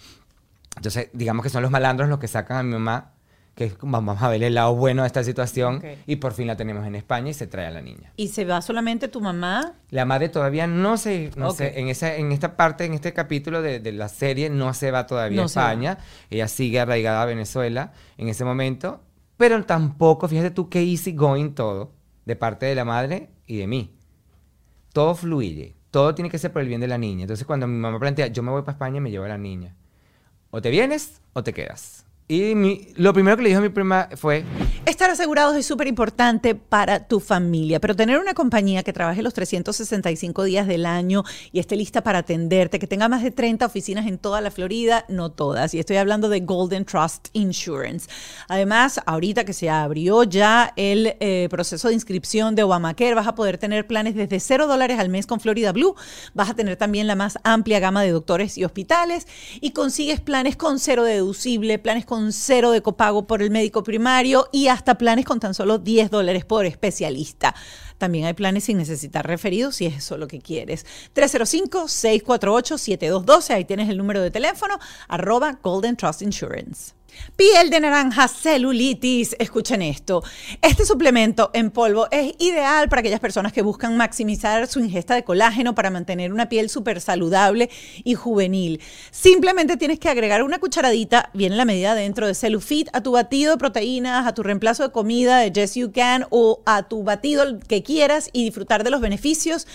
Entonces, 0.76 1.10
digamos 1.14 1.44
que 1.44 1.50
son 1.50 1.62
los 1.62 1.72
malandros 1.72 2.10
los 2.10 2.20
que 2.20 2.28
sacan 2.28 2.58
a 2.58 2.64
mi 2.64 2.74
mamá 2.74 3.13
que 3.56 3.72
vamos 3.82 4.22
a 4.22 4.30
ver 4.30 4.42
el 4.44 4.56
lado 4.56 4.76
bueno 4.76 5.04
de 5.04 5.08
esta 5.08 5.24
situación 5.24 5.78
okay. 5.78 6.02
y 6.08 6.16
por 6.16 6.34
fin 6.34 6.48
la 6.48 6.58
tenemos 6.58 6.86
en 6.88 6.96
España 6.96 7.30
y 7.30 7.34
se 7.34 7.46
trae 7.46 7.68
a 7.68 7.72
la 7.72 7.82
niña. 7.82 8.12
¿Y 8.18 8.30
se 8.30 8.46
va 8.46 8.62
solamente 8.62 9.08
tu 9.08 9.22
mamá? 9.22 9.74
La 9.92 10.06
madre 10.06 10.30
todavía 10.30 10.66
no 10.66 10.98
se, 10.98 11.30
no 11.36 11.50
okay. 11.50 11.70
se 11.70 11.80
en, 11.80 11.88
esa, 11.88 12.16
en 12.16 12.32
esta 12.32 12.56
parte, 12.56 12.86
en 12.86 12.94
este 12.94 13.14
capítulo 13.14 13.62
de, 13.62 13.80
de 13.80 13.92
la 13.92 14.10
serie, 14.10 14.50
no 14.50 14.74
se 14.74 14.90
va 14.90 15.06
todavía 15.06 15.38
no 15.38 15.44
a 15.44 15.46
España. 15.46 16.00
Ella 16.32 16.48
sigue 16.48 16.80
arraigada 16.80 17.22
a 17.22 17.26
Venezuela 17.26 17.94
en 18.18 18.28
ese 18.28 18.44
momento, 18.44 19.02
pero 19.38 19.64
tampoco, 19.66 20.28
fíjate 20.28 20.50
tú 20.50 20.70
qué 20.70 20.82
easy 20.82 21.14
going 21.14 21.52
todo, 21.52 21.92
de 22.26 22.36
parte 22.36 22.66
de 22.66 22.74
la 22.74 22.86
madre 22.86 23.30
y 23.46 23.58
de 23.58 23.68
mí. 23.68 23.96
Todo 24.94 25.14
fluye, 25.14 25.76
todo 25.92 26.16
tiene 26.16 26.30
que 26.30 26.40
ser 26.40 26.52
por 26.52 26.64
el 26.64 26.68
bien 26.68 26.82
de 26.82 26.88
la 26.88 26.98
niña. 26.98 27.24
Entonces 27.24 27.46
cuando 27.46 27.68
mi 27.68 27.78
mamá 27.78 28.00
plantea, 28.00 28.28
yo 28.28 28.42
me 28.42 28.50
voy 28.50 28.64
para 28.64 28.74
España 28.74 29.00
me 29.00 29.12
llevo 29.12 29.26
a 29.26 29.30
la 29.30 29.38
niña. 29.38 29.76
O 30.50 30.60
te 30.60 30.72
vienes 30.72 31.22
o 31.34 31.44
te 31.44 31.54
quedas. 31.54 32.03
Y 32.28 32.94
lo 32.96 33.14
primero 33.14 33.36
que 33.36 33.44
le 33.44 33.50
dijo 33.50 33.62
mi 33.62 33.70
prima 33.70 34.10
fue... 34.16 34.46
Estar 34.86 35.10
asegurados 35.10 35.56
es 35.56 35.66
súper 35.66 35.88
importante 35.88 36.56
para 36.56 37.08
tu 37.08 37.20
familia, 37.20 37.80
pero 37.80 37.96
tener 37.96 38.20
una 38.20 38.34
compañía 38.34 38.84
que 38.84 38.92
trabaje 38.92 39.22
los 39.22 39.34
365 39.34 40.44
días 40.44 40.68
del 40.68 40.86
año 40.86 41.24
y 41.52 41.60
esté 41.60 41.76
lista 41.76 42.04
para 42.04 42.20
atenderte, 42.20 42.80
que 42.80 42.88
tenga 42.88 43.08
más 43.08 43.24
de 43.24 43.32
30 43.32 43.66
oficinas 43.66 44.08
en 44.08 44.18
toda 44.18 44.42
la 44.42 44.52
Florida, 44.52 45.06
no 45.08 45.32
todas. 45.32 45.74
Y 45.74 45.80
estoy 45.80 45.98
hablando 45.98 46.28
de 46.30 46.42
Golden 46.42 46.86
Trust 46.86 47.30
Insurance. 47.34 48.10
Además, 48.48 49.00
ahorita 49.06 49.46
que 49.46 49.54
se 49.54 49.70
abrió 49.70 50.24
ya 50.24 50.74
el 50.76 51.16
eh, 51.20 51.48
proceso 51.50 51.88
de 51.88 51.94
inscripción 51.94 52.56
de 52.56 52.64
Obamacare, 52.64 53.16
vas 53.16 53.28
a 53.28 53.36
poder 53.36 53.58
tener 53.58 53.88
planes 53.88 54.16
desde 54.16 54.40
0 54.40 54.68
dólares 54.68 55.00
al 55.00 55.10
mes 55.10 55.28
con 55.28 55.40
Florida 55.40 55.72
Blue. 55.72 55.96
Vas 56.34 56.50
a 56.50 56.56
tener 56.56 56.78
también 56.78 57.08
la 57.08 57.16
más 57.16 57.40
amplia 57.44 57.80
gama 57.80 58.04
de 58.04 58.12
doctores 58.12 58.58
y 58.58 58.64
hospitales 58.66 59.28
y 59.60 59.72
consigues 59.72 60.20
planes 60.20 60.56
con 60.56 60.80
cero 60.80 61.04
deducible, 61.04 61.80
planes 61.80 62.06
con 62.06 62.13
cero 62.32 62.72
de 62.72 62.82
copago 62.82 63.26
por 63.26 63.42
el 63.42 63.50
médico 63.50 63.84
primario 63.84 64.50
y 64.52 64.68
hasta 64.68 64.98
planes 64.98 65.24
con 65.26 65.40
tan 65.40 65.54
solo 65.54 65.78
10 65.80 66.12
dólares 66.12 66.44
por 66.46 66.66
especialista. 66.66 67.56
También 67.98 68.26
hay 68.26 68.34
planes 68.34 68.66
sin 68.66 68.78
necesitar 68.78 69.26
referidos 69.26 69.78
si 69.78 69.86
es 69.86 69.96
eso 69.98 70.18
lo 70.18 70.28
que 70.28 70.42
quieres. 70.42 70.86
305-648-7212, 71.16 73.50
ahí 73.52 73.64
tienes 73.66 73.90
el 73.90 73.98
número 73.98 74.22
de 74.22 74.32
teléfono, 74.32 74.78
arroba 75.08 75.60
Golden 75.62 75.96
Trust 75.96 76.22
Insurance. 76.22 76.94
Piel 77.36 77.70
de 77.70 77.80
naranja, 77.80 78.28
celulitis. 78.28 79.36
Escuchen 79.40 79.82
esto. 79.82 80.24
Este 80.62 80.86
suplemento 80.86 81.50
en 81.54 81.72
polvo 81.72 82.08
es 82.12 82.36
ideal 82.40 82.90
para 82.90 83.00
aquellas 83.00 83.20
personas 83.20 83.54
que 83.54 83.62
buscan 83.62 83.98
maximizar 83.98 84.68
su 84.68 84.80
ingesta 84.80 85.16
de 85.16 85.24
colágeno 85.24 85.74
para 85.76 85.90
mantener 85.90 86.32
una 86.32 86.50
piel 86.50 86.70
súper 86.70 87.02
saludable 87.02 87.70
y 88.04 88.14
juvenil. 88.14 88.82
Simplemente 89.12 89.78
tienes 89.78 90.00
que 90.00 90.10
agregar 90.10 90.44
una 90.44 90.60
cucharadita, 90.60 91.30
viene 91.34 91.56
la 91.56 91.66
medida 91.66 91.96
dentro 91.96 92.28
de 92.28 92.36
Cellufit, 92.36 92.90
a 92.94 93.02
tu 93.02 93.14
batido 93.14 93.54
de 93.54 93.58
proteínas, 93.58 94.28
a 94.28 94.34
tu 94.34 94.44
reemplazo 94.44 94.84
de 94.84 94.92
comida 94.92 95.40
de 95.40 95.52
Yes 95.52 95.76
You 95.76 95.92
Can 95.92 96.28
o 96.30 96.62
a 96.66 96.84
tu 96.84 97.04
batido 97.04 97.60
que 97.60 97.84
quieras 97.84 98.30
y 98.32 98.44
disfrutar 98.44 98.84
de 98.84 98.92
los 98.92 99.02
beneficios 99.02 99.68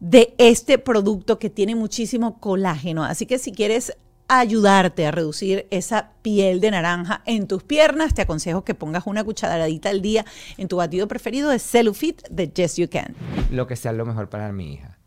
de 0.00 0.34
este 0.38 0.78
producto 0.78 1.38
que 1.38 1.50
tiene 1.50 1.74
muchísimo 1.74 2.38
colágeno. 2.38 3.04
Así 3.04 3.26
que 3.26 3.38
si 3.38 3.52
quieres 3.52 3.96
ayudarte 4.28 5.06
a 5.06 5.10
reducir 5.10 5.66
esa 5.70 6.10
piel 6.22 6.60
de 6.60 6.70
naranja 6.70 7.22
en 7.24 7.48
tus 7.48 7.62
piernas, 7.62 8.14
te 8.14 8.22
aconsejo 8.22 8.62
que 8.62 8.74
pongas 8.74 9.06
una 9.06 9.24
cucharadita 9.24 9.88
al 9.88 10.02
día 10.02 10.24
en 10.58 10.68
tu 10.68 10.76
batido 10.76 11.08
preferido 11.08 11.50
de 11.50 11.58
Cellufit 11.58 12.22
de 12.28 12.48
Yes 12.48 12.76
You 12.76 12.88
Can. 12.88 13.14
Lo 13.50 13.66
que 13.66 13.74
sea 13.74 13.92
lo 13.92 14.04
mejor 14.04 14.28
para 14.28 14.52
mi 14.52 14.74
hija. 14.74 14.98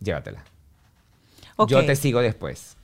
Llévatela. 0.00 0.44
Yo 1.68 1.86
te 1.86 1.96
sigo 1.96 2.20
después. 2.20 2.76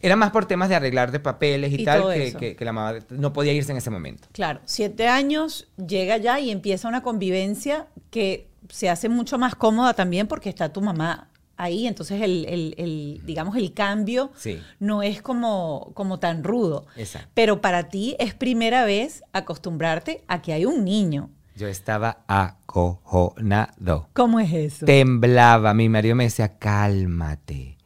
Era 0.00 0.16
más 0.16 0.30
por 0.30 0.46
temas 0.46 0.68
de 0.68 0.74
arreglar 0.74 1.10
de 1.10 1.20
papeles 1.20 1.72
y, 1.72 1.84
tal 1.84 2.12
que, 2.12 2.56
la 2.60 2.72
mamá 2.72 2.98
no 3.10 3.32
podía 3.32 3.52
irse 3.52 3.72
en 3.72 3.78
ese 3.78 3.90
momento. 3.90 4.28
Claro, 4.32 4.60
siete 4.64 5.08
años 5.08 5.68
llega 5.76 6.16
ya 6.18 6.38
y 6.40 6.50
empieza 6.50 6.88
una 6.88 7.02
convivencia 7.02 7.86
que 8.10 8.48
se 8.68 8.90
hace 8.90 9.08
mucho 9.08 9.38
más 9.38 9.54
cómoda 9.54 9.94
también 9.94 10.26
porque 10.26 10.48
está 10.48 10.72
tu 10.72 10.80
mamá 10.80 11.28
ahí, 11.56 11.86
entonces 11.86 12.20
el, 12.22 13.20
digamos, 13.24 13.56
el 13.56 13.72
cambio 13.72 14.30
no 14.78 15.02
es 15.02 15.22
como, 15.22 15.92
como 15.94 16.18
tan 16.18 16.44
rudo. 16.44 16.86
Pero 17.34 17.60
para 17.60 17.88
ti 17.88 18.16
es 18.18 18.34
primera 18.34 18.84
vez 18.84 19.22
acostumbrarte 19.32 20.24
a 20.28 20.42
que 20.42 20.52
hay 20.52 20.64
un 20.64 20.84
niño. 20.84 21.30
Yo 21.54 21.68
estaba 21.68 22.24
acojonado. 22.28 24.08
¿Cómo 24.12 24.40
es 24.40 24.52
eso? 24.52 24.86
Temblaba. 24.86 25.72
Mi 25.72 25.88
marido 25.88 26.14
me 26.14 26.24
decía, 26.24 26.58
cálmate. 26.58 27.78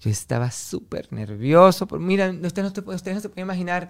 Yo 0.00 0.10
estaba 0.10 0.50
súper 0.50 1.10
nervioso. 1.10 1.88
mira, 1.98 2.30
usted 2.30 2.62
no, 2.62 2.68
usted 2.68 3.14
no 3.14 3.20
se 3.20 3.28
puede 3.30 3.40
imaginar. 3.40 3.88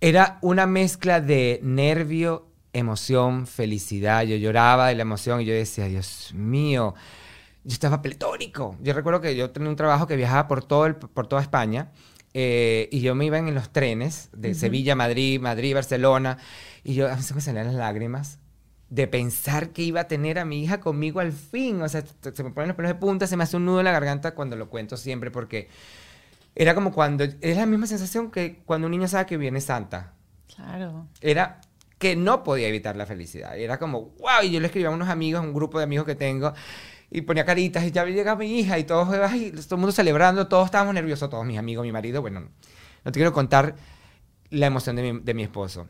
Era 0.00 0.38
una 0.40 0.64
mezcla 0.64 1.20
de 1.20 1.60
nervio, 1.62 2.46
emoción, 2.72 3.46
felicidad. 3.46 4.22
Yo 4.22 4.36
lloraba 4.36 4.88
de 4.88 4.94
la 4.94 5.02
emoción 5.02 5.42
y 5.42 5.44
yo 5.44 5.52
decía, 5.52 5.84
Dios 5.84 6.32
mío 6.34 6.94
yo 7.64 7.72
estaba 7.72 8.02
pletórico. 8.02 8.76
Yo 8.80 8.92
recuerdo 8.92 9.20
que 9.20 9.36
yo 9.36 9.50
tenía 9.50 9.68
un 9.68 9.76
trabajo 9.76 10.06
que 10.06 10.16
viajaba 10.16 10.48
por, 10.48 10.64
todo 10.64 10.86
el, 10.86 10.96
por 10.96 11.26
toda 11.26 11.42
España 11.42 11.92
eh, 12.32 12.88
y 12.92 13.00
yo 13.00 13.14
me 13.14 13.26
iba 13.26 13.38
en 13.38 13.54
los 13.54 13.70
trenes 13.70 14.30
de 14.32 14.54
Sevilla, 14.54 14.94
Madrid, 14.94 15.40
Madrid, 15.40 15.74
Barcelona 15.74 16.38
y 16.84 16.94
yo 16.94 17.08
a 17.08 17.16
veces 17.16 17.34
me 17.34 17.40
salían 17.40 17.66
las 17.66 17.74
lágrimas 17.74 18.38
de 18.88 19.06
pensar 19.06 19.70
que 19.70 19.82
iba 19.82 20.00
a 20.00 20.08
tener 20.08 20.38
a 20.38 20.44
mi 20.44 20.62
hija 20.62 20.80
conmigo 20.80 21.20
al 21.20 21.32
fin. 21.32 21.80
O 21.82 21.88
sea, 21.88 22.02
se 22.32 22.42
me 22.42 22.50
ponen 22.50 22.68
los 22.68 22.76
pelos 22.76 22.90
de 22.90 22.96
punta, 22.96 23.26
se 23.26 23.36
me 23.36 23.44
hace 23.44 23.56
un 23.56 23.64
nudo 23.64 23.80
en 23.80 23.84
la 23.84 23.92
garganta 23.92 24.34
cuando 24.34 24.56
lo 24.56 24.68
cuento 24.68 24.96
siempre 24.96 25.30
porque 25.30 25.68
era 26.54 26.74
como 26.74 26.92
cuando, 26.92 27.24
es 27.24 27.56
la 27.56 27.66
misma 27.66 27.86
sensación 27.86 28.30
que 28.30 28.60
cuando 28.64 28.86
un 28.86 28.92
niño 28.92 29.08
sabe 29.08 29.26
que 29.26 29.36
viene 29.36 29.60
Santa. 29.60 30.14
Claro. 30.54 31.06
Era 31.20 31.60
que 31.98 32.16
no 32.16 32.42
podía 32.42 32.66
evitar 32.66 32.96
la 32.96 33.06
felicidad. 33.06 33.56
Era 33.58 33.78
como, 33.78 34.14
wow, 34.18 34.42
y 34.42 34.50
yo 34.50 34.58
le 34.58 34.66
escribía 34.66 34.88
a 34.88 34.92
unos 34.92 35.08
amigos, 35.08 35.42
un 35.42 35.52
grupo 35.52 35.78
de 35.78 35.84
amigos 35.84 36.06
que 36.06 36.14
tengo, 36.14 36.54
y 37.10 37.22
ponía 37.22 37.44
caritas 37.44 37.84
y 37.84 37.90
ya 37.90 38.04
llega 38.04 38.36
mi 38.36 38.60
hija 38.60 38.78
y 38.78 38.84
todos, 38.84 39.08
todo 39.08 39.24
el 39.26 39.76
mundo 39.76 39.92
celebrando, 39.92 40.46
todos 40.46 40.66
estábamos 40.66 40.94
nerviosos, 40.94 41.28
todos 41.28 41.44
mis 41.44 41.58
amigos, 41.58 41.84
mi 41.84 41.92
marido, 41.92 42.20
bueno, 42.20 42.40
no 43.04 43.12
te 43.12 43.18
quiero 43.18 43.32
contar 43.32 43.74
la 44.50 44.66
emoción 44.66 44.96
de 44.96 45.12
mi, 45.12 45.20
de 45.20 45.34
mi 45.34 45.42
esposo. 45.42 45.88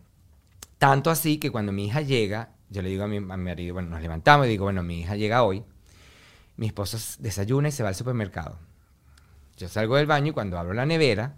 Tanto 0.78 1.10
así 1.10 1.38
que 1.38 1.50
cuando 1.50 1.72
mi 1.72 1.86
hija 1.86 2.00
llega, 2.00 2.50
yo 2.70 2.80
le 2.80 2.88
digo 2.88 3.04
a 3.04 3.08
mi, 3.08 3.20
marido, 3.20 3.74
bueno, 3.74 3.90
nos 3.90 4.00
levantamos 4.00 4.46
y 4.46 4.50
digo, 4.50 4.64
bueno, 4.64 4.82
mi 4.82 5.00
hija 5.00 5.16
llega 5.16 5.42
hoy, 5.42 5.62
mi 6.56 6.66
esposo 6.66 6.98
desayuna 7.18 7.68
y 7.68 7.72
se 7.72 7.82
va 7.82 7.90
al 7.90 7.94
supermercado. 7.94 8.58
Yo 9.58 9.68
salgo 9.68 9.96
del 9.96 10.06
baño 10.06 10.30
y 10.30 10.32
cuando 10.32 10.58
abro 10.58 10.72
la 10.72 10.86
nevera, 10.86 11.34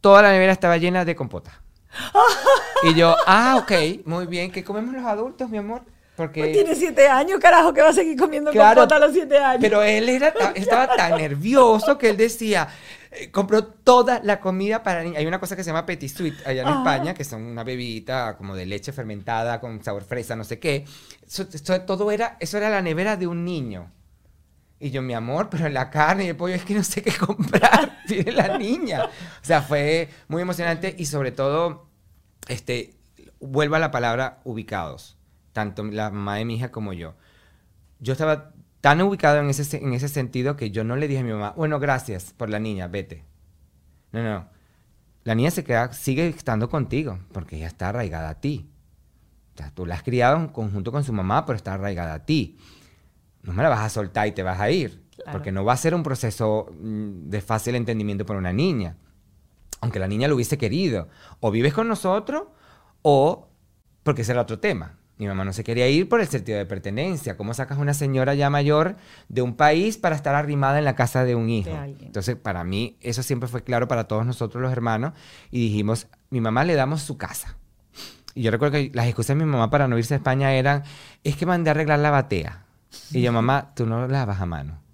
toda 0.00 0.22
la 0.22 0.32
nevera 0.32 0.52
estaba 0.52 0.78
llena 0.78 1.04
de 1.04 1.14
compota. 1.14 1.60
y 2.84 2.94
yo, 2.94 3.14
ah, 3.26 3.58
ok, 3.60 4.06
muy 4.06 4.26
bien, 4.26 4.50
¿qué 4.50 4.64
comemos 4.64 4.94
los 4.94 5.04
adultos, 5.04 5.50
mi 5.50 5.58
amor? 5.58 5.82
Porque... 6.16 6.40
Pues 6.40 6.52
tiene 6.52 6.74
siete 6.74 7.08
años, 7.08 7.38
carajo, 7.38 7.74
que 7.74 7.82
va 7.82 7.90
a 7.90 7.92
seguir 7.92 8.18
comiendo 8.18 8.50
compota 8.50 8.96
a 8.96 8.98
los 8.98 9.12
siete 9.12 9.36
años. 9.36 9.60
Pero 9.60 9.82
él 9.82 10.08
era, 10.08 10.32
estaba 10.54 10.96
tan 10.96 11.16
nervioso 11.18 11.98
que 11.98 12.08
él 12.08 12.16
decía, 12.16 12.68
eh, 13.10 13.30
compró 13.30 13.64
toda 13.64 14.20
la 14.24 14.40
comida 14.40 14.82
para 14.82 15.02
niños. 15.02 15.18
Hay 15.18 15.26
una 15.26 15.38
cosa 15.38 15.54
que 15.54 15.62
se 15.62 15.68
llama 15.68 15.84
petit 15.84 16.10
suite 16.10 16.38
allá 16.46 16.62
en 16.62 16.68
España, 16.68 17.12
que 17.12 17.22
son 17.22 17.42
una 17.42 17.64
bebida 17.64 18.36
como 18.38 18.56
de 18.56 18.64
leche 18.64 18.92
fermentada 18.92 19.60
con 19.60 19.84
sabor 19.84 20.04
fresa, 20.04 20.34
no 20.36 20.44
sé 20.44 20.58
qué. 20.58 20.86
Eso, 21.26 21.46
todo 21.84 22.10
era, 22.10 22.38
eso 22.40 22.56
era 22.56 22.70
la 22.70 22.80
nevera 22.80 23.18
de 23.18 23.26
un 23.26 23.44
niño. 23.44 23.92
Y 24.80 24.90
yo, 24.90 25.02
mi 25.02 25.12
amor, 25.12 25.48
pero 25.50 25.68
la 25.68 25.90
carne 25.90 26.24
y 26.24 26.28
el 26.28 26.36
pollo 26.36 26.54
es 26.54 26.64
que 26.64 26.74
no 26.74 26.82
sé 26.82 27.02
qué 27.02 27.12
comprar, 27.12 28.02
tiene 28.08 28.32
la 28.32 28.56
niña. 28.56 29.04
O 29.04 29.44
sea, 29.44 29.60
fue 29.60 30.08
muy 30.28 30.40
emocionante 30.40 30.94
y 30.96 31.04
sobre 31.04 31.30
todo, 31.30 31.88
este, 32.48 32.94
vuelva 33.38 33.76
a 33.76 33.80
la 33.80 33.90
palabra 33.90 34.40
ubicados 34.44 35.15
tanto 35.56 35.82
la 35.84 36.10
mamá 36.10 36.36
de 36.36 36.44
mi 36.44 36.56
hija 36.56 36.70
como 36.70 36.92
yo. 36.92 37.14
Yo 37.98 38.12
estaba 38.12 38.52
tan 38.82 39.00
ubicado 39.00 39.38
en 39.38 39.48
ese, 39.48 39.78
en 39.78 39.94
ese 39.94 40.08
sentido 40.08 40.54
que 40.54 40.70
yo 40.70 40.84
no 40.84 40.96
le 40.96 41.08
dije 41.08 41.20
a 41.20 41.24
mi 41.24 41.32
mamá, 41.32 41.54
bueno, 41.56 41.80
gracias 41.80 42.34
por 42.36 42.50
la 42.50 42.58
niña, 42.58 42.88
vete. 42.88 43.24
No, 44.12 44.22
no. 44.22 44.50
La 45.24 45.34
niña 45.34 45.50
se 45.50 45.64
queda, 45.64 45.94
sigue 45.94 46.28
estando 46.28 46.68
contigo 46.68 47.20
porque 47.32 47.56
ella 47.56 47.68
está 47.68 47.88
arraigada 47.88 48.28
a 48.28 48.38
ti. 48.38 48.70
O 49.54 49.56
sea, 49.56 49.70
tú 49.70 49.86
la 49.86 49.94
has 49.94 50.02
criado 50.02 50.36
en 50.36 50.48
conjunto 50.48 50.92
con 50.92 51.04
su 51.04 51.14
mamá, 51.14 51.46
pero 51.46 51.56
está 51.56 51.72
arraigada 51.72 52.12
a 52.12 52.26
ti. 52.26 52.58
No 53.42 53.54
me 53.54 53.62
la 53.62 53.70
vas 53.70 53.80
a 53.80 53.88
soltar 53.88 54.28
y 54.28 54.32
te 54.32 54.42
vas 54.42 54.60
a 54.60 54.70
ir. 54.70 55.06
Porque 55.32 55.52
no 55.52 55.64
va 55.64 55.72
a 55.72 55.78
ser 55.78 55.94
un 55.94 56.02
proceso 56.02 56.70
mm, 56.78 57.30
de 57.30 57.40
fácil 57.40 57.76
entendimiento 57.76 58.26
para 58.26 58.38
una 58.38 58.52
niña. 58.52 58.98
Aunque 59.80 59.98
la 60.00 60.06
niña 60.06 60.28
lo 60.28 60.34
hubiese 60.34 60.58
querido. 60.58 61.08
O 61.40 61.50
vives 61.50 61.72
con 61.72 61.88
nosotros 61.88 62.44
o 63.00 63.48
porque 64.02 64.20
ese 64.20 64.32
era 64.32 64.42
otro 64.42 64.58
tema. 64.58 64.98
Mi 65.18 65.26
mamá 65.26 65.44
no 65.44 65.52
se 65.52 65.64
quería 65.64 65.88
ir 65.88 66.08
por 66.08 66.20
el 66.20 66.28
sentido 66.28 66.58
de 66.58 66.66
pertenencia. 66.66 67.36
¿Cómo 67.36 67.54
sacas 67.54 67.78
una 67.78 67.94
señora 67.94 68.34
ya 68.34 68.50
mayor 68.50 68.96
de 69.28 69.40
un 69.40 69.54
país 69.56 69.96
para 69.96 70.14
estar 70.14 70.34
arrimada 70.34 70.78
en 70.78 70.84
la 70.84 70.94
casa 70.94 71.24
de 71.24 71.34
un 71.34 71.48
hijo? 71.48 71.70
Entonces, 72.00 72.36
para 72.36 72.64
mí, 72.64 72.98
eso 73.00 73.22
siempre 73.22 73.48
fue 73.48 73.62
claro 73.62 73.88
para 73.88 74.04
todos 74.04 74.26
nosotros 74.26 74.62
los 74.62 74.72
hermanos. 74.72 75.14
Y 75.50 75.68
dijimos, 75.68 76.08
mi 76.28 76.40
mamá 76.42 76.64
le 76.64 76.74
damos 76.74 77.02
su 77.02 77.16
casa. 77.16 77.56
Y 78.34 78.42
yo 78.42 78.50
recuerdo 78.50 78.74
que 78.74 78.90
las 78.92 79.06
excusas 79.06 79.38
de 79.38 79.44
mi 79.44 79.50
mamá 79.50 79.70
para 79.70 79.88
no 79.88 79.96
irse 79.96 80.12
a 80.12 80.18
España 80.18 80.52
eran, 80.52 80.82
es 81.24 81.36
que 81.36 81.46
mandé 81.46 81.70
a 81.70 81.72
arreglar 81.72 82.00
la 82.00 82.10
batea. 82.10 82.66
Y 83.10 83.22
yo, 83.22 83.32
mamá, 83.32 83.72
tú 83.74 83.86
no 83.86 84.06
lavas 84.08 84.40
a 84.40 84.46
mano. 84.46 84.85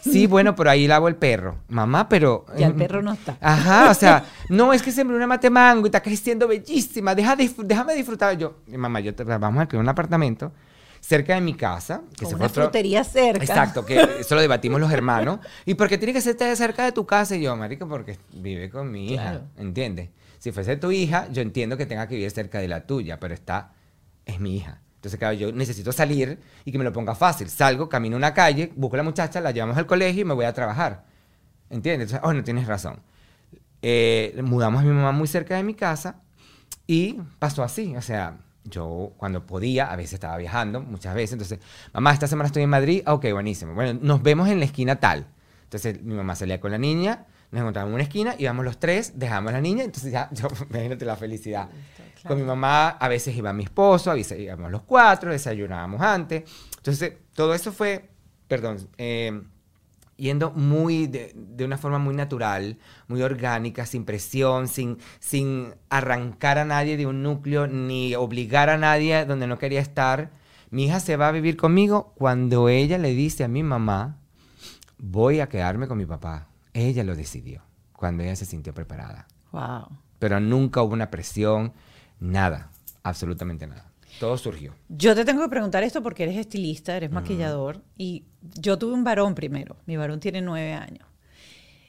Sí, 0.00 0.26
bueno, 0.28 0.54
pero 0.54 0.70
ahí 0.70 0.86
lavo 0.86 1.08
el 1.08 1.16
perro. 1.16 1.58
Mamá, 1.68 2.08
pero... 2.08 2.46
Ya 2.56 2.68
el 2.68 2.74
perro 2.74 3.02
no 3.02 3.12
está. 3.12 3.36
Ajá, 3.40 3.90
o 3.90 3.94
sea, 3.94 4.24
no, 4.48 4.72
es 4.72 4.82
que 4.82 4.92
sembré 4.92 5.16
una 5.16 5.26
mate 5.26 5.50
mango 5.50 5.86
y 5.86 5.88
está 5.88 6.02
creciendo 6.02 6.48
bellísima. 6.48 7.14
Deja 7.14 7.36
déjame 7.36 7.94
disfrutar. 7.94 8.36
Yo, 8.36 8.56
mamá, 8.66 9.00
yo 9.00 9.14
te, 9.14 9.24
vamos 9.24 9.62
a 9.62 9.68
crear 9.68 9.82
un 9.82 9.88
apartamento 9.88 10.52
cerca 11.00 11.34
de 11.34 11.40
mi 11.40 11.54
casa. 11.54 12.02
Que 12.16 12.24
Con 12.24 12.36
una 12.36 12.48
frutería 12.48 13.02
cerca. 13.04 13.44
Exacto, 13.44 13.84
que 13.84 14.00
eso 14.20 14.34
lo 14.34 14.40
debatimos 14.40 14.80
los 14.80 14.92
hermanos. 14.92 15.40
¿Y 15.64 15.74
por 15.74 15.88
qué 15.88 15.98
tiene 15.98 16.12
que 16.12 16.20
ser 16.20 16.36
cerca 16.56 16.84
de 16.84 16.92
tu 16.92 17.06
casa? 17.06 17.36
Y 17.36 17.42
yo, 17.42 17.56
marico, 17.56 17.88
porque 17.88 18.18
vive 18.32 18.70
con 18.70 18.90
mi 18.90 19.12
hija, 19.12 19.42
¿entiendes? 19.56 20.10
Si 20.38 20.52
fuese 20.52 20.76
tu 20.76 20.90
hija, 20.90 21.28
yo 21.30 21.42
entiendo 21.42 21.76
que 21.76 21.84
tenga 21.84 22.06
que 22.06 22.14
vivir 22.14 22.30
cerca 22.30 22.60
de 22.60 22.68
la 22.68 22.86
tuya, 22.86 23.20
pero 23.20 23.34
está, 23.34 23.72
es 24.24 24.40
mi 24.40 24.56
hija. 24.56 24.80
Entonces, 25.00 25.18
claro, 25.18 25.34
yo 25.34 25.50
necesito 25.50 25.92
salir 25.92 26.38
y 26.64 26.70
que 26.72 26.78
me 26.78 26.84
lo 26.84 26.92
ponga 26.92 27.14
fácil. 27.14 27.48
Salgo, 27.48 27.88
camino 27.88 28.16
una 28.16 28.34
calle, 28.34 28.70
busco 28.76 28.96
a 28.96 28.98
la 28.98 29.02
muchacha, 29.02 29.40
la 29.40 29.50
llevamos 29.50 29.76
al 29.78 29.86
colegio 29.86 30.22
y 30.22 30.24
me 30.26 30.34
voy 30.34 30.44
a 30.44 30.52
trabajar. 30.52 31.04
¿Entiendes? 31.70 32.10
Entonces, 32.10 32.28
oh, 32.28 32.34
no 32.34 32.44
tienes 32.44 32.66
razón. 32.66 33.00
eh, 33.82 34.38
mudamos 34.44 34.82
a 34.82 34.84
mi 34.84 34.92
mamá 34.92 35.12
muy 35.12 35.26
cerca 35.28 35.56
de 35.56 35.62
mi 35.62 35.74
casa 35.74 36.20
y 36.86 37.18
pasó 37.38 37.62
así, 37.62 37.96
o 37.96 38.02
sea, 38.02 38.38
yo 38.64 39.12
cuando 39.16 39.46
podía, 39.46 39.90
a 39.90 39.96
veces 39.96 40.14
estaba 40.14 40.36
viajando, 40.36 40.80
muchas 40.82 41.14
veces, 41.14 41.32
entonces, 41.34 41.60
mamá, 41.92 42.12
esta 42.12 42.26
semana 42.26 42.48
estoy 42.48 42.62
en 42.64 42.70
Madrid, 42.70 43.02
ok, 43.06 43.26
buenísimo, 43.32 43.74
bueno, 43.74 43.98
nos 44.02 44.22
vemos 44.22 44.48
en 44.48 44.58
la 44.58 44.66
esquina 44.66 44.96
tal. 44.96 45.26
Entonces 45.64 46.02
mi 46.02 46.14
mamá 46.14 46.34
salía 46.34 46.60
con 46.60 46.72
la 46.72 46.78
niña, 46.78 47.26
nos 47.50 47.60
encontramos 47.60 47.88
en 47.88 47.94
una 47.94 48.02
esquina, 48.04 48.34
íbamos 48.38 48.64
los 48.64 48.78
tres, 48.78 49.18
dejamos 49.18 49.50
a 49.50 49.52
la 49.54 49.60
niña, 49.60 49.84
entonces 49.84 50.12
ya, 50.12 50.28
yo, 50.32 50.48
imagínate 50.68 51.04
la 51.04 51.16
felicidad. 51.16 51.68
Con 52.26 52.38
mi 52.38 52.44
mamá 52.44 52.90
a 52.90 53.08
veces 53.08 53.34
iba 53.34 53.52
mi 53.52 53.64
esposo, 53.64 54.10
a 54.10 54.14
veces 54.14 54.38
íbamos 54.38 54.70
los 54.70 54.82
cuatro, 54.82 55.30
desayunábamos 55.30 56.00
antes. 56.02 56.44
Entonces, 56.76 57.14
todo 57.34 57.54
eso 57.54 57.72
fue, 57.72 58.10
perdón, 58.46 58.88
eh, 58.98 59.40
yendo 60.16 60.50
muy 60.50 61.06
de, 61.06 61.32
de, 61.34 61.64
una 61.64 61.78
forma 61.78 61.98
muy 61.98 62.14
natural, 62.14 62.76
muy 63.08 63.22
orgánica, 63.22 63.86
sin 63.86 64.04
presión, 64.04 64.68
sin, 64.68 64.98
sin 65.18 65.74
arrancar 65.88 66.58
a 66.58 66.66
nadie 66.66 66.98
de 66.98 67.06
un 67.06 67.22
núcleo, 67.22 67.66
ni 67.66 68.14
obligar 68.14 68.68
a 68.68 68.76
nadie 68.76 69.24
donde 69.24 69.46
no 69.46 69.58
quería 69.58 69.80
estar. 69.80 70.30
Mi 70.70 70.84
hija 70.84 71.00
se 71.00 71.16
va 71.16 71.28
a 71.28 71.32
vivir 71.32 71.56
conmigo 71.56 72.12
cuando 72.16 72.68
ella 72.68 72.98
le 72.98 73.14
dice 73.14 73.44
a 73.44 73.48
mi 73.48 73.62
mamá, 73.62 74.18
voy 74.98 75.40
a 75.40 75.48
quedarme 75.48 75.88
con 75.88 75.96
mi 75.96 76.06
papá. 76.06 76.49
Ella 76.72 77.04
lo 77.04 77.16
decidió, 77.16 77.62
cuando 77.92 78.22
ella 78.22 78.36
se 78.36 78.46
sintió 78.46 78.74
preparada. 78.74 79.26
Wow. 79.52 79.88
Pero 80.18 80.40
nunca 80.40 80.82
hubo 80.82 80.92
una 80.92 81.10
presión, 81.10 81.72
nada, 82.18 82.70
absolutamente 83.02 83.66
nada. 83.66 83.90
Todo 84.18 84.36
surgió. 84.36 84.74
Yo 84.88 85.14
te 85.14 85.24
tengo 85.24 85.42
que 85.42 85.48
preguntar 85.48 85.82
esto 85.82 86.02
porque 86.02 86.24
eres 86.24 86.36
estilista, 86.36 86.96
eres 86.96 87.10
maquillador, 87.10 87.82
y 87.96 88.24
yo 88.42 88.78
tuve 88.78 88.92
un 88.92 89.04
varón 89.04 89.34
primero. 89.34 89.76
Mi 89.86 89.96
varón 89.96 90.20
tiene 90.20 90.42
nueve 90.42 90.74
años. 90.74 91.06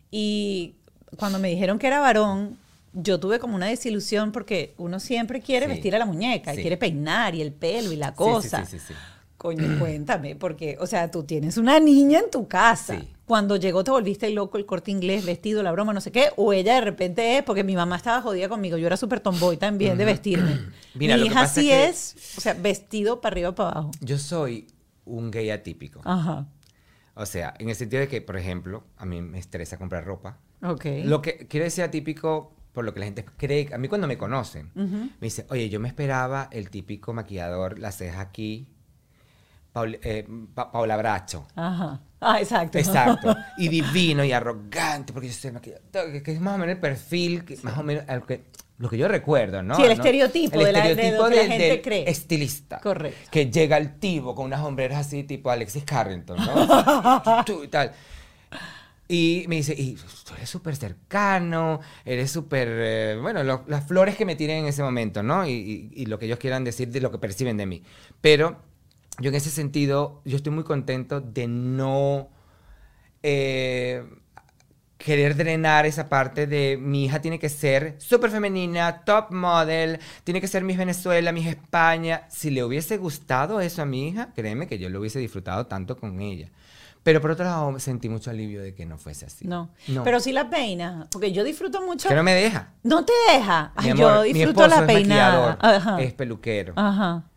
Y 0.09 0.75
cuando 1.17 1.39
me 1.39 1.49
dijeron 1.49 1.77
que 1.77 1.87
era 1.87 1.99
varón, 1.99 2.57
yo 2.93 3.19
tuve 3.19 3.39
como 3.39 3.55
una 3.55 3.67
desilusión 3.67 4.31
porque 4.31 4.73
uno 4.77 4.99
siempre 4.99 5.41
quiere 5.41 5.67
vestir 5.67 5.95
a 5.95 5.99
la 5.99 6.05
muñeca, 6.05 6.53
y 6.53 6.57
quiere 6.57 6.77
peinar 6.77 7.35
y 7.35 7.41
el 7.41 7.51
pelo 7.51 7.91
y 7.91 7.95
la 7.95 8.13
cosa. 8.13 8.65
Sí, 8.65 8.79
sí, 8.79 8.85
sí, 8.87 8.93
Coño, 9.41 9.79
cuéntame, 9.79 10.35
porque, 10.35 10.77
o 10.79 10.85
sea, 10.85 11.09
tú 11.09 11.23
tienes 11.23 11.57
una 11.57 11.79
niña 11.79 12.19
en 12.19 12.29
tu 12.29 12.47
casa. 12.47 13.01
Cuando 13.25 13.55
llegó 13.55 13.83
te 13.83 13.89
volviste 13.89 14.29
loco 14.29 14.59
el 14.59 14.67
corte 14.67 14.91
inglés, 14.91 15.25
vestido, 15.25 15.63
la 15.63 15.71
broma, 15.71 15.93
no 15.93 15.99
sé 15.99 16.11
qué, 16.11 16.29
o 16.35 16.53
ella 16.53 16.75
de 16.75 16.81
repente 16.81 17.39
es, 17.39 17.43
porque 17.43 17.63
mi 17.63 17.75
mamá 17.75 17.95
estaba 17.95 18.21
jodida 18.21 18.47
conmigo, 18.49 18.77
yo 18.77 18.85
era 18.85 18.97
súper 18.97 19.19
tomboy 19.19 19.57
también 19.57 19.97
de 19.97 20.05
vestirme. 20.05 20.59
mi 20.93 21.07
hija 21.07 21.47
sí 21.47 21.71
es, 21.71 22.35
o 22.37 22.41
sea, 22.41 22.53
vestido 22.53 23.19
para 23.19 23.33
arriba 23.33 23.55
para 23.55 23.69
abajo. 23.71 23.91
Yo 24.01 24.19
soy 24.19 24.67
un 25.05 25.31
gay 25.31 25.49
atípico. 25.49 26.01
Ajá. 26.03 26.45
O 27.15 27.25
sea, 27.25 27.55
en 27.57 27.69
el 27.69 27.75
sentido 27.75 28.01
de 28.01 28.07
que, 28.07 28.21
por 28.21 28.37
ejemplo, 28.37 28.83
a 28.95 29.07
mí 29.07 29.23
me 29.23 29.39
estresa 29.39 29.79
comprar 29.79 30.05
ropa. 30.05 30.37
Ok. 30.61 30.85
Lo 31.05 31.23
que 31.23 31.47
quiero 31.47 31.63
decir 31.63 31.83
atípico 31.83 32.53
por 32.73 32.85
lo 32.85 32.93
que 32.93 32.99
la 32.99 33.05
gente 33.05 33.25
cree, 33.37 33.73
a 33.73 33.79
mí 33.79 33.87
cuando 33.87 34.05
me 34.05 34.19
conocen, 34.19 34.69
me 34.75 35.09
dice, 35.19 35.47
oye, 35.49 35.67
yo 35.67 35.79
me 35.79 35.87
esperaba 35.87 36.47
el 36.51 36.69
típico 36.69 37.11
maquillador, 37.11 37.79
las 37.79 37.97
cejas 37.97 38.19
aquí, 38.19 38.67
eh, 39.75 40.27
Paula 40.53 40.97
Bracho. 40.97 41.47
Ajá. 41.55 42.01
Ah, 42.19 42.39
exacto. 42.39 42.77
Exacto. 42.77 43.35
Y 43.57 43.67
divino 43.69 44.23
y 44.23 44.31
arrogante, 44.31 45.13
porque 45.13 45.27
yo 45.27 45.33
sé 45.33 45.53
que 45.61 46.31
es 46.31 46.39
más 46.39 46.55
o 46.55 46.57
menos 46.57 46.75
el 46.75 46.79
perfil, 46.79 47.43
más 47.63 47.77
o 47.77 47.83
menos 47.83 48.03
lo 48.77 48.89
que 48.89 48.97
yo 48.97 49.07
recuerdo, 49.07 49.61
¿no? 49.61 49.75
Sí, 49.75 49.83
el 49.83 49.91
estereotipo, 49.91 50.57
de, 50.59 50.71
la, 50.71 50.81
gente 50.81 51.81
cree. 51.83 52.09
Estilista. 52.09 52.79
Correcto. 52.79 53.29
Que 53.29 53.51
llega 53.51 53.75
al 53.75 53.99
tibo 53.99 54.33
con 54.33 54.45
unas 54.45 54.61
hombreras 54.61 55.05
así, 55.05 55.23
tipo 55.23 55.51
Alexis 55.51 55.83
Carrington, 55.83 56.37
¿no? 56.37 57.45
y 57.63 57.67
tal. 57.67 57.91
Y 59.07 59.45
me 59.47 59.57
dice, 59.57 59.75
y 59.77 59.97
tú 60.25 60.33
eres 60.35 60.49
súper 60.49 60.75
cercano, 60.75 61.79
eres 62.05 62.31
súper, 62.31 62.67
eh, 62.71 63.19
bueno, 63.21 63.43
las 63.43 63.85
flores 63.85 64.15
que 64.15 64.25
me 64.25 64.35
tienen 64.35 64.59
en 64.59 64.65
ese 64.67 64.81
momento, 64.81 65.21
¿no? 65.21 65.45
Y, 65.45 65.91
y, 65.93 66.05
lo 66.07 66.17
que 66.17 66.25
ellos 66.25 66.39
quieran 66.39 66.63
decir 66.63 66.87
de 66.87 67.01
lo 67.01 67.11
que 67.11 67.17
perciben 67.19 67.57
de 67.57 67.65
mí. 67.65 67.83
Pero 68.21 68.70
yo 69.21 69.29
en 69.29 69.35
ese 69.35 69.49
sentido, 69.49 70.21
yo 70.25 70.37
estoy 70.37 70.51
muy 70.51 70.63
contento 70.63 71.21
de 71.21 71.47
no 71.47 72.29
eh, 73.23 74.03
querer 74.97 75.35
drenar 75.35 75.85
esa 75.85 76.09
parte 76.09 76.47
de 76.47 76.77
mi 76.79 77.05
hija 77.05 77.21
tiene 77.21 77.39
que 77.39 77.49
ser 77.49 77.95
súper 77.99 78.29
femenina, 78.29 79.03
top 79.03 79.31
model, 79.31 79.99
tiene 80.23 80.41
que 80.41 80.47
ser 80.47 80.63
Miss 80.63 80.77
Venezuela, 80.77 81.31
Miss 81.31 81.47
España. 81.47 82.25
Si 82.29 82.49
le 82.49 82.63
hubiese 82.63 82.97
gustado 82.97 83.61
eso 83.61 83.81
a 83.81 83.85
mi 83.85 84.07
hija, 84.07 84.29
créeme 84.33 84.67
que 84.67 84.77
yo 84.77 84.89
lo 84.89 84.99
hubiese 84.99 85.19
disfrutado 85.19 85.65
tanto 85.67 85.97
con 85.97 86.19
ella. 86.19 86.49
Pero 87.03 87.19
por 87.19 87.31
otro 87.31 87.45
lado, 87.45 87.79
sentí 87.79 88.09
mucho 88.09 88.29
alivio 88.29 88.61
de 88.61 88.75
que 88.75 88.85
no 88.85 88.99
fuese 88.99 89.25
así. 89.25 89.47
No. 89.47 89.71
Pero 90.03 90.19
sí 90.19 90.31
la 90.31 90.51
peina, 90.51 91.07
porque 91.11 91.31
yo 91.31 91.43
disfruto 91.43 91.81
mucho. 91.81 92.07
Que 92.07 92.13
no 92.13 92.21
me 92.21 92.35
deja. 92.35 92.73
No 92.83 93.03
te 93.03 93.13
deja. 93.31 93.73
yo 93.95 94.21
disfruto 94.21 94.67
la 94.67 94.85
peinada. 94.85 95.97
Es 95.99 96.13
peluquero. 96.13 96.75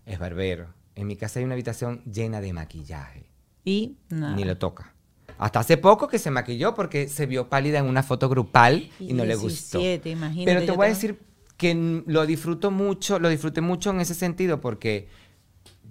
Es 0.05 0.18
barbero. 0.18 0.68
En 0.97 1.07
mi 1.07 1.16
casa 1.16 1.38
hay 1.38 1.45
una 1.45 1.55
habitación 1.55 2.03
llena 2.05 2.40
de 2.40 2.53
maquillaje. 2.53 3.30
Y 3.64 3.97
Ni 4.11 4.45
lo 4.45 4.59
toca. 4.59 4.95
Hasta 5.38 5.61
hace 5.61 5.76
poco 5.76 6.07
que 6.07 6.18
se 6.18 6.30
maquilló 6.30 6.74
porque 6.74 7.09
se 7.09 7.26
vio 7.26 7.49
pálida 7.49 7.78
en 7.78 7.86
una 7.86 8.03
foto 8.03 8.28
grupal 8.28 8.90
y, 9.01 9.14
no 9.14 9.24
le 9.24 9.34
gustó. 9.34 9.80
Pero 9.80 10.64
te 10.64 10.70
voy 10.70 10.86
a 10.86 10.88
decir 10.90 11.18
que 11.57 12.03
lo 12.07 12.26
disfruto 12.26 12.70
mucho, 12.70 13.18
lo 13.18 13.28
disfruté 13.28 13.61
mucho 13.61 13.90
en 13.90 14.01
ese 14.01 14.14
sentido 14.14 14.61
porque 14.61 15.09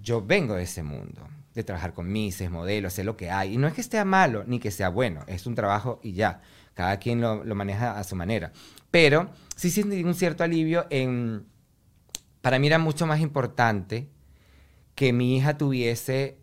yo 0.00 0.22
vengo 0.22 0.54
de 0.54 0.62
ese 0.62 0.82
mundo, 0.82 1.28
de 1.54 1.64
trabajar 1.64 1.92
con 1.92 2.10
mises, 2.10 2.50
modelos, 2.50 2.94
sé 2.94 3.04
lo 3.04 3.16
que 3.16 3.30
hay. 3.30 3.54
Y 3.54 3.56
no 3.58 3.66
es 3.66 3.74
que 3.74 3.80
esté 3.80 4.02
malo 4.04 4.44
ni 4.46 4.58
que 4.58 4.70
sea 4.70 4.88
bueno, 4.88 5.24
es 5.26 5.46
un 5.46 5.54
trabajo 5.54 6.00
y 6.02 6.12
ya. 6.12 6.40
Cada 6.72 6.98
quien 6.98 7.20
lo, 7.20 7.44
lo 7.44 7.54
maneja 7.54 7.98
a 7.98 8.04
su 8.04 8.16
manera. 8.16 8.52
Pero 8.90 9.30
sí 9.54 9.70
siento 9.70 9.94
un 9.94 10.14
cierto 10.14 10.42
alivio 10.42 10.86
en... 10.90 11.46
Para 12.40 12.58
mí 12.58 12.66
era 12.66 12.78
mucho 12.78 13.06
más 13.06 13.20
importante 13.20 14.08
que 14.94 15.12
mi 15.12 15.36
hija 15.36 15.58
tuviese 15.58 16.38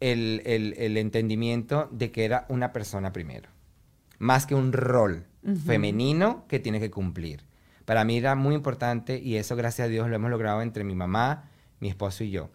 el, 0.00 0.42
el, 0.44 0.96
entendimiento 0.96 1.88
de 1.92 2.10
que 2.10 2.24
era 2.24 2.46
una 2.48 2.72
persona 2.72 3.12
primero, 3.12 3.48
más 4.18 4.46
que 4.46 4.54
un 4.54 4.72
rol 4.72 5.26
femenino 5.64 6.44
que 6.48 6.58
tiene 6.58 6.80
que 6.80 6.90
cumplir. 6.90 7.44
Para 7.84 8.04
mí 8.04 8.16
era 8.16 8.34
muy 8.34 8.54
importante 8.54 9.18
y 9.18 9.36
eso 9.36 9.56
gracias 9.56 9.86
a 9.86 9.88
Dios 9.88 10.08
lo 10.08 10.16
hemos 10.16 10.30
logrado 10.30 10.62
entre 10.62 10.84
mi 10.84 10.94
mamá, 10.94 11.50
mi 11.80 11.88
esposo 11.88 12.24
y 12.24 12.30
yo. 12.30 12.50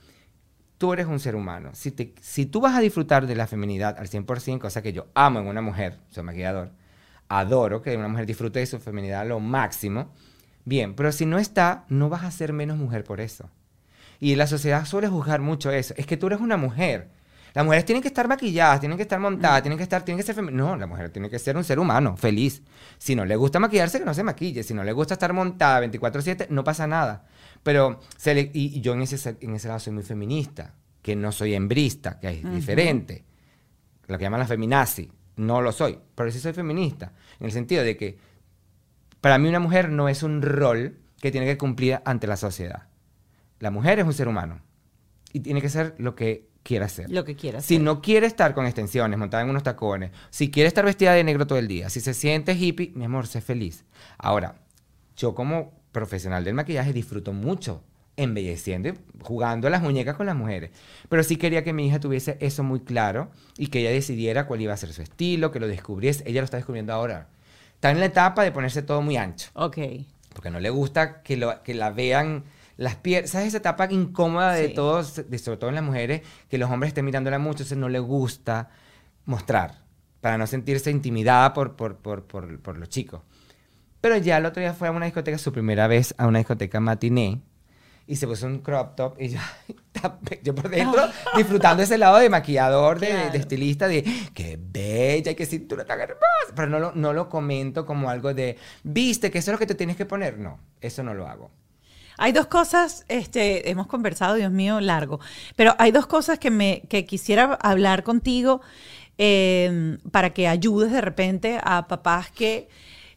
Tú 0.77 0.93
eres 0.93 1.07
un 1.07 1.19
ser 1.19 1.35
humano. 1.35 1.71
Si, 1.73 1.91
te, 1.91 2.13
si 2.21 2.45
tú 2.45 2.61
vas 2.61 2.75
a 2.75 2.81
disfrutar 2.81 3.25
de 3.27 3.35
la 3.35 3.47
feminidad 3.47 3.97
al 3.97 4.07
100%, 4.07 4.59
cosa 4.59 4.81
que 4.81 4.93
yo 4.93 5.07
amo 5.15 5.39
en 5.39 5.47
una 5.47 5.61
mujer, 5.61 5.99
soy 6.09 6.23
maquillador, 6.23 6.71
adoro 7.29 7.81
que 7.81 7.97
una 7.97 8.07
mujer 8.07 8.25
disfrute 8.25 8.59
de 8.59 8.65
su 8.65 8.79
feminidad 8.79 9.21
a 9.21 9.25
lo 9.25 9.39
máximo, 9.39 10.11
bien, 10.65 10.95
pero 10.95 11.11
si 11.11 11.25
no 11.25 11.39
está, 11.39 11.85
no 11.89 12.09
vas 12.09 12.23
a 12.23 12.31
ser 12.31 12.53
menos 12.53 12.77
mujer 12.77 13.03
por 13.03 13.21
eso. 13.21 13.49
Y 14.20 14.36
la 14.36 14.47
sociedad 14.47 14.86
suele 14.86 15.07
juzgar 15.07 15.41
mucho 15.41 15.72
eso. 15.72 15.93
Es 15.97 16.05
que 16.05 16.18
tú 16.18 16.28
eres 16.28 16.39
una 16.39 16.57
mujer. 16.57 17.09
Las 17.53 17.65
mujeres 17.65 17.86
tienen 17.86 18.01
que 18.01 18.07
estar 18.07 18.28
maquilladas, 18.28 18.80
tienen 18.80 18.97
que 18.97 19.03
estar 19.03 19.20
montadas, 19.20 19.63
tienen 19.63 19.78
que 19.78 19.84
estar, 19.84 20.03
tienen 20.03 20.24
que 20.24 20.32
ser 20.32 20.43
No, 20.53 20.76
la 20.76 20.86
mujer 20.86 21.09
tiene 21.09 21.30
que 21.30 21.39
ser 21.39 21.57
un 21.57 21.63
ser 21.63 21.80
humano, 21.80 22.15
feliz. 22.15 22.61
Si 22.97 23.15
no 23.15 23.26
le 23.26 23.36
gusta 23.36 23.59
maquillarse, 23.59 23.99
que 23.99 24.05
no 24.05 24.13
se 24.13 24.24
maquille. 24.24 24.63
Si 24.63 24.74
no 24.74 24.84
le 24.84 24.91
gusta 24.91 25.15
estar 25.15 25.34
montada 25.34 25.82
24/7, 25.82 26.49
no 26.49 26.63
pasa 26.63 26.86
nada. 26.86 27.26
Pero, 27.63 27.99
y, 28.53 28.80
yo 28.82 28.93
en 28.93 29.01
ese, 29.01 29.38
en 29.41 29.55
ese 29.55 29.68
lado 29.68 29.80
soy 29.80 29.93
muy 29.93 30.03
feminista, 30.03 30.76
que 31.01 31.15
no 31.15 31.32
soy 31.32 31.55
hembrista, 31.55 32.20
que 32.20 32.30
es 32.30 32.51
diferente. 32.51 33.26
Lo 34.07 34.18
que 34.18 34.24
llaman 34.24 34.39
la 34.39 34.47
feminazi. 34.47 35.11
No 35.38 35.61
lo 35.61 35.72
soy, 35.72 35.97
pero 36.15 36.32
sí 36.32 36.39
soy 36.39 36.53
feminista. 36.53 37.13
En 37.39 37.47
el 37.47 37.51
sentido 37.51 37.84
de 37.84 37.97
que 37.97 38.18
para 39.22 39.38
mí 39.38 39.49
una 39.49 39.59
mujer 39.59 39.89
no 39.89 40.09
es 40.09 40.24
un 40.24 40.41
rol 40.41 40.97
que 41.22 41.32
tiene 41.32 41.45
que 41.47 41.57
cumplir 41.57 41.99
ante 42.05 42.28
la 42.28 42.38
sociedad. 42.38 42.88
La 43.59 43.71
mujer 43.71 43.99
es 43.99 44.05
un 44.05 44.13
ser 44.13 44.27
humano 44.27 44.61
y 45.33 45.39
tiene 45.39 45.61
que 45.61 45.69
ser 45.69 45.95
lo 45.97 46.15
que 46.15 46.47
quiera 46.63 46.85
hacer. 46.85 47.09
Lo 47.09 47.23
que 47.23 47.35
quiera 47.35 47.61
Si 47.61 47.79
no 47.79 48.01
quiere 48.01 48.27
estar 48.27 48.53
con 48.53 48.65
extensiones, 48.65 49.17
montada 49.17 49.43
en 49.43 49.49
unos 49.49 49.63
tacones, 49.63 50.11
si 50.29 50.51
quiere 50.51 50.67
estar 50.67 50.85
vestida 50.85 51.13
de 51.13 51.23
negro 51.23 51.47
todo 51.47 51.59
el 51.59 51.67
día, 51.67 51.89
si 51.89 52.01
se 52.01 52.13
siente 52.13 52.53
hippie, 52.53 52.91
mi 52.95 53.05
amor, 53.05 53.27
sé 53.27 53.41
feliz. 53.41 53.85
Ahora, 54.17 54.55
yo 55.15 55.33
como 55.33 55.73
profesional 55.91 56.43
del 56.43 56.53
maquillaje 56.53 56.93
disfruto 56.93 57.33
mucho 57.33 57.83
embelleciendo 58.17 58.89
y 58.89 58.93
jugando 59.21 59.67
a 59.67 59.69
las 59.69 59.81
muñecas 59.81 60.15
con 60.15 60.25
las 60.25 60.35
mujeres. 60.35 60.71
Pero 61.07 61.23
sí 61.23 61.37
quería 61.37 61.63
que 61.63 61.71
mi 61.71 61.87
hija 61.87 61.99
tuviese 61.99 62.37
eso 62.41 62.63
muy 62.63 62.81
claro 62.81 63.31
y 63.57 63.67
que 63.67 63.79
ella 63.79 63.91
decidiera 63.91 64.47
cuál 64.47 64.61
iba 64.61 64.73
a 64.73 64.77
ser 64.77 64.91
su 64.91 65.01
estilo, 65.01 65.51
que 65.51 65.59
lo 65.59 65.67
descubriese. 65.67 66.23
Ella 66.27 66.41
lo 66.41 66.45
está 66.45 66.57
descubriendo 66.57 66.93
ahora. 66.93 67.29
Está 67.75 67.91
en 67.91 67.99
la 67.99 68.07
etapa 68.07 68.43
de 68.43 68.51
ponerse 68.51 68.81
todo 68.81 69.01
muy 69.01 69.17
ancho. 69.17 69.49
Ok. 69.53 69.77
Porque 70.33 70.49
no 70.49 70.59
le 70.59 70.69
gusta 70.69 71.21
que, 71.21 71.37
lo, 71.37 71.63
que 71.63 71.75
la 71.75 71.91
vean 71.91 72.43
las 72.78 72.95
piernas, 72.95 73.32
¿sabes 73.32 73.49
esa 73.49 73.57
etapa 73.57 73.88
incómoda 73.91 74.53
de 74.53 74.69
todos, 74.69 75.30
de, 75.30 75.38
sobre 75.39 75.57
todo 75.57 75.69
en 75.69 75.75
las 75.75 75.84
mujeres, 75.84 76.21
que 76.49 76.57
los 76.57 76.69
hombres 76.69 76.89
estén 76.89 77.05
mirándola 77.05 77.39
mucho, 77.39 77.63
entonces 77.63 77.78
no 77.78 77.89
le 77.89 77.99
gusta 77.99 78.69
mostrar, 79.25 79.84
para 80.21 80.38
no 80.38 80.47
sentirse 80.47 80.91
intimidada 80.91 81.53
por, 81.53 81.75
por, 81.75 81.97
por, 81.97 82.23
por, 82.25 82.59
por 82.59 82.78
los 82.78 82.89
chicos. 82.89 83.21
Pero 83.99 84.17
ya 84.17 84.38
el 84.38 84.45
otro 84.45 84.61
día 84.61 84.73
fue 84.73 84.88
a 84.88 84.91
una 84.91 85.05
discoteca, 85.05 85.38
su 85.38 85.51
primera 85.51 85.88
vez 85.88 86.13
a 86.17 86.28
una 86.28 86.38
discoteca 86.38 86.80
matiné, 86.80 87.41
y 88.07 88.15
se 88.15 88.25
puso 88.25 88.45
un 88.47 88.59
crop 88.59 88.95
top 88.95 89.19
y 89.19 89.30
yo, 89.30 89.39
yo 90.43 90.55
por 90.55 90.69
dentro 90.69 91.01
disfrutando 91.36 91.84
ese 91.84 91.97
lado 91.97 92.17
de 92.17 92.30
maquillador, 92.30 92.99
de, 92.99 93.28
estilista, 93.34 93.88
de 93.88 94.03
qué 94.34 94.57
bella 94.59 95.32
y 95.32 95.36
qué 95.36 95.45
cintura 95.45 95.84
tan 95.84 95.99
hermosa. 95.99 96.21
Pero 96.55 96.69
no 96.69 96.80
lo, 96.80 96.93
no 96.93 97.11
lo 97.11 97.28
comento 97.28 97.86
como 97.86 98.09
algo 98.09 98.34
de, 98.34 98.57
viste 98.84 99.30
que 99.30 99.39
eso 99.39 99.51
es 99.51 99.55
lo 99.55 99.59
que 99.59 99.65
te 99.65 99.75
tienes 99.75 99.97
que 99.97 100.05
poner. 100.05 100.39
No, 100.39 100.59
eso 100.80 101.03
no 101.03 101.13
lo 101.13 101.28
hago. 101.28 101.51
Hay 102.18 102.32
dos 102.32 102.47
cosas, 102.47 103.05
este, 103.07 103.70
hemos 103.70 103.88
conversado, 103.88 104.36
Dios 104.36 104.51
mío, 104.51 104.80
largo, 104.82 105.20
pero 105.55 105.76
hay 105.78 105.91
dos 105.91 106.07
cosas 106.07 106.39
que, 106.39 106.49
me, 106.49 106.82
que 106.89 107.05
quisiera 107.05 107.53
hablar 107.61 108.03
contigo 108.03 108.61
eh, 109.20 109.97
para 110.11 110.32
que 110.32 110.47
ayudes 110.47 110.91
de 110.91 111.01
repente 111.01 111.59
a 111.63 111.88
papás 111.88 112.32
que 112.32 112.70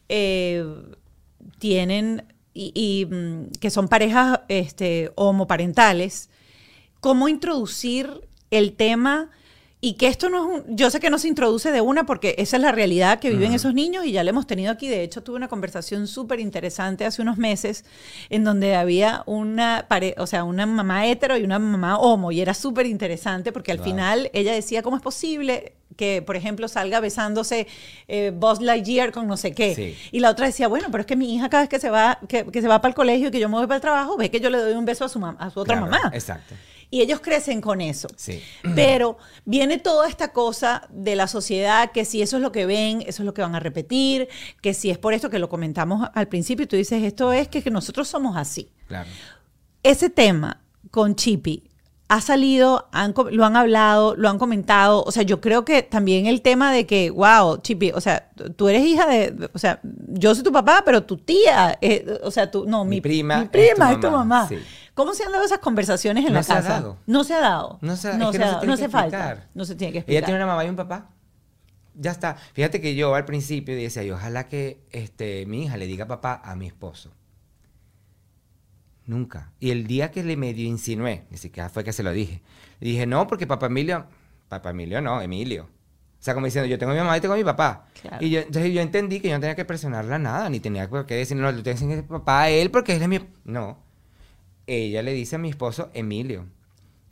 eh, 0.09 0.63
tienen 1.57 2.25
y, 2.53 3.07
mm, 3.09 3.51
que 3.59 3.69
son 3.69 3.87
parejas 3.87 4.41
este, 4.49 5.11
homoparentales, 5.15 6.29
cómo 6.99 7.27
introducir 7.27 8.27
el 8.51 8.73
tema 8.73 9.29
y 9.83 9.93
que 9.93 10.07
esto 10.07 10.29
no 10.29 10.37
es 10.37 10.63
un, 10.67 10.77
yo 10.77 10.91
sé 10.91 10.99
que 10.99 11.09
no 11.09 11.17
se 11.17 11.27
introduce 11.27 11.71
de 11.71 11.81
una 11.81 12.05
porque 12.05 12.35
esa 12.37 12.57
es 12.57 12.61
la 12.61 12.71
realidad 12.71 13.19
que 13.19 13.31
viven 13.31 13.51
esos 13.51 13.73
niños 13.73 14.05
y 14.05 14.11
ya 14.11 14.23
la 14.23 14.29
hemos 14.29 14.45
tenido 14.45 14.71
aquí. 14.71 14.87
De 14.87 15.01
hecho, 15.01 15.23
tuve 15.23 15.37
una 15.37 15.47
conversación 15.47 16.07
súper 16.07 16.39
interesante 16.39 17.03
hace 17.03 17.23
unos 17.23 17.39
meses 17.39 17.83
en 18.29 18.43
donde 18.43 18.75
había 18.75 19.23
una, 19.25 19.87
o 20.17 20.27
sea, 20.27 20.43
una 20.43 20.67
mamá 20.67 21.07
hetero 21.07 21.35
y 21.35 21.43
una 21.43 21.57
mamá 21.57 21.97
homo 21.97 22.31
y 22.31 22.41
era 22.41 22.53
súper 22.53 22.85
interesante 22.85 23.51
porque 23.51 23.71
al 23.71 23.79
final 23.79 24.29
ella 24.33 24.53
decía, 24.53 24.83
¿cómo 24.83 24.97
es 24.97 25.01
posible 25.01 25.73
que, 25.97 26.21
por 26.21 26.35
ejemplo, 26.35 26.67
salga 26.67 26.99
besándose 26.99 27.67
eh, 28.07 28.31
Buzz 28.35 28.61
Lightyear 28.61 29.11
con 29.11 29.27
no 29.27 29.35
sé 29.35 29.53
qué. 29.53 29.97
Y 30.11 30.19
la 30.19 30.29
otra 30.29 30.45
decía, 30.45 30.67
bueno, 30.67 30.87
pero 30.91 31.01
es 31.01 31.07
que 31.07 31.15
mi 31.15 31.35
hija 31.35 31.49
cada 31.49 31.63
vez 31.63 31.69
que 31.69 31.79
se 31.79 31.89
va, 31.89 32.19
que, 32.27 32.45
se 32.53 32.67
va 32.67 32.81
para 32.81 32.89
el 32.89 32.95
colegio 32.95 33.29
y 33.29 33.31
que 33.31 33.39
yo 33.39 33.49
me 33.49 33.55
voy 33.55 33.65
para 33.65 33.75
el 33.77 33.81
trabajo, 33.81 34.15
ve 34.15 34.29
que 34.29 34.39
yo 34.39 34.51
le 34.51 34.59
doy 34.59 34.73
un 34.73 34.85
beso 34.85 35.05
a 35.05 35.09
su, 35.09 35.23
a 35.25 35.49
su 35.49 35.59
otra 35.59 35.81
mamá. 35.81 36.11
Exacto. 36.13 36.55
Y 36.91 37.01
ellos 37.01 37.21
crecen 37.21 37.61
con 37.61 37.81
eso. 37.81 38.09
Sí. 38.17 38.43
Pero 38.75 39.17
viene 39.45 39.79
toda 39.79 40.07
esta 40.07 40.33
cosa 40.33 40.87
de 40.91 41.15
la 41.15 41.27
sociedad, 41.27 41.91
que 41.91 42.05
si 42.05 42.21
eso 42.21 42.37
es 42.37 42.43
lo 42.43 42.51
que 42.51 42.67
ven, 42.67 43.01
eso 43.07 43.23
es 43.23 43.25
lo 43.25 43.33
que 43.33 43.41
van 43.41 43.55
a 43.55 43.59
repetir, 43.59 44.27
que 44.61 44.75
si 44.75 44.91
es 44.91 44.99
por 44.99 45.13
esto 45.13 45.29
que 45.29 45.39
lo 45.39 45.49
comentamos 45.49 46.07
al 46.13 46.27
principio, 46.27 46.65
y 46.65 46.67
tú 46.67 46.75
dices, 46.75 47.01
esto 47.01 47.33
es 47.33 47.47
que, 47.47 47.63
que 47.63 47.71
nosotros 47.71 48.07
somos 48.07 48.37
así. 48.37 48.69
Claro. 48.87 49.09
Ese 49.81 50.11
tema 50.11 50.61
con 50.91 51.15
Chippy, 51.15 51.70
ha 52.11 52.19
salido, 52.19 52.89
lo 53.31 53.45
han 53.45 53.55
hablado, 53.55 54.17
lo 54.17 54.27
han 54.27 54.37
comentado. 54.37 55.01
O 55.05 55.13
sea, 55.13 55.23
yo 55.23 55.39
creo 55.39 55.63
que 55.63 55.81
también 55.81 56.25
el 56.25 56.41
tema 56.41 56.73
de 56.73 56.85
que, 56.85 57.09
wow, 57.09 57.61
Chipi, 57.61 57.91
o 57.91 58.01
sea, 58.01 58.29
tú 58.57 58.67
eres 58.67 58.83
hija 58.85 59.07
de, 59.07 59.49
o 59.53 59.57
sea, 59.57 59.79
yo 60.09 60.35
soy 60.35 60.43
tu 60.43 60.51
papá, 60.51 60.81
pero 60.83 61.03
tu 61.03 61.15
tía, 61.15 61.79
o 62.21 62.29
sea, 62.29 62.51
tú, 62.51 62.65
no, 62.67 62.83
mi, 62.83 62.99
prima, 62.99 63.37
mi 63.39 63.47
prima 63.47 63.93
es 63.93 64.01
tu 64.01 64.11
mamá. 64.11 64.49
¿Cómo 64.93 65.13
se 65.13 65.23
han 65.23 65.31
dado 65.31 65.45
esas 65.45 65.59
conversaciones 65.59 66.25
en 66.25 66.33
la 66.33 66.43
casa? 66.43 66.55
No 66.55 66.61
se 66.61 66.67
ha 66.67 66.69
dado. 66.73 66.97
No 67.07 67.23
se 67.23 67.33
ha 67.33 67.39
dado. 67.39 67.79
No 67.79 67.95
se, 67.95 68.17
no 68.17 68.33
se, 68.33 68.43
ha 68.43 68.51
dado. 68.51 68.65
no 68.65 68.73
hace 68.73 68.89
falta. 68.89 69.47
No 69.53 69.63
se 69.63 69.75
tiene 69.75 69.93
que 69.93 69.99
explicar. 69.99 70.17
Ella 70.17 70.25
tiene 70.25 70.43
una 70.43 70.47
mamá 70.47 70.65
y 70.65 70.69
un 70.69 70.75
papá. 70.75 71.11
Ya 71.95 72.11
está. 72.11 72.35
Fíjate 72.51 72.81
que 72.81 72.93
yo 72.93 73.15
al 73.15 73.23
principio 73.23 73.73
decía, 73.73 74.03
ojalá 74.13 74.49
que 74.49 74.85
este, 74.91 75.45
mi 75.45 75.63
hija 75.63 75.77
le 75.77 75.87
diga 75.87 76.07
papá 76.07 76.41
a 76.43 76.57
mi 76.57 76.67
esposo. 76.67 77.13
Nunca. 79.05 79.51
Y 79.59 79.71
el 79.71 79.87
día 79.87 80.11
que 80.11 80.23
le 80.23 80.37
medio 80.37 80.65
insinué, 80.65 81.25
ni 81.29 81.37
siquiera 81.37 81.69
fue 81.69 81.83
que 81.83 81.93
se 81.93 82.03
lo 82.03 82.11
dije, 82.11 82.41
le 82.79 82.89
dije, 82.89 83.05
no, 83.05 83.27
porque 83.27 83.47
papá 83.47 83.65
Emilio, 83.67 84.05
papá 84.47 84.71
Emilio 84.71 85.01
no, 85.01 85.21
Emilio. 85.21 85.69
O 86.21 86.23
sea, 86.23 86.35
como 86.35 86.45
diciendo, 86.45 86.69
yo 86.69 86.77
tengo 86.77 86.91
a 86.91 86.95
mi 86.95 87.01
mamá 87.01 87.17
y 87.17 87.21
tengo 87.21 87.33
a 87.33 87.37
mi 87.37 87.43
papá. 87.43 87.87
Y 88.19 88.29
yo, 88.29 88.41
entonces 88.41 88.71
yo 88.71 88.81
entendí 88.81 89.19
que 89.19 89.29
yo 89.29 89.33
no 89.33 89.39
tenía 89.39 89.55
que 89.55 89.65
presionarla 89.65 90.19
nada, 90.19 90.49
ni 90.51 90.59
tenía 90.59 90.87
que 90.87 91.15
decir, 91.15 91.35
no, 91.35 91.51
le 91.51 91.63
tengo 91.63 91.79
que 91.79 91.85
decir 91.87 92.07
papá 92.07 92.43
a 92.43 92.49
él 92.49 92.69
porque 92.69 92.95
él 92.95 93.01
es 93.01 93.07
mi... 93.07 93.19
No. 93.43 93.79
Ella 94.67 95.01
le 95.01 95.13
dice 95.13 95.37
a 95.37 95.39
mi 95.39 95.49
esposo 95.49 95.89
Emilio. 95.95 96.45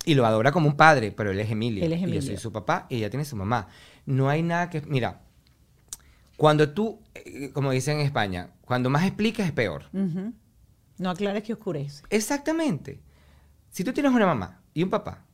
Y 0.05 0.13
lo 0.13 0.27
adora 0.27 0.51
como 0.51 0.67
un 0.67 0.77
padre, 0.77 1.11
pero 1.11 1.31
él 1.31 1.39
es 1.39 1.49
Emilio. 1.49 1.83
Él 1.83 1.93
es 1.93 2.03
Emilio. 2.03 2.19
Y 2.19 2.21
yo 2.21 2.27
soy 2.27 2.37
su 2.37 2.51
papá 2.51 2.85
y 2.87 2.97
ella 2.97 3.09
tiene 3.09 3.25
su 3.25 3.35
mamá. 3.35 3.67
No 4.05 4.29
hay 4.29 4.43
nada 4.43 4.69
que... 4.69 4.81
Mira, 4.81 5.21
cuando 6.37 6.69
tú, 6.69 7.01
eh, 7.15 7.49
como 7.51 7.71
dicen 7.71 7.99
en 7.99 8.05
España, 8.05 8.51
cuando 8.61 8.91
más 8.91 9.05
explicas 9.05 9.47
es 9.47 9.53
peor. 9.53 9.85
No 10.99 11.09
aclares 11.09 11.43
que 11.43 11.53
oscurece. 11.53 12.03
Exactamente. 12.09 13.01
Si 13.71 13.83
tú 13.83 13.93
tienes 13.93 14.11
una 14.11 14.25
mamá 14.25 14.61
y 14.73 14.83
un 14.83 14.89
papá, 14.89 15.25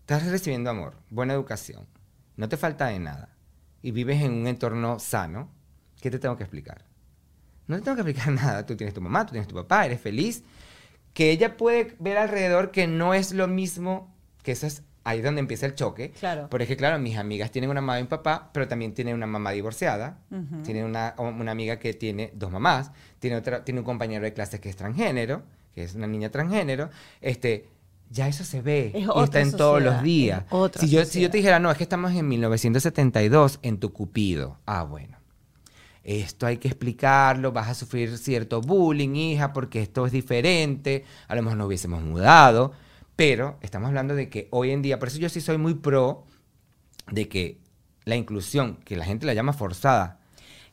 estás 0.00 0.26
recibiendo 0.26 0.70
amor, 0.70 0.96
buena 1.10 1.34
educación, 1.34 1.86
no 2.36 2.48
te 2.48 2.56
falta 2.56 2.86
de 2.86 2.98
nada 2.98 3.36
y 3.82 3.92
vives 3.92 4.22
en 4.22 4.32
un 4.32 4.46
entorno 4.46 4.98
sano, 4.98 5.50
¿qué 6.00 6.10
te 6.10 6.18
tengo 6.18 6.36
que 6.36 6.44
explicar? 6.44 6.84
No 7.66 7.76
te 7.76 7.82
tengo 7.82 7.96
que 7.96 8.10
explicar 8.10 8.32
nada. 8.44 8.66
Tú 8.66 8.76
tienes 8.76 8.94
tu 8.94 9.00
mamá, 9.00 9.26
tú 9.26 9.32
tienes 9.32 9.48
tu 9.48 9.54
papá, 9.54 9.86
eres 9.86 10.00
feliz. 10.00 10.42
Que 11.14 11.30
ella 11.30 11.56
puede 11.56 11.96
ver 11.98 12.18
alrededor 12.18 12.70
que 12.70 12.86
no 12.86 13.14
es 13.14 13.32
lo 13.32 13.48
mismo, 13.48 14.14
que 14.42 14.52
eso 14.52 14.66
es 14.66 14.82
ahí 15.10 15.20
donde 15.20 15.40
empieza 15.40 15.66
el 15.66 15.74
choque. 15.74 16.12
Claro. 16.12 16.48
Porque 16.50 16.64
es 16.64 16.68
que, 16.68 16.76
claro, 16.76 16.98
mis 16.98 17.16
amigas 17.16 17.50
tienen 17.50 17.70
una 17.70 17.80
mamá 17.80 17.98
y 17.98 18.02
un 18.02 18.08
papá, 18.08 18.50
pero 18.52 18.68
también 18.68 18.94
tienen 18.94 19.14
una 19.14 19.26
mamá 19.26 19.50
divorciada. 19.50 20.18
Tiene 20.64 20.84
una, 20.84 21.14
una, 21.18 21.52
amiga 21.52 21.78
que 21.78 21.94
tiene 21.94 22.32
dos 22.34 22.50
mamás. 22.50 22.90
Tiene, 23.18 23.36
otra, 23.36 23.64
tiene 23.64 23.80
un 23.80 23.84
compañero 23.84 24.24
de 24.24 24.32
clases 24.32 24.60
que 24.60 24.68
es 24.68 24.76
transgénero, 24.76 25.42
que 25.74 25.84
es 25.84 25.94
una 25.94 26.06
niña 26.06 26.30
transgénero. 26.30 26.90
Este, 27.20 27.68
ya 28.08 28.28
eso 28.28 28.44
se 28.44 28.60
ve 28.60 28.92
y 28.94 29.20
está 29.22 29.40
en 29.40 29.52
todos 29.52 29.82
los 29.82 30.02
días. 30.02 30.44
Si 30.78 30.88
yo, 30.88 31.04
si 31.04 31.20
yo 31.20 31.30
te 31.30 31.38
dijera, 31.38 31.58
no, 31.58 31.70
es 31.70 31.76
que 31.76 31.84
estamos 31.84 32.12
en 32.12 32.26
1972 32.28 33.58
en 33.62 33.78
tu 33.78 33.92
cupido. 33.92 34.58
Ah, 34.66 34.82
bueno. 34.84 35.18
Esto 36.02 36.46
hay 36.46 36.56
que 36.56 36.66
explicarlo, 36.66 37.52
vas 37.52 37.68
a 37.68 37.74
sufrir 37.74 38.16
cierto 38.16 38.62
bullying, 38.62 39.14
hija, 39.14 39.52
porque 39.52 39.82
esto 39.82 40.06
es 40.06 40.12
diferente. 40.12 41.04
A 41.28 41.34
lo 41.34 41.42
mejor 41.42 41.58
no 41.58 41.66
hubiésemos 41.66 42.02
mudado 42.02 42.72
pero 43.20 43.58
estamos 43.60 43.88
hablando 43.88 44.14
de 44.14 44.30
que 44.30 44.48
hoy 44.50 44.70
en 44.70 44.80
día, 44.80 44.98
por 44.98 45.08
eso 45.08 45.18
yo 45.18 45.28
sí 45.28 45.42
soy 45.42 45.58
muy 45.58 45.74
pro 45.74 46.24
de 47.10 47.28
que 47.28 47.58
la 48.06 48.16
inclusión, 48.16 48.78
que 48.82 48.96
la 48.96 49.04
gente 49.04 49.26
la 49.26 49.34
llama 49.34 49.52
forzada, 49.52 50.20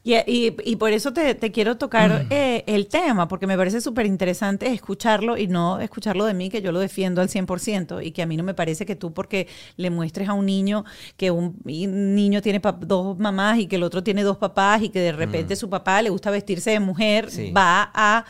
y, 0.06 0.76
por 0.78 0.94
eso 0.94 1.12
te, 1.12 1.36
quiero 1.52 1.78
tocar 1.78 2.24
mm. 2.24 2.28
eh, 2.30 2.64
el 2.68 2.88
tema, 2.88 3.28
porque 3.28 3.48
me 3.48 3.58
parece 3.58 3.82
súper 3.82 4.06
interesante 4.06 4.68
escucharlo 4.68 5.38
y 5.38 5.48
no 5.48 5.82
escucharlo 5.82 6.24
de 6.24 6.34
mí, 6.34 6.50
que 6.50 6.62
yo 6.62 6.72
lo 6.72 6.80
defiendo 6.80 7.20
al 7.20 7.28
100% 7.28 8.02
y 8.02 8.12
que 8.12 8.22
a 8.22 8.26
mí 8.26 8.38
no 8.38 8.46
me 8.46 8.54
parece 8.54 8.86
que 8.86 8.96
tú 8.96 9.14
porque 9.14 9.50
le 9.76 9.90
muestres 9.90 10.30
a 10.30 10.34
un 10.34 10.46
niño 10.46 10.86
que 11.18 11.32
un, 11.32 11.60
niño 11.66 12.42
tiene 12.42 12.62
dos 12.80 13.20
mamás 13.20 13.60
y 13.60 13.68
que 13.68 13.76
el 13.76 13.84
otro 13.84 14.04
tiene 14.04 14.24
dos 14.24 14.38
papás 14.38 14.84
y 14.84 14.88
que 14.88 15.02
de 15.02 15.12
repente 15.12 15.56
mm. 15.56 15.58
su 15.58 15.70
papá 15.70 16.02
le 16.02 16.12
gusta 16.12 16.32
vestirse 16.32 16.72
de 16.72 16.80
mujer, 16.80 17.28
va 17.54 17.92
a 17.94 18.24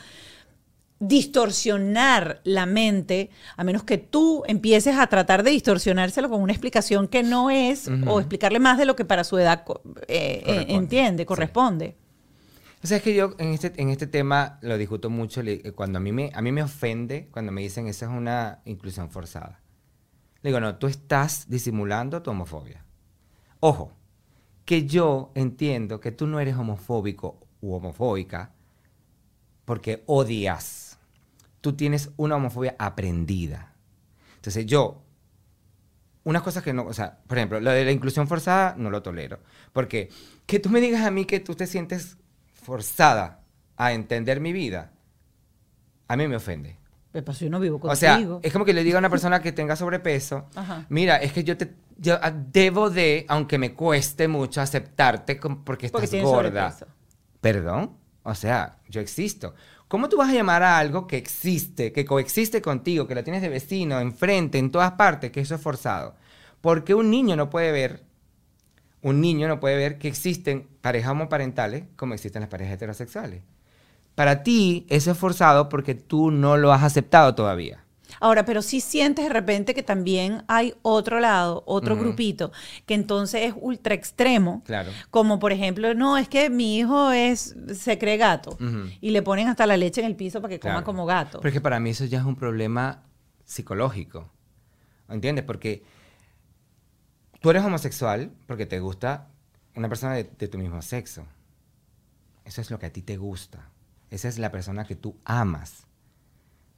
distorsionar 1.00 2.42
la 2.44 2.66
mente, 2.66 3.30
a 3.56 3.64
menos 3.64 3.84
que 3.84 3.98
tú 3.98 4.44
empieces 4.48 4.98
a 4.98 5.08
tratar 5.08 5.44
de 5.44 5.52
distorsionárselo 5.52 6.30
con 6.30 6.42
una 6.42 6.54
explicación 6.54 7.08
que 7.08 7.24
no 7.24 7.50
es, 7.50 7.90
o 8.08 8.20
explicarle 8.20 8.60
más 8.60 8.78
de 8.78 8.86
lo 8.86 8.96
que 8.96 9.06
para 9.06 9.24
su 9.24 9.38
edad 9.38 9.64
eh, 10.08 10.44
eh, 10.46 10.66
entiende, 10.70 11.26
corresponde. 11.26 11.96
O 12.84 12.88
sea, 12.88 12.98
es 12.98 13.04
que 13.04 13.16
yo 13.16 13.36
en 13.38 13.54
este, 13.54 13.74
en 13.82 13.90
este 13.90 14.08
tema 14.08 14.60
lo 14.62 14.78
discuto 14.78 15.10
mucho, 15.10 15.42
eh, 15.42 15.72
cuando 15.74 15.98
a 15.98 16.00
mí, 16.00 16.12
me, 16.12 16.32
a 16.34 16.42
mí 16.42 16.52
me 16.52 16.64
ofende 16.64 17.28
cuando 17.32 17.52
me 17.52 17.62
dicen 17.62 17.88
esa 17.88 18.06
es 18.06 18.12
una 18.12 18.62
inclusión 18.66 19.10
forzada. 19.10 19.62
Le 20.42 20.50
digo, 20.50 20.60
no, 20.60 20.76
tú 20.76 20.88
estás 20.88 21.50
disimulando 21.50 22.22
tu 22.22 22.32
homofobia. 22.32 22.86
Ojo, 23.60 23.92
que 24.66 24.86
yo 24.86 25.32
entiendo 25.34 26.00
que 26.00 26.12
tú 26.12 26.28
no 26.28 26.40
eres 26.40 26.56
homofóbico 26.56 27.40
u 27.62 27.74
homofóbica 27.74 28.54
porque 29.66 30.04
odias 30.06 30.87
tú 31.68 31.74
tienes 31.74 32.12
una 32.16 32.38
homofobia 32.38 32.78
aprendida. 32.80 33.74
Entonces 34.36 34.66
yo, 34.66 35.04
unas 36.24 36.42
cosas 36.42 36.64
que 36.64 36.72
no, 36.72 36.86
o 36.86 36.94
sea, 36.94 37.20
por 37.28 37.38
ejemplo, 37.38 37.60
lo 37.60 37.72
de 37.72 37.84
la 37.84 37.92
inclusión 37.92 38.26
forzada 38.26 38.76
no 38.78 38.90
lo 38.90 39.04
tolero. 39.04 39.40
Porque 39.74 40.10
que 40.46 40.60
tú 40.60 40.70
me 40.70 40.80
digas 40.80 41.06
a 41.06 41.12
mí 41.12 41.26
que 41.26 41.42
tú 41.42 41.56
te 41.56 41.68
sientes 41.68 42.16
forzada 42.54 43.42
a 43.76 43.92
entender 43.92 44.40
mi 44.40 44.54
vida, 44.54 44.94
a 46.08 46.16
mí 46.16 46.26
me 46.30 46.38
ofende. 46.38 46.78
Pero 47.12 47.34
yo 47.34 47.50
no 47.50 47.60
vivo 47.60 47.82
contigo. 47.82 47.92
O 47.92 47.98
sea, 47.98 48.40
es 48.42 48.54
como 48.54 48.64
que 48.64 48.72
le 48.72 48.86
diga 48.86 48.98
a 48.98 49.00
una 49.00 49.10
persona 49.18 49.42
que 49.42 49.52
tenga 49.52 49.76
sobrepeso, 49.76 50.48
mira, 50.88 51.18
es 51.18 51.34
que 51.34 51.44
yo 51.44 51.58
te 51.58 51.74
yo 51.98 52.18
debo 52.54 52.90
de, 52.90 53.26
aunque 53.28 53.58
me 53.58 53.74
cueste 53.74 54.30
mucho 54.30 54.62
aceptarte 54.62 55.38
porque 55.66 55.88
estás 55.88 56.10
gorda. 56.22 56.74
Perdón, 57.42 57.98
o 58.24 58.36
sea, 58.36 58.78
yo 58.88 59.02
existo. 59.02 59.54
¿Cómo 59.88 60.10
tú 60.10 60.18
vas 60.18 60.30
a 60.30 60.34
llamar 60.34 60.64
a 60.64 60.78
algo 60.78 61.08
que 61.08 61.18
existe, 61.18 61.94
que 61.94 62.06
coexiste 62.06 62.62
contigo, 62.62 63.08
que 63.08 63.16
lo 63.16 63.24
tienes 63.24 63.42
de 63.42 63.50
vecino, 63.50 64.00
enfrente, 64.00 64.58
en 64.58 64.70
todas 64.70 64.94
partes, 64.94 65.32
que 65.32 65.40
eso 65.40 65.56
es 65.56 65.62
forzado? 65.62 66.16
Porque 66.60 66.94
un 66.94 67.10
niño 67.10 67.36
no 67.38 67.50
puede 67.50 67.72
ver, 67.72 68.04
un 69.02 69.22
niño 69.22 69.48
no 69.48 69.60
puede 69.62 69.78
ver 69.78 69.98
que 69.98 70.10
existen 70.10 70.68
parejas 70.82 71.12
homoparentales 71.12 71.86
como 71.96 72.14
existen 72.14 72.42
las 72.42 72.50
parejas 72.50 72.74
heterosexuales. 72.74 73.44
Para 74.16 74.44
ti 74.44 74.86
eso 74.90 75.12
es 75.12 75.18
forzado 75.18 75.70
porque 75.70 75.96
tú 75.96 76.32
no 76.32 76.58
lo 76.58 76.74
has 76.74 76.84
aceptado 76.84 77.34
todavía. 77.36 77.87
Ahora, 78.20 78.46
pero 78.46 78.62
sí 78.62 78.82
sientes 78.82 79.26
de 79.26 79.30
repente 79.30 79.74
que 79.74 79.84
también 79.84 80.44
hay 80.48 80.74
otro 80.82 81.20
lado, 81.20 81.64
otro 81.66 81.96
grupito, 81.96 82.52
que 82.86 82.94
entonces 82.94 83.44
es 83.44 83.54
ultra 83.60 83.94
extremo. 83.94 84.64
Claro. 84.66 84.92
Como 85.10 85.40
por 85.40 85.52
ejemplo, 85.52 85.94
no, 85.94 86.18
es 86.18 86.28
que 86.28 86.50
mi 86.50 86.78
hijo 86.78 87.12
es, 87.12 87.56
se 87.74 87.98
cree 87.98 88.18
gato. 88.18 88.58
Y 89.02 89.12
le 89.12 89.22
ponen 89.22 89.48
hasta 89.48 89.66
la 89.66 89.78
leche 89.78 90.02
en 90.02 90.08
el 90.08 90.16
piso 90.16 90.42
para 90.42 90.54
que 90.54 90.60
coma 90.60 90.84
como 90.84 91.06
gato. 91.06 91.40
Pero 91.40 91.50
es 91.50 91.54
que 91.54 91.62
para 91.62 91.80
mí 91.80 91.92
eso 91.92 92.06
ya 92.06 92.20
es 92.20 92.26
un 92.26 92.36
problema 92.36 93.04
psicológico. 93.46 94.30
¿Entiendes? 95.10 95.46
Porque 95.46 95.84
tú 97.40 97.50
eres 97.50 97.64
homosexual 97.64 98.32
porque 98.46 98.66
te 98.66 98.80
gusta 98.80 99.30
una 99.76 99.88
persona 99.88 100.16
de 100.16 100.48
tu 100.48 100.58
mismo 100.58 100.82
sexo. 100.82 101.26
Eso 102.44 102.62
es 102.62 102.72
lo 102.72 102.80
que 102.80 102.88
a 102.88 102.94
ti 102.94 103.02
te 103.02 103.18
gusta. 103.18 103.70
Esa 104.10 104.28
es 104.28 104.40
la 104.40 104.52
persona 104.52 104.86
que 104.86 104.96
tú 104.96 105.18
amas 105.26 105.87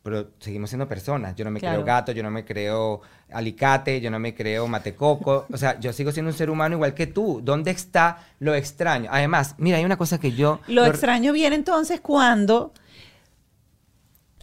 pero 0.09 0.31
seguimos 0.39 0.71
siendo 0.71 0.87
personas. 0.87 1.35
Yo 1.35 1.45
no 1.45 1.51
me 1.51 1.59
creo 1.59 1.83
gato, 1.83 2.11
yo 2.11 2.23
no 2.23 2.31
me 2.31 2.43
creo 2.43 3.01
alicate, 3.31 4.01
yo 4.01 4.09
no 4.09 4.17
me 4.17 4.33
creo 4.33 4.67
matecoco. 4.67 5.45
O 5.53 5.57
sea, 5.57 5.79
yo 5.79 5.93
sigo 5.93 6.11
siendo 6.11 6.31
un 6.31 6.37
ser 6.37 6.49
humano 6.49 6.75
igual 6.75 6.95
que 6.95 7.05
tú. 7.05 7.41
¿Dónde 7.43 7.69
está 7.69 8.17
lo 8.39 8.55
extraño? 8.55 9.07
Además, 9.13 9.53
mira, 9.59 9.77
hay 9.77 9.85
una 9.85 9.97
cosa 9.97 10.19
que 10.19 10.31
yo... 10.31 10.61
Lo, 10.67 10.83
extraño 10.83 11.31
viene 11.31 11.55
entonces 11.55 12.01
cuando 12.01 12.73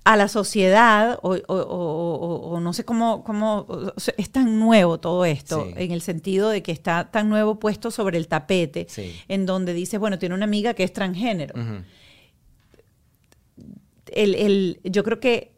a 0.04 0.16
la 0.16 0.28
sociedad, 0.28 1.18
o, 1.22 2.60
no 2.60 2.72
sé 2.72 2.84
cómo, 2.84 3.24
cómo 3.24 3.66
es 4.16 4.30
tan 4.30 4.60
nuevo 4.60 5.00
todo 5.00 5.24
esto, 5.24 5.66
en 5.74 5.90
el 5.90 6.00
sentido 6.00 6.50
de 6.50 6.62
que 6.62 6.70
está 6.70 7.10
tan 7.10 7.28
nuevo 7.28 7.58
puesto 7.58 7.90
sobre 7.90 8.18
el 8.18 8.28
tapete, 8.28 8.86
en 9.26 9.46
donde 9.46 9.74
dices, 9.74 9.98
bueno, 9.98 10.20
tiene 10.20 10.36
una 10.36 10.44
amiga 10.44 10.74
que 10.74 10.84
es 10.84 10.92
transgénero 10.92 11.54
el, 14.12 14.80
yo 14.84 15.04
creo 15.04 15.20
que 15.20 15.55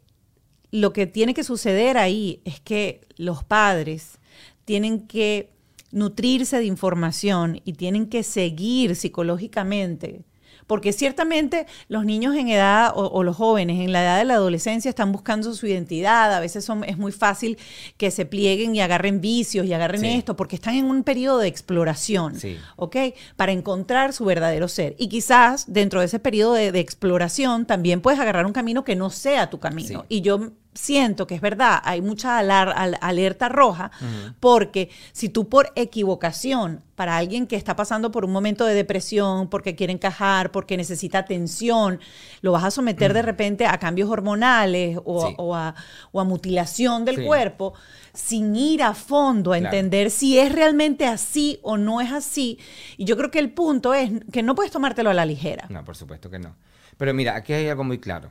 lo 0.71 0.93
que 0.93 1.07
tiene 1.07 1.33
que 1.33 1.43
suceder 1.43 1.97
ahí 1.97 2.41
es 2.45 2.59
que 2.59 3.01
los 3.17 3.43
padres 3.43 4.19
tienen 4.65 5.07
que 5.07 5.51
nutrirse 5.91 6.57
de 6.57 6.65
información 6.65 7.61
y 7.65 7.73
tienen 7.73 8.07
que 8.07 8.23
seguir 8.23 8.95
psicológicamente 8.95 10.23
porque 10.69 10.93
ciertamente 10.93 11.65
los 11.87 12.05
niños 12.05 12.35
en 12.35 12.47
edad 12.47 12.91
o, 12.93 13.23
los 13.23 13.35
jóvenes 13.35 13.79
en 13.79 13.91
la 13.91 14.03
edad 14.03 14.19
de 14.19 14.25
la 14.25 14.35
adolescencia 14.35 14.87
están 14.87 15.11
buscando 15.11 15.51
su 15.55 15.65
identidad, 15.65 16.31
a 16.31 16.39
veces 16.39 16.63
son, 16.63 16.83
es 16.83 16.95
muy 16.95 17.11
fácil 17.11 17.57
que 17.97 18.11
se 18.11 18.23
plieguen 18.27 18.75
y 18.75 18.79
agarren 18.79 19.19
vicios 19.19 19.65
y 19.65 19.73
agarren 19.73 20.05
esto, 20.05 20.35
porque 20.35 20.55
están 20.55 20.75
en 20.75 20.85
un 20.85 21.03
periodo 21.03 21.39
de 21.39 21.47
exploración, 21.47 22.35
¿ok? 22.75 22.97
Para 23.35 23.51
encontrar 23.51 24.13
su 24.13 24.25
verdadero 24.25 24.67
ser. 24.67 24.95
Y 24.99 25.09
quizás 25.09 25.65
dentro 25.73 26.01
de 26.01 26.05
ese 26.05 26.19
periodo 26.19 26.53
de, 26.53 26.67
exploración 26.79 27.65
también 27.65 27.99
puedes 27.99 28.19
agarrar 28.19 28.45
un 28.45 28.53
camino 28.53 28.83
que 28.83 28.95
no 28.95 29.09
sea 29.09 29.49
tu 29.49 29.59
camino. 29.59 30.05
Y 30.07 30.21
yo 30.21 30.51
siento 30.79 31.27
que 31.27 31.35
es 31.35 31.41
verdad, 31.41 31.81
hay 31.83 32.01
mucha 32.01 32.39
alerta 32.39 33.49
roja, 33.49 33.91
porque 34.39 34.89
si 35.11 35.27
tú 35.27 35.49
por 35.49 35.71
equivocación, 35.75 36.83
para 36.95 37.17
alguien 37.17 37.47
que 37.47 37.55
está 37.55 37.75
pasando 37.75 38.11
por 38.11 38.25
un 38.25 38.31
momento 38.31 38.65
de 38.65 38.73
depresión, 38.73 39.49
porque 39.49 39.75
quiere 39.75 39.93
encajar, 39.93 40.51
porque 40.51 40.77
necesita 40.77 41.19
atención, 41.19 41.99
lo 42.41 42.53
vas 42.53 42.63
a 42.63 42.71
someter 42.71 43.13
de 43.13 43.21
repente 43.21 43.65
a 43.65 43.77
cambios 43.77 44.09
hormonales 44.09 44.97
o, 45.03 45.55
a, 45.55 45.75
mutilación 46.13 47.03
del 47.05 47.25
cuerpo, 47.25 47.73
sin 48.13 48.55
ir 48.55 48.83
a 48.83 48.93
fondo 48.93 49.51
a 49.51 49.57
entender 49.57 50.11
si 50.11 50.39
es 50.39 50.51
realmente 50.51 51.05
así 51.05 51.59
o 51.61 51.77
no 51.77 51.99
es 51.99 52.11
así. 52.11 52.57
Y 52.97 53.05
yo 53.05 53.17
creo 53.17 53.31
que 53.31 53.39
el 53.39 53.51
punto 53.51 53.93
es 53.93 54.11
que 54.31 54.43
no 54.43 54.55
puedes 54.55 54.71
tomártelo 54.71 55.09
a 55.09 55.13
la 55.13 55.25
ligera. 55.25 55.65
No, 55.69 55.83
por 55.83 55.97
supuesto 55.97 56.29
que 56.29 56.39
no. 56.39 56.55
Pero 56.97 57.13
mira, 57.13 57.35
aquí 57.35 57.53
hay 57.53 57.67
algo 57.67 57.83
muy 57.83 57.99
claro. 57.99 58.29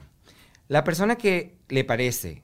La 0.69 0.85
persona 0.85 1.17
que 1.17 1.57
le 1.71 1.83
parece 1.83 2.43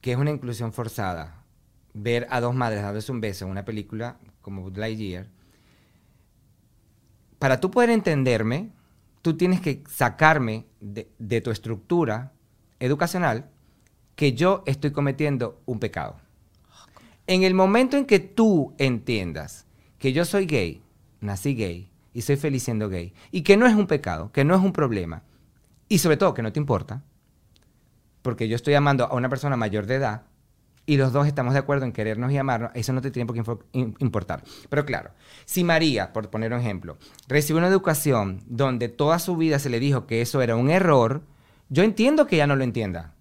que 0.00 0.12
es 0.12 0.16
una 0.16 0.30
inclusión 0.30 0.72
forzada 0.72 1.44
ver 1.92 2.26
a 2.30 2.40
dos 2.40 2.54
madres 2.54 2.82
dándose 2.82 3.12
un 3.12 3.20
beso 3.20 3.44
en 3.44 3.50
una 3.50 3.66
película 3.66 4.16
como 4.40 4.70
Lightyear, 4.70 5.28
para 7.38 7.60
tú 7.60 7.70
poder 7.70 7.90
entenderme, 7.90 8.70
tú 9.20 9.36
tienes 9.36 9.60
que 9.60 9.84
sacarme 9.90 10.64
de, 10.80 11.40
tu 11.42 11.50
estructura 11.50 12.32
educacional 12.80 13.50
que 14.16 14.32
yo 14.32 14.62
estoy 14.64 14.92
cometiendo 14.92 15.60
un 15.66 15.78
pecado. 15.78 16.16
En 17.26 17.42
el 17.42 17.52
momento 17.52 17.98
en 17.98 18.06
que 18.06 18.18
tú 18.18 18.74
entiendas 18.78 19.66
que 19.98 20.14
yo 20.14 20.24
soy 20.24 20.46
gay, 20.46 20.82
nací 21.20 21.54
gay 21.54 21.90
y 22.14 22.22
soy 22.22 22.36
feliz 22.36 22.62
siendo 22.62 22.88
gay, 22.88 23.12
y 23.30 23.42
que 23.42 23.58
no 23.58 23.66
es 23.66 23.74
un 23.74 23.86
pecado, 23.86 24.32
que 24.32 24.44
no 24.44 24.54
es 24.54 24.62
un 24.62 24.72
problema, 24.72 25.22
y 25.88 25.98
sobre 25.98 26.16
todo 26.16 26.34
que 26.34 26.42
no 26.42 26.52
te 26.52 26.60
importa, 26.60 27.02
porque 28.22 28.48
yo 28.48 28.56
estoy 28.56 28.74
amando 28.74 29.04
a 29.04 29.14
una 29.14 29.28
persona 29.28 29.56
mayor 29.56 29.86
de 29.86 29.96
edad 29.96 30.22
y 30.84 30.96
los 30.96 31.12
dos 31.12 31.26
estamos 31.26 31.52
de 31.52 31.60
acuerdo 31.60 31.84
en 31.84 31.92
querernos 31.92 32.32
y 32.32 32.38
amarnos, 32.38 32.72
eso 32.74 32.92
no 32.92 33.00
te 33.00 33.10
tiene 33.10 33.26
por 33.26 33.36
qué 33.36 33.94
importar. 33.98 34.42
Pero 34.68 34.84
claro, 34.84 35.10
si 35.44 35.62
María, 35.62 36.12
por 36.12 36.28
poner 36.30 36.52
un 36.52 36.60
ejemplo, 36.60 36.98
recibe 37.28 37.58
una 37.58 37.68
educación 37.68 38.42
donde 38.46 38.88
toda 38.88 39.18
su 39.18 39.36
vida 39.36 39.58
se 39.58 39.70
le 39.70 39.78
dijo 39.78 40.06
que 40.06 40.22
eso 40.22 40.42
era 40.42 40.56
un 40.56 40.70
error, 40.70 41.22
yo 41.68 41.84
entiendo 41.84 42.26
que 42.26 42.36
ella 42.36 42.46
no 42.46 42.56
lo 42.56 42.64
entienda. 42.64 43.14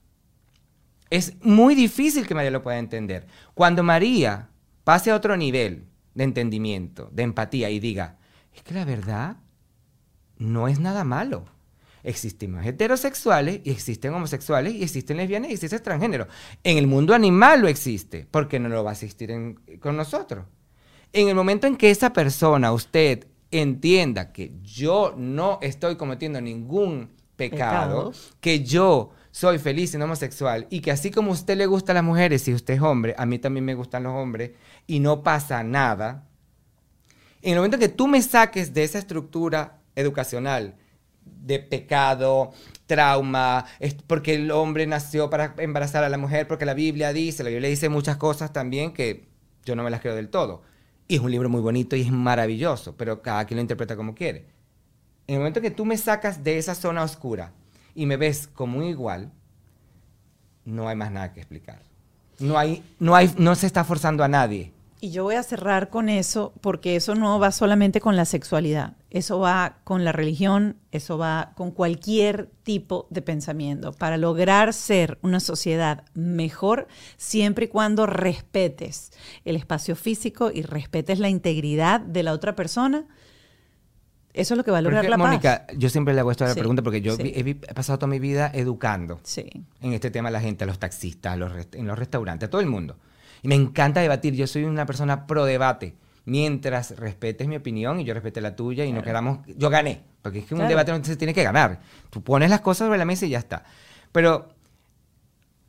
Es 1.10 1.36
muy 1.44 1.76
difícil 1.76 2.26
que 2.26 2.36
María 2.36 2.52
lo 2.52 2.64
pueda 2.64 2.80
entender. 2.80 3.28
Cuando 3.54 3.84
María 3.84 4.50
pase 4.84 5.12
a 5.12 5.16
otro 5.16 5.38
nivel 5.38 5.86
de 6.16 6.24
entendimiento, 6.24 7.10
de 7.12 7.24
empatía 7.24 7.70
y 7.70 7.80
diga, 7.80 8.18
es 8.56 8.64
que 8.64 8.74
la 8.74 8.86
verdad 8.86 9.38
no 10.38 10.68
es 10.68 10.80
nada 10.80 11.04
malo 11.04 11.46
existen 12.04 12.58
heterosexuales 12.64 13.62
y 13.64 13.72
existen 13.72 14.14
homosexuales 14.14 14.74
y 14.74 14.84
existen 14.84 15.18
lesbianas 15.18 15.52
y 15.52 15.54
existen 15.54 15.84
transgénero. 15.84 16.28
En 16.64 16.78
el 16.78 16.88
mundo 16.88 17.14
animal 17.14 17.62
lo 17.62 17.68
existe, 17.68 18.28
¿por 18.30 18.48
qué 18.48 18.60
no 18.60 18.70
lo 18.70 18.84
va 18.84 18.92
a 18.92 18.94
existir 18.94 19.32
con 19.80 19.98
nosotros? 19.98 20.46
En 21.14 21.28
el 21.28 21.36
momento 21.36 21.68
en 21.68 21.76
que 21.76 21.92
esa 21.92 22.14
persona, 22.14 22.72
usted, 22.72 23.28
entienda 23.52 24.32
que 24.32 24.54
yo 24.64 25.14
no 25.18 25.60
estoy 25.62 25.98
cometiendo 25.98 26.40
ningún 26.40 27.12
pecado, 27.36 28.14
que 28.40 28.64
yo 28.64 29.12
soy 29.32 29.60
feliz 29.60 29.90
siendo 29.92 30.06
homosexual 30.06 30.68
y 30.70 30.80
que 30.80 30.92
así 30.92 31.12
como 31.12 31.32
a 31.32 31.34
usted 31.34 31.58
le 31.58 31.66
gustan 31.66 31.96
las 31.96 32.04
mujeres 32.04 32.48
y 32.48 32.54
usted 32.54 32.76
es 32.76 32.82
hombre, 32.82 33.14
a 33.18 33.26
mí 33.26 33.40
también 33.40 33.66
me 33.66 33.74
gustan 33.74 34.04
los 34.04 34.14
hombres 34.14 34.52
y 34.88 35.00
no 35.00 35.24
pasa 35.24 35.64
nada, 35.64 36.28
en 37.42 37.54
el 37.54 37.56
momento 37.58 37.76
en 37.76 37.82
que 37.82 37.90
tú 37.90 38.08
me 38.08 38.22
saques 38.22 38.74
de 38.74 38.84
esa 38.84 39.00
estructura 39.00 39.80
educacional 39.96 40.76
de 41.26 41.60
pecado, 41.60 42.52
trauma, 42.86 43.66
es 43.80 43.94
porque 43.94 44.36
el 44.36 44.52
hombre 44.52 44.86
nació 44.86 45.30
para 45.30 45.56
embarazar 45.58 46.04
a 46.04 46.10
la 46.10 46.18
mujer, 46.18 46.48
porque 46.48 46.66
la 46.66 46.74
Biblia 46.74 47.14
dice, 47.14 47.44
la 47.44 47.50
Biblia 47.50 47.70
dice 47.70 47.90
muchas 47.90 48.18
cosas 48.18 48.54
también 48.54 48.94
que 48.94 49.28
yo 49.66 49.76
no 49.76 49.84
me 49.84 49.90
las 49.90 50.02
creo 50.02 50.16
del 50.16 50.30
todo. 50.30 50.62
Y 51.08 51.16
es 51.16 51.22
un 51.22 51.32
libro 51.32 51.50
muy 51.50 51.62
bonito 51.62 51.96
y 51.96 52.02
es 52.02 52.12
maravilloso, 52.12 52.96
pero 52.96 53.22
cada 53.22 53.46
quien 53.46 53.58
lo 53.58 53.62
interpreta 53.62 53.96
como 53.96 54.16
quiere. 54.16 54.46
En 55.28 55.36
el 55.36 55.40
momento 55.40 55.62
que 55.62 55.72
tú 55.72 55.86
me 55.86 55.98
sacas 55.98 56.44
de 56.44 56.58
esa 56.58 56.76
zona 56.76 57.04
oscura 57.04 57.54
y 57.96 58.06
me 58.06 58.18
ves 58.18 58.48
como 58.48 58.80
un 58.80 58.86
igual, 58.86 59.32
no 60.66 60.88
hay 60.88 60.96
más 60.96 61.12
nada 61.12 61.34
que 61.34 61.40
explicar. 61.40 61.82
No, 62.40 62.58
hay, 62.58 62.84
no, 63.00 63.16
hay, 63.16 63.34
no 63.38 63.56
se 63.56 63.68
está 63.68 63.84
forzando 63.84 64.24
a 64.24 64.28
nadie. 64.28 64.74
Y 65.04 65.10
yo 65.10 65.24
voy 65.24 65.34
a 65.34 65.42
cerrar 65.42 65.90
con 65.90 66.10
eso, 66.10 66.54
porque 66.62 66.96
eso 66.96 67.16
no 67.16 67.40
va 67.40 67.52
solamente 67.52 68.00
con 68.00 68.16
la 68.16 68.24
sexualidad, 68.24 68.94
eso 69.10 69.40
va 69.40 69.78
con 69.84 70.06
la 70.06 70.12
religión, 70.12 70.78
eso 70.92 71.18
va 71.18 71.54
con 71.56 71.72
cualquier 71.72 72.52
tipo 72.62 73.08
de 73.10 73.24
pensamiento. 73.24 73.94
Para 73.94 74.18
lograr 74.18 74.74
ser 74.74 75.18
una 75.24 75.40
sociedad 75.40 76.06
mejor, 76.14 76.88
siempre 77.18 77.66
y 77.66 77.68
cuando 77.70 78.06
respetes 78.06 79.12
el 79.44 79.56
espacio 79.56 79.96
físico 79.96 80.52
y 80.54 80.62
respetes 80.62 81.18
la 81.18 81.30
integridad 81.30 82.00
de 82.00 82.22
la 82.22 82.32
otra 82.32 82.56
persona, 82.56 83.08
eso 84.34 84.54
es 84.54 84.58
lo 84.60 84.64
que 84.64 84.70
va 84.70 84.78
a 84.78 84.82
lograr 84.84 85.10
la 85.10 85.18
Mónica, 85.18 85.66
yo 85.76 85.90
siempre 85.90 86.14
le 86.14 86.20
hago 86.20 86.30
esta 86.30 86.54
pregunta 86.54 86.84
porque 86.84 87.02
yo 87.02 87.16
he, 87.20 87.56
pasado 87.56 87.98
toda 87.98 88.08
mi 88.08 88.20
vida 88.20 88.52
educando 88.54 89.20
en 89.36 89.94
este 89.94 90.12
tema 90.12 90.30
a 90.30 90.32
la 90.32 90.42
gente, 90.42 90.64
a 90.64 90.68
los 90.68 90.78
taxistas, 90.78 91.40
en 91.74 91.88
los 91.88 91.98
restaurantes, 91.98 92.46
a 92.46 92.50
todo 92.52 92.62
el 92.62 92.68
mundo. 92.68 92.98
Y 93.42 93.48
me 93.48 93.56
encanta 93.56 94.02
debatir. 94.02 94.36
Yo 94.36 94.48
soy 94.48 94.64
una 94.64 94.86
persona 94.86 95.28
pro 95.28 95.46
debate. 95.46 95.96
Mientras 96.24 96.98
respetes 96.98 97.48
mi 97.48 97.56
opinión 97.56 98.00
y 98.00 98.04
yo 98.04 98.14
respete 98.14 98.42
la 98.42 98.56
tuya 98.56 98.86
y 98.86 98.92
no 98.92 99.02
queramos. 99.02 99.40
Yo 99.58 99.70
gané. 99.70 100.04
Porque 100.22 100.40
es 100.40 100.46
que 100.46 100.54
un 100.54 100.68
debate 100.68 100.92
no 100.92 101.04
se 101.04 101.16
tiene 101.16 101.34
que 101.34 101.44
ganar. 101.44 101.82
Tú 102.12 102.22
pones 102.22 102.50
las 102.50 102.62
cosas 102.62 102.86
sobre 102.86 103.00
la 103.00 103.06
mesa 103.06 103.26
y 103.26 103.30
ya 103.30 103.40
está. 103.40 103.64
Pero 104.12 104.54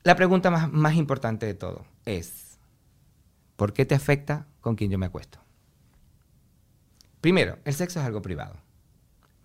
la 0.03 0.15
pregunta 0.15 0.51
más, 0.51 0.71
más 0.71 0.95
importante 0.95 1.47
de 1.47 1.55
todo 1.55 1.87
es: 2.05 2.59
¿por 3.57 3.73
qué 3.73 3.87
te 3.87 3.95
afecta 3.95 4.47
con 4.61 4.77
quien 4.77 4.91
yo 4.91 4.99
me 4.99 5.07
acuesto? 5.07 5.39
Primero, 7.23 7.59
el 7.65 7.73
sexo 7.73 8.01
es 8.01 8.07
algo 8.07 8.21
privado. 8.21 8.57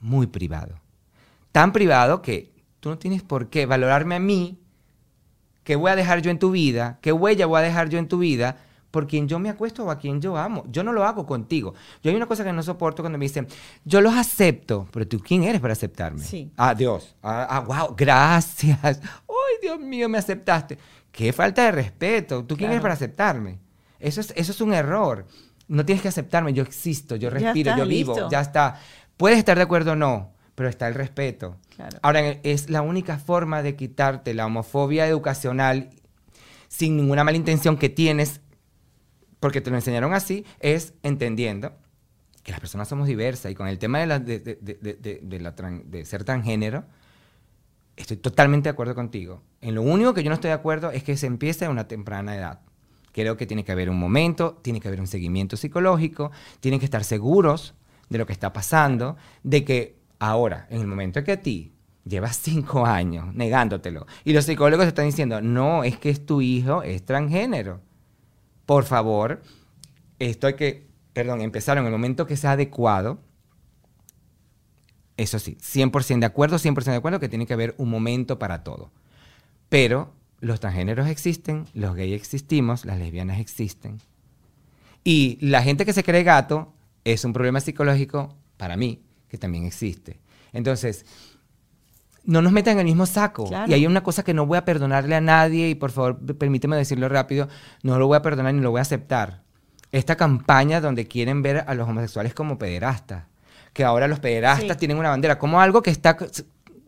Muy 0.01 0.28
privado. 0.28 0.82
Tan 1.53 1.71
privado 1.71 2.21
que 2.21 2.51
tú 2.82 2.89
no 2.89 2.97
tienes 2.97 3.23
por 3.23 3.49
qué 3.49 3.65
valorarme 3.65 4.15
a 4.15 4.19
mí 4.19 4.59
¿Qué 5.68 5.76
voy 5.76 5.91
a 5.91 5.97
dejar 5.97 6.22
yo 6.22 6.32
en 6.32 6.39
tu 6.39 6.51
vida? 6.51 6.97
¿Qué 7.01 7.11
huella 7.11 7.45
voy 7.45 7.59
a 7.59 7.61
dejar 7.61 7.89
yo 7.89 7.99
en 7.99 8.07
tu 8.07 8.20
vida? 8.20 8.55
Por 8.89 9.05
quien 9.05 9.28
yo 9.28 9.38
me 9.38 9.49
acuesto 9.49 9.84
o 9.84 9.91
a 9.91 9.99
quien 9.99 10.22
yo 10.22 10.38
amo. 10.38 10.63
Yo 10.70 10.82
no 10.82 10.93
lo 10.93 11.03
hago 11.03 11.26
contigo. 11.26 11.74
Yo 12.01 12.09
hay 12.09 12.15
una 12.15 12.26
cosa 12.26 12.45
que 12.45 12.53
no 12.53 12.63
soporto 12.63 13.03
cuando 13.03 13.18
me 13.20 13.26
dicen, 13.26 13.49
yo 13.84 13.99
los 13.99 14.15
acepto, 14.15 14.88
pero 14.93 15.05
tú, 15.05 15.20
¿quién 15.20 15.43
eres 15.43 15.59
para 15.59 15.74
aceptarme? 15.74 16.24
Sí. 16.24 16.53
Ah, 16.55 16.74
Dios. 16.74 17.18
Ah, 17.22 17.65
wow, 17.68 17.76
ah, 17.76 17.93
gracias. 17.97 18.80
Ay, 18.82 19.55
Dios 19.61 19.78
mío, 19.78 20.07
me 20.07 20.18
aceptaste. 20.18 20.78
qué 21.11 21.34
falta 21.34 21.65
de 21.65 21.74
respeto. 21.74 22.45
¿Tú 22.45 22.55
quién 22.55 22.72
eres 22.72 22.82
para 22.82 22.93
aceptarme? 22.93 23.59
Eso 23.99 24.22
es, 24.22 24.32
eso 24.38 24.53
es 24.53 24.61
un 24.61 24.74
error. 24.74 25.26
No 25.68 25.84
tienes 25.84 26.01
que 26.01 26.07
aceptarme, 26.07 26.53
yo 26.53 26.63
existo, 26.63 27.18
yo 27.18 27.30
respiro, 27.30 27.76
yo 27.76 27.86
vivo, 27.86 28.30
ya 28.30 28.39
está. 28.39 28.80
Puedes 29.18 29.38
estar 29.38 29.57
de 29.57 29.63
acuerdo 29.63 29.91
o 29.91 29.95
no, 29.97 30.32
pero 30.58 30.70
está 30.70 30.88
el 30.88 30.95
respeto. 30.95 31.55
Ahora, 32.01 32.20
es 32.41 32.72
la 32.72 32.82
única 32.82 33.20
forma 33.20 33.62
de 33.62 33.76
quitarte 33.76 34.34
la 34.34 34.47
homofobia 34.47 35.05
educacional 35.05 35.91
sin 36.68 36.97
ninguna 36.97 37.24
mala 37.24 37.38
intención 37.38 37.78
que 37.78 37.89
tienes, 37.89 38.41
porque 39.39 39.62
te 39.62 39.70
lo 39.70 39.76
enseñaron 39.76 40.16
así, 40.16 40.45
es 40.60 40.95
entendiendo 41.03 41.74
que 42.41 42.49
las 42.49 42.60
personas 42.60 42.88
somos 42.88 43.08
diversas 43.08 43.51
y 43.51 43.53
con 43.53 43.68
el 43.68 43.78
tema 43.78 43.99
de, 43.99 44.08
la, 44.08 44.18
de, 44.18 44.39
de 44.39 46.05
ser 46.05 46.24
transgénero, 46.24 46.86
estoy 47.95 48.18
totalmente 48.18 48.64
de 48.64 48.72
acuerdo 48.72 48.95
contigo. 48.95 49.43
En 49.62 49.76
lo 49.76 49.84
único 49.84 50.16
que 50.16 50.24
yo 50.24 50.30
no 50.32 50.34
estoy 50.34 50.47
de 50.47 50.55
acuerdo 50.55 50.89
es 50.89 51.03
que 51.03 51.18
se 51.18 51.28
empiece 51.28 51.66
a 51.66 51.70
una 51.70 51.88
temprana 51.88 52.36
edad. 52.36 52.62
Creo 53.12 53.38
que 53.38 53.45
tiene 53.45 53.64
que 53.64 53.74
haber 53.74 53.91
un 53.91 53.99
momento, 53.99 54.60
tiene 54.64 54.80
que 54.80 54.88
haber 54.88 55.01
un 55.01 55.08
seguimiento 55.08 55.55
psicológico, 55.55 56.32
tienen 56.62 56.80
que 56.80 56.86
estar 56.86 57.03
seguros 57.03 57.76
de 58.10 58.18
lo 58.18 58.26
que 58.26 58.34
está 58.34 58.53
pasando, 58.53 59.18
de 59.43 59.64
que 59.64 59.96
ahora, 60.20 60.68
en 60.70 60.82
el 60.82 60.88
momento 60.88 61.24
que 61.24 61.34
a 61.34 61.41
ti 61.41 61.74
llevas 62.07 62.38
cinco 62.38 62.86
años 62.86 63.34
negándotelo 63.34 64.05
y 64.24 64.34
los 64.34 64.45
psicólogos 64.45 64.86
te 64.86 64.89
están 64.89 65.05
diciendo, 65.05 65.41
no, 65.41 65.84
es 65.84 65.97
que 65.97 66.09
es 66.09 66.26
tu 66.26 66.41
hijo, 66.41 66.84
es 66.84 67.05
transgénero. 67.05 67.82
Por 68.65 68.84
favor, 68.84 69.41
esto 70.20 70.47
hay 70.47 70.55
que, 70.55 70.88
perdón, 71.13 71.41
empezar 71.41 71.78
en 71.78 71.86
el 71.86 71.91
momento 71.91 72.28
que 72.28 72.38
sea 72.38 72.51
adecuado. 72.51 73.20
Eso 75.15 75.39
sí, 75.39 75.57
100% 75.61 76.20
de 76.20 76.26
acuerdo, 76.26 76.57
100% 76.57 76.84
de 76.84 76.95
acuerdo 76.95 77.20
que 77.20 77.30
tiene 77.30 77.45
que 77.45 77.53
haber 77.53 77.76
un 77.78 77.89
momento 77.89 78.38
para 78.38 78.63
todo. 78.63 78.91
Pero 79.70 80.13
los 80.39 80.59
transgéneros 80.59 81.07
existen, 81.07 81.65
los 81.74 81.95
gays 81.95 82.13
existimos, 82.13 82.86
las 82.86 82.99
lesbianas 82.99 83.39
existen. 83.39 83.99
Y 85.03 85.38
la 85.41 85.63
gente 85.63 85.86
que 85.86 85.93
se 85.93 86.03
cree 86.03 86.24
gato 86.24 86.74
es 87.03 87.24
un 87.24 87.34
problema 87.34 87.61
psicológico 87.61 88.36
para 88.57 88.76
mí 88.76 89.07
que 89.30 89.38
también 89.38 89.65
existe. 89.65 90.19
Entonces, 90.53 91.05
no 92.23 92.41
nos 92.41 92.51
metan 92.51 92.73
en 92.73 92.80
el 92.80 92.86
mismo 92.86 93.05
saco. 93.05 93.49
Y 93.67 93.73
hay 93.73 93.88
una 93.88 94.03
cosa 94.03 94.23
que 94.23 94.34
no 94.34 94.45
voy 94.45 94.57
a 94.57 94.65
perdonarle 94.65 95.15
a 95.15 95.21
nadie, 95.21 95.69
y 95.69 95.75
por 95.75 95.91
favor, 95.91 96.19
permíteme 96.38 96.75
decirlo 96.75 97.07
rápido, 97.09 97.47
no 97.84 97.97
lo 97.97 98.07
voy 98.07 98.17
a 98.17 98.21
perdonar 98.21 98.53
ni 98.53 98.61
lo 98.61 98.71
voy 98.71 98.80
a 98.80 98.82
aceptar. 98.82 99.43
Esta 99.91 100.17
campaña 100.17 100.82
donde 100.82 101.07
quieren 101.07 101.41
ver 101.41 101.63
a 101.65 101.73
los 101.73 101.88
homosexuales 101.88 102.34
como 102.34 102.57
pederastas, 102.57 103.23
que 103.71 103.86
ahora 103.86 104.09
los 104.09 104.19
pederastas 104.19 104.78
tienen 104.78 104.97
una 104.97 105.09
bandera, 105.09 105.39
como 105.39 105.61
algo 105.61 105.82
que 105.82 105.91
está 105.91 106.17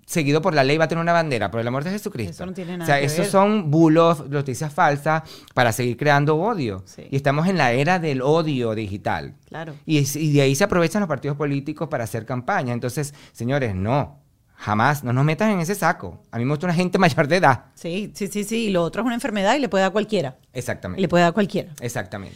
seguido 0.09 0.41
por 0.41 0.55
la 0.55 0.63
ley 0.63 0.77
va 0.77 0.85
a 0.85 0.87
tener 0.87 1.03
una 1.03 1.13
bandera, 1.13 1.51
por 1.51 1.61
el 1.61 1.67
amor 1.67 1.83
de 1.83 1.91
Jesucristo. 1.91 2.31
Eso 2.31 2.45
no 2.47 2.53
tiene 2.53 2.77
nada 2.77 2.83
O 2.83 2.87
sea, 2.87 2.99
esos 2.99 3.27
son 3.27 3.69
bulos, 3.69 4.27
noticias 4.27 4.73
falsas 4.73 5.21
para 5.53 5.71
seguir 5.71 5.97
creando 5.97 6.35
odio. 6.35 6.83
Y 7.11 7.15
estamos 7.15 7.47
en 7.47 7.59
la 7.59 7.73
era 7.73 7.99
del 7.99 8.23
odio 8.23 8.73
digital. 8.73 9.35
Claro. 9.47 9.75
Y, 9.85 10.03
de 10.33 10.41
ahí 10.41 10.55
se 10.55 10.63
aprovechan 10.63 11.01
los 11.01 11.07
partidos 11.07 11.37
políticos 11.37 11.89
para 11.89 12.05
hacer 12.05 12.25
campaña. 12.25 12.73
Entonces, 12.73 13.13
señores, 13.33 13.75
no. 13.75 14.17
Jamás, 14.55 15.03
no 15.03 15.13
nos 15.13 15.23
metan 15.23 15.51
en 15.51 15.59
ese 15.59 15.75
saco. 15.75 16.23
A 16.31 16.39
mí 16.39 16.43
me 16.43 16.51
gusta 16.51 16.65
una 16.65 16.73
gente 16.73 16.97
mayor 16.97 17.27
de 17.27 17.37
edad. 17.37 17.65
Sí, 17.75 18.11
sí, 18.15 18.27
sí, 18.27 18.43
sí. 18.43 18.65
Y 18.65 18.69
lo 18.71 18.83
otro 18.83 19.03
es 19.03 19.05
una 19.05 19.15
enfermedad 19.15 19.55
y 19.55 19.59
le 19.59 19.69
puede 19.69 19.83
dar 19.83 19.91
cualquiera. 19.91 20.37
Exactamente. 20.53 21.01
Le 21.01 21.07
puede 21.07 21.23
dar 21.23 21.33
cualquiera. 21.33 21.71
Exactamente. 21.81 22.35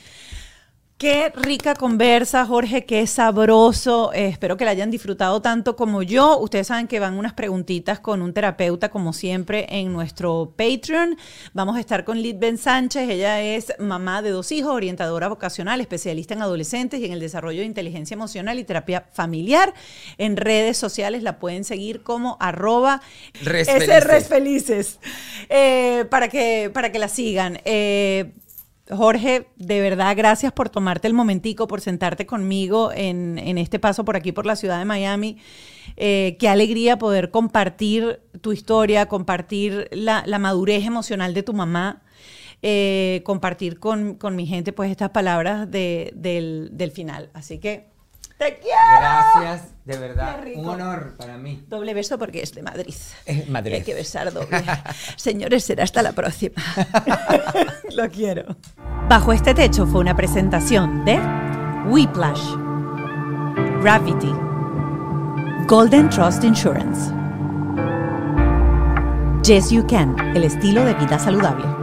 Qué 1.03 1.33
rica 1.35 1.75
conversa, 1.75 2.45
Jorge, 2.45 2.85
qué 2.85 3.05
sabroso. 3.07 4.13
Eh, 4.13 4.27
espero 4.27 4.55
que 4.55 4.63
la 4.63 4.71
hayan 4.71 4.89
disfrutado 4.89 5.41
tanto 5.41 5.75
como 5.75 6.01
yo. 6.01 6.39
Ustedes 6.39 6.67
saben 6.67 6.87
que 6.87 7.01
van 7.01 7.17
unas 7.17 7.33
preguntitas 7.33 7.99
con 7.99 8.21
un 8.21 8.33
terapeuta, 8.33 8.87
como 8.87 9.11
siempre, 9.11 9.65
en 9.67 9.91
nuestro 9.91 10.53
Patreon. 10.55 11.17
Vamos 11.51 11.75
a 11.75 11.81
estar 11.81 12.05
con 12.05 12.23
Ben 12.37 12.57
Sánchez. 12.57 13.09
Ella 13.09 13.41
es 13.41 13.73
mamá 13.79 14.21
de 14.21 14.29
dos 14.29 14.53
hijos, 14.53 14.71
orientadora 14.71 15.27
vocacional, 15.27 15.81
especialista 15.81 16.35
en 16.35 16.41
adolescentes 16.41 17.01
y 17.01 17.05
en 17.05 17.11
el 17.11 17.19
desarrollo 17.19 17.59
de 17.59 17.65
inteligencia 17.65 18.15
emocional 18.15 18.57
y 18.57 18.63
terapia 18.63 19.05
familiar. 19.11 19.73
En 20.17 20.37
redes 20.37 20.77
sociales 20.77 21.21
la 21.21 21.37
pueden 21.37 21.65
seguir 21.65 22.01
como 22.03 22.37
arroba 22.39 23.01
resfelices. 23.43 24.99
Eh, 25.49 26.05
para, 26.09 26.29
que, 26.29 26.71
para 26.73 26.93
que 26.93 26.99
la 26.99 27.09
sigan. 27.09 27.59
Eh, 27.65 28.31
Jorge, 28.89 29.47
de 29.55 29.79
verdad, 29.79 30.13
gracias 30.15 30.51
por 30.51 30.69
tomarte 30.69 31.07
el 31.07 31.13
momentico, 31.13 31.67
por 31.67 31.79
sentarte 31.79 32.25
conmigo 32.25 32.91
en, 32.93 33.37
este 33.57 33.79
paso 33.79 34.03
por 34.03 34.17
aquí, 34.17 34.33
por 34.33 34.45
la 34.45 34.57
ciudad 34.57 34.77
de 34.77 34.83
Miami. 34.85 35.37
Eh, 35.95 36.35
qué 36.37 36.49
alegría 36.49 36.97
poder 36.97 37.31
compartir 37.31 38.19
tu 38.41 38.51
historia, 38.51 39.05
compartir 39.05 39.87
la, 39.91 40.25
madurez 40.37 40.85
emocional 40.85 41.33
de 41.33 41.43
tu 41.43 41.53
mamá, 41.53 42.03
eh, 42.61 43.21
compartir 43.23 43.79
con, 43.79 44.17
mi 44.31 44.45
gente 44.45 44.73
pues 44.73 44.91
estas 44.91 45.11
palabras 45.11 45.71
del, 45.71 46.69
del 46.73 46.91
final. 46.91 47.29
Así 47.33 47.59
que 47.59 47.92
te 48.37 48.59
quiero. 48.59 48.77
Gracias, 48.99 49.73
de 49.85 49.97
verdad. 49.97 50.39
Un 50.55 50.67
honor 50.67 51.15
para 51.17 51.37
mí. 51.37 51.63
Doble 51.67 51.93
beso 51.93 52.17
porque 52.17 52.41
es 52.41 52.53
de 52.53 52.61
Madrid. 52.63 52.95
Es 53.25 53.49
Madrid. 53.49 53.75
Hay 53.75 53.83
que 53.83 53.93
besar 53.93 54.31
doble. 54.33 54.63
Señores, 55.15 55.63
será 55.63 55.83
hasta 55.83 56.01
la 56.01 56.11
próxima. 56.13 56.55
Lo 57.95 58.09
quiero. 58.09 58.55
Bajo 59.09 59.33
este 59.33 59.53
techo 59.53 59.85
fue 59.85 60.01
una 60.01 60.15
presentación 60.15 61.05
de 61.05 61.19
Whiplash, 61.87 62.55
Gravity, 63.81 64.33
Golden 65.67 66.09
Trust 66.09 66.43
Insurance, 66.43 67.11
Yes 69.43 69.69
You 69.69 69.85
Can, 69.87 70.17
el 70.35 70.45
estilo 70.45 70.85
de 70.85 70.93
vida 70.93 71.19
saludable. 71.19 71.82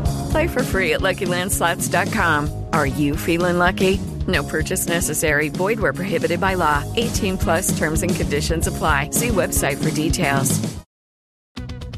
Play 0.31 0.47
for 0.47 0.63
free 0.63 0.93
at 0.93 1.01
LuckyLandSlots.com. 1.01 2.65
Are 2.71 2.85
you 2.87 3.17
feeling 3.17 3.57
lucky? 3.57 3.99
No 4.27 4.43
purchase 4.43 4.87
necessary. 4.87 5.49
Void 5.49 5.79
where 5.79 5.93
prohibited 5.93 6.39
by 6.39 6.53
law. 6.53 6.83
18 6.95 7.37
plus 7.37 7.77
terms 7.77 8.01
and 8.01 8.15
conditions 8.15 8.67
apply. 8.67 9.09
See 9.11 9.29
website 9.29 9.83
for 9.83 9.93
details. 9.93 10.57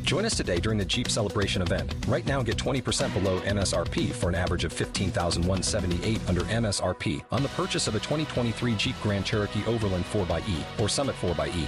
Join 0.01 0.25
us 0.25 0.36
today 0.36 0.59
during 0.59 0.77
the 0.79 0.86
Jeep 0.86 1.09
Celebration 1.09 1.61
event. 1.61 1.95
Right 2.07 2.25
now, 2.25 2.41
get 2.43 2.57
20% 2.57 3.13
below 3.13 3.39
MSRP 3.41 4.11
for 4.11 4.29
an 4.29 4.36
average 4.36 4.63
of 4.63 4.73
15178 4.73 6.19
under 6.27 6.41
MSRP 6.41 7.23
on 7.31 7.43
the 7.43 7.49
purchase 7.49 7.88
of 7.88 7.95
a 7.95 7.99
2023 7.99 8.75
Jeep 8.75 8.95
Grand 9.01 9.25
Cherokee 9.25 9.63
Overland 9.65 10.05
4xE 10.05 10.79
or 10.79 10.89
Summit 10.89 11.15
4xE. 11.21 11.67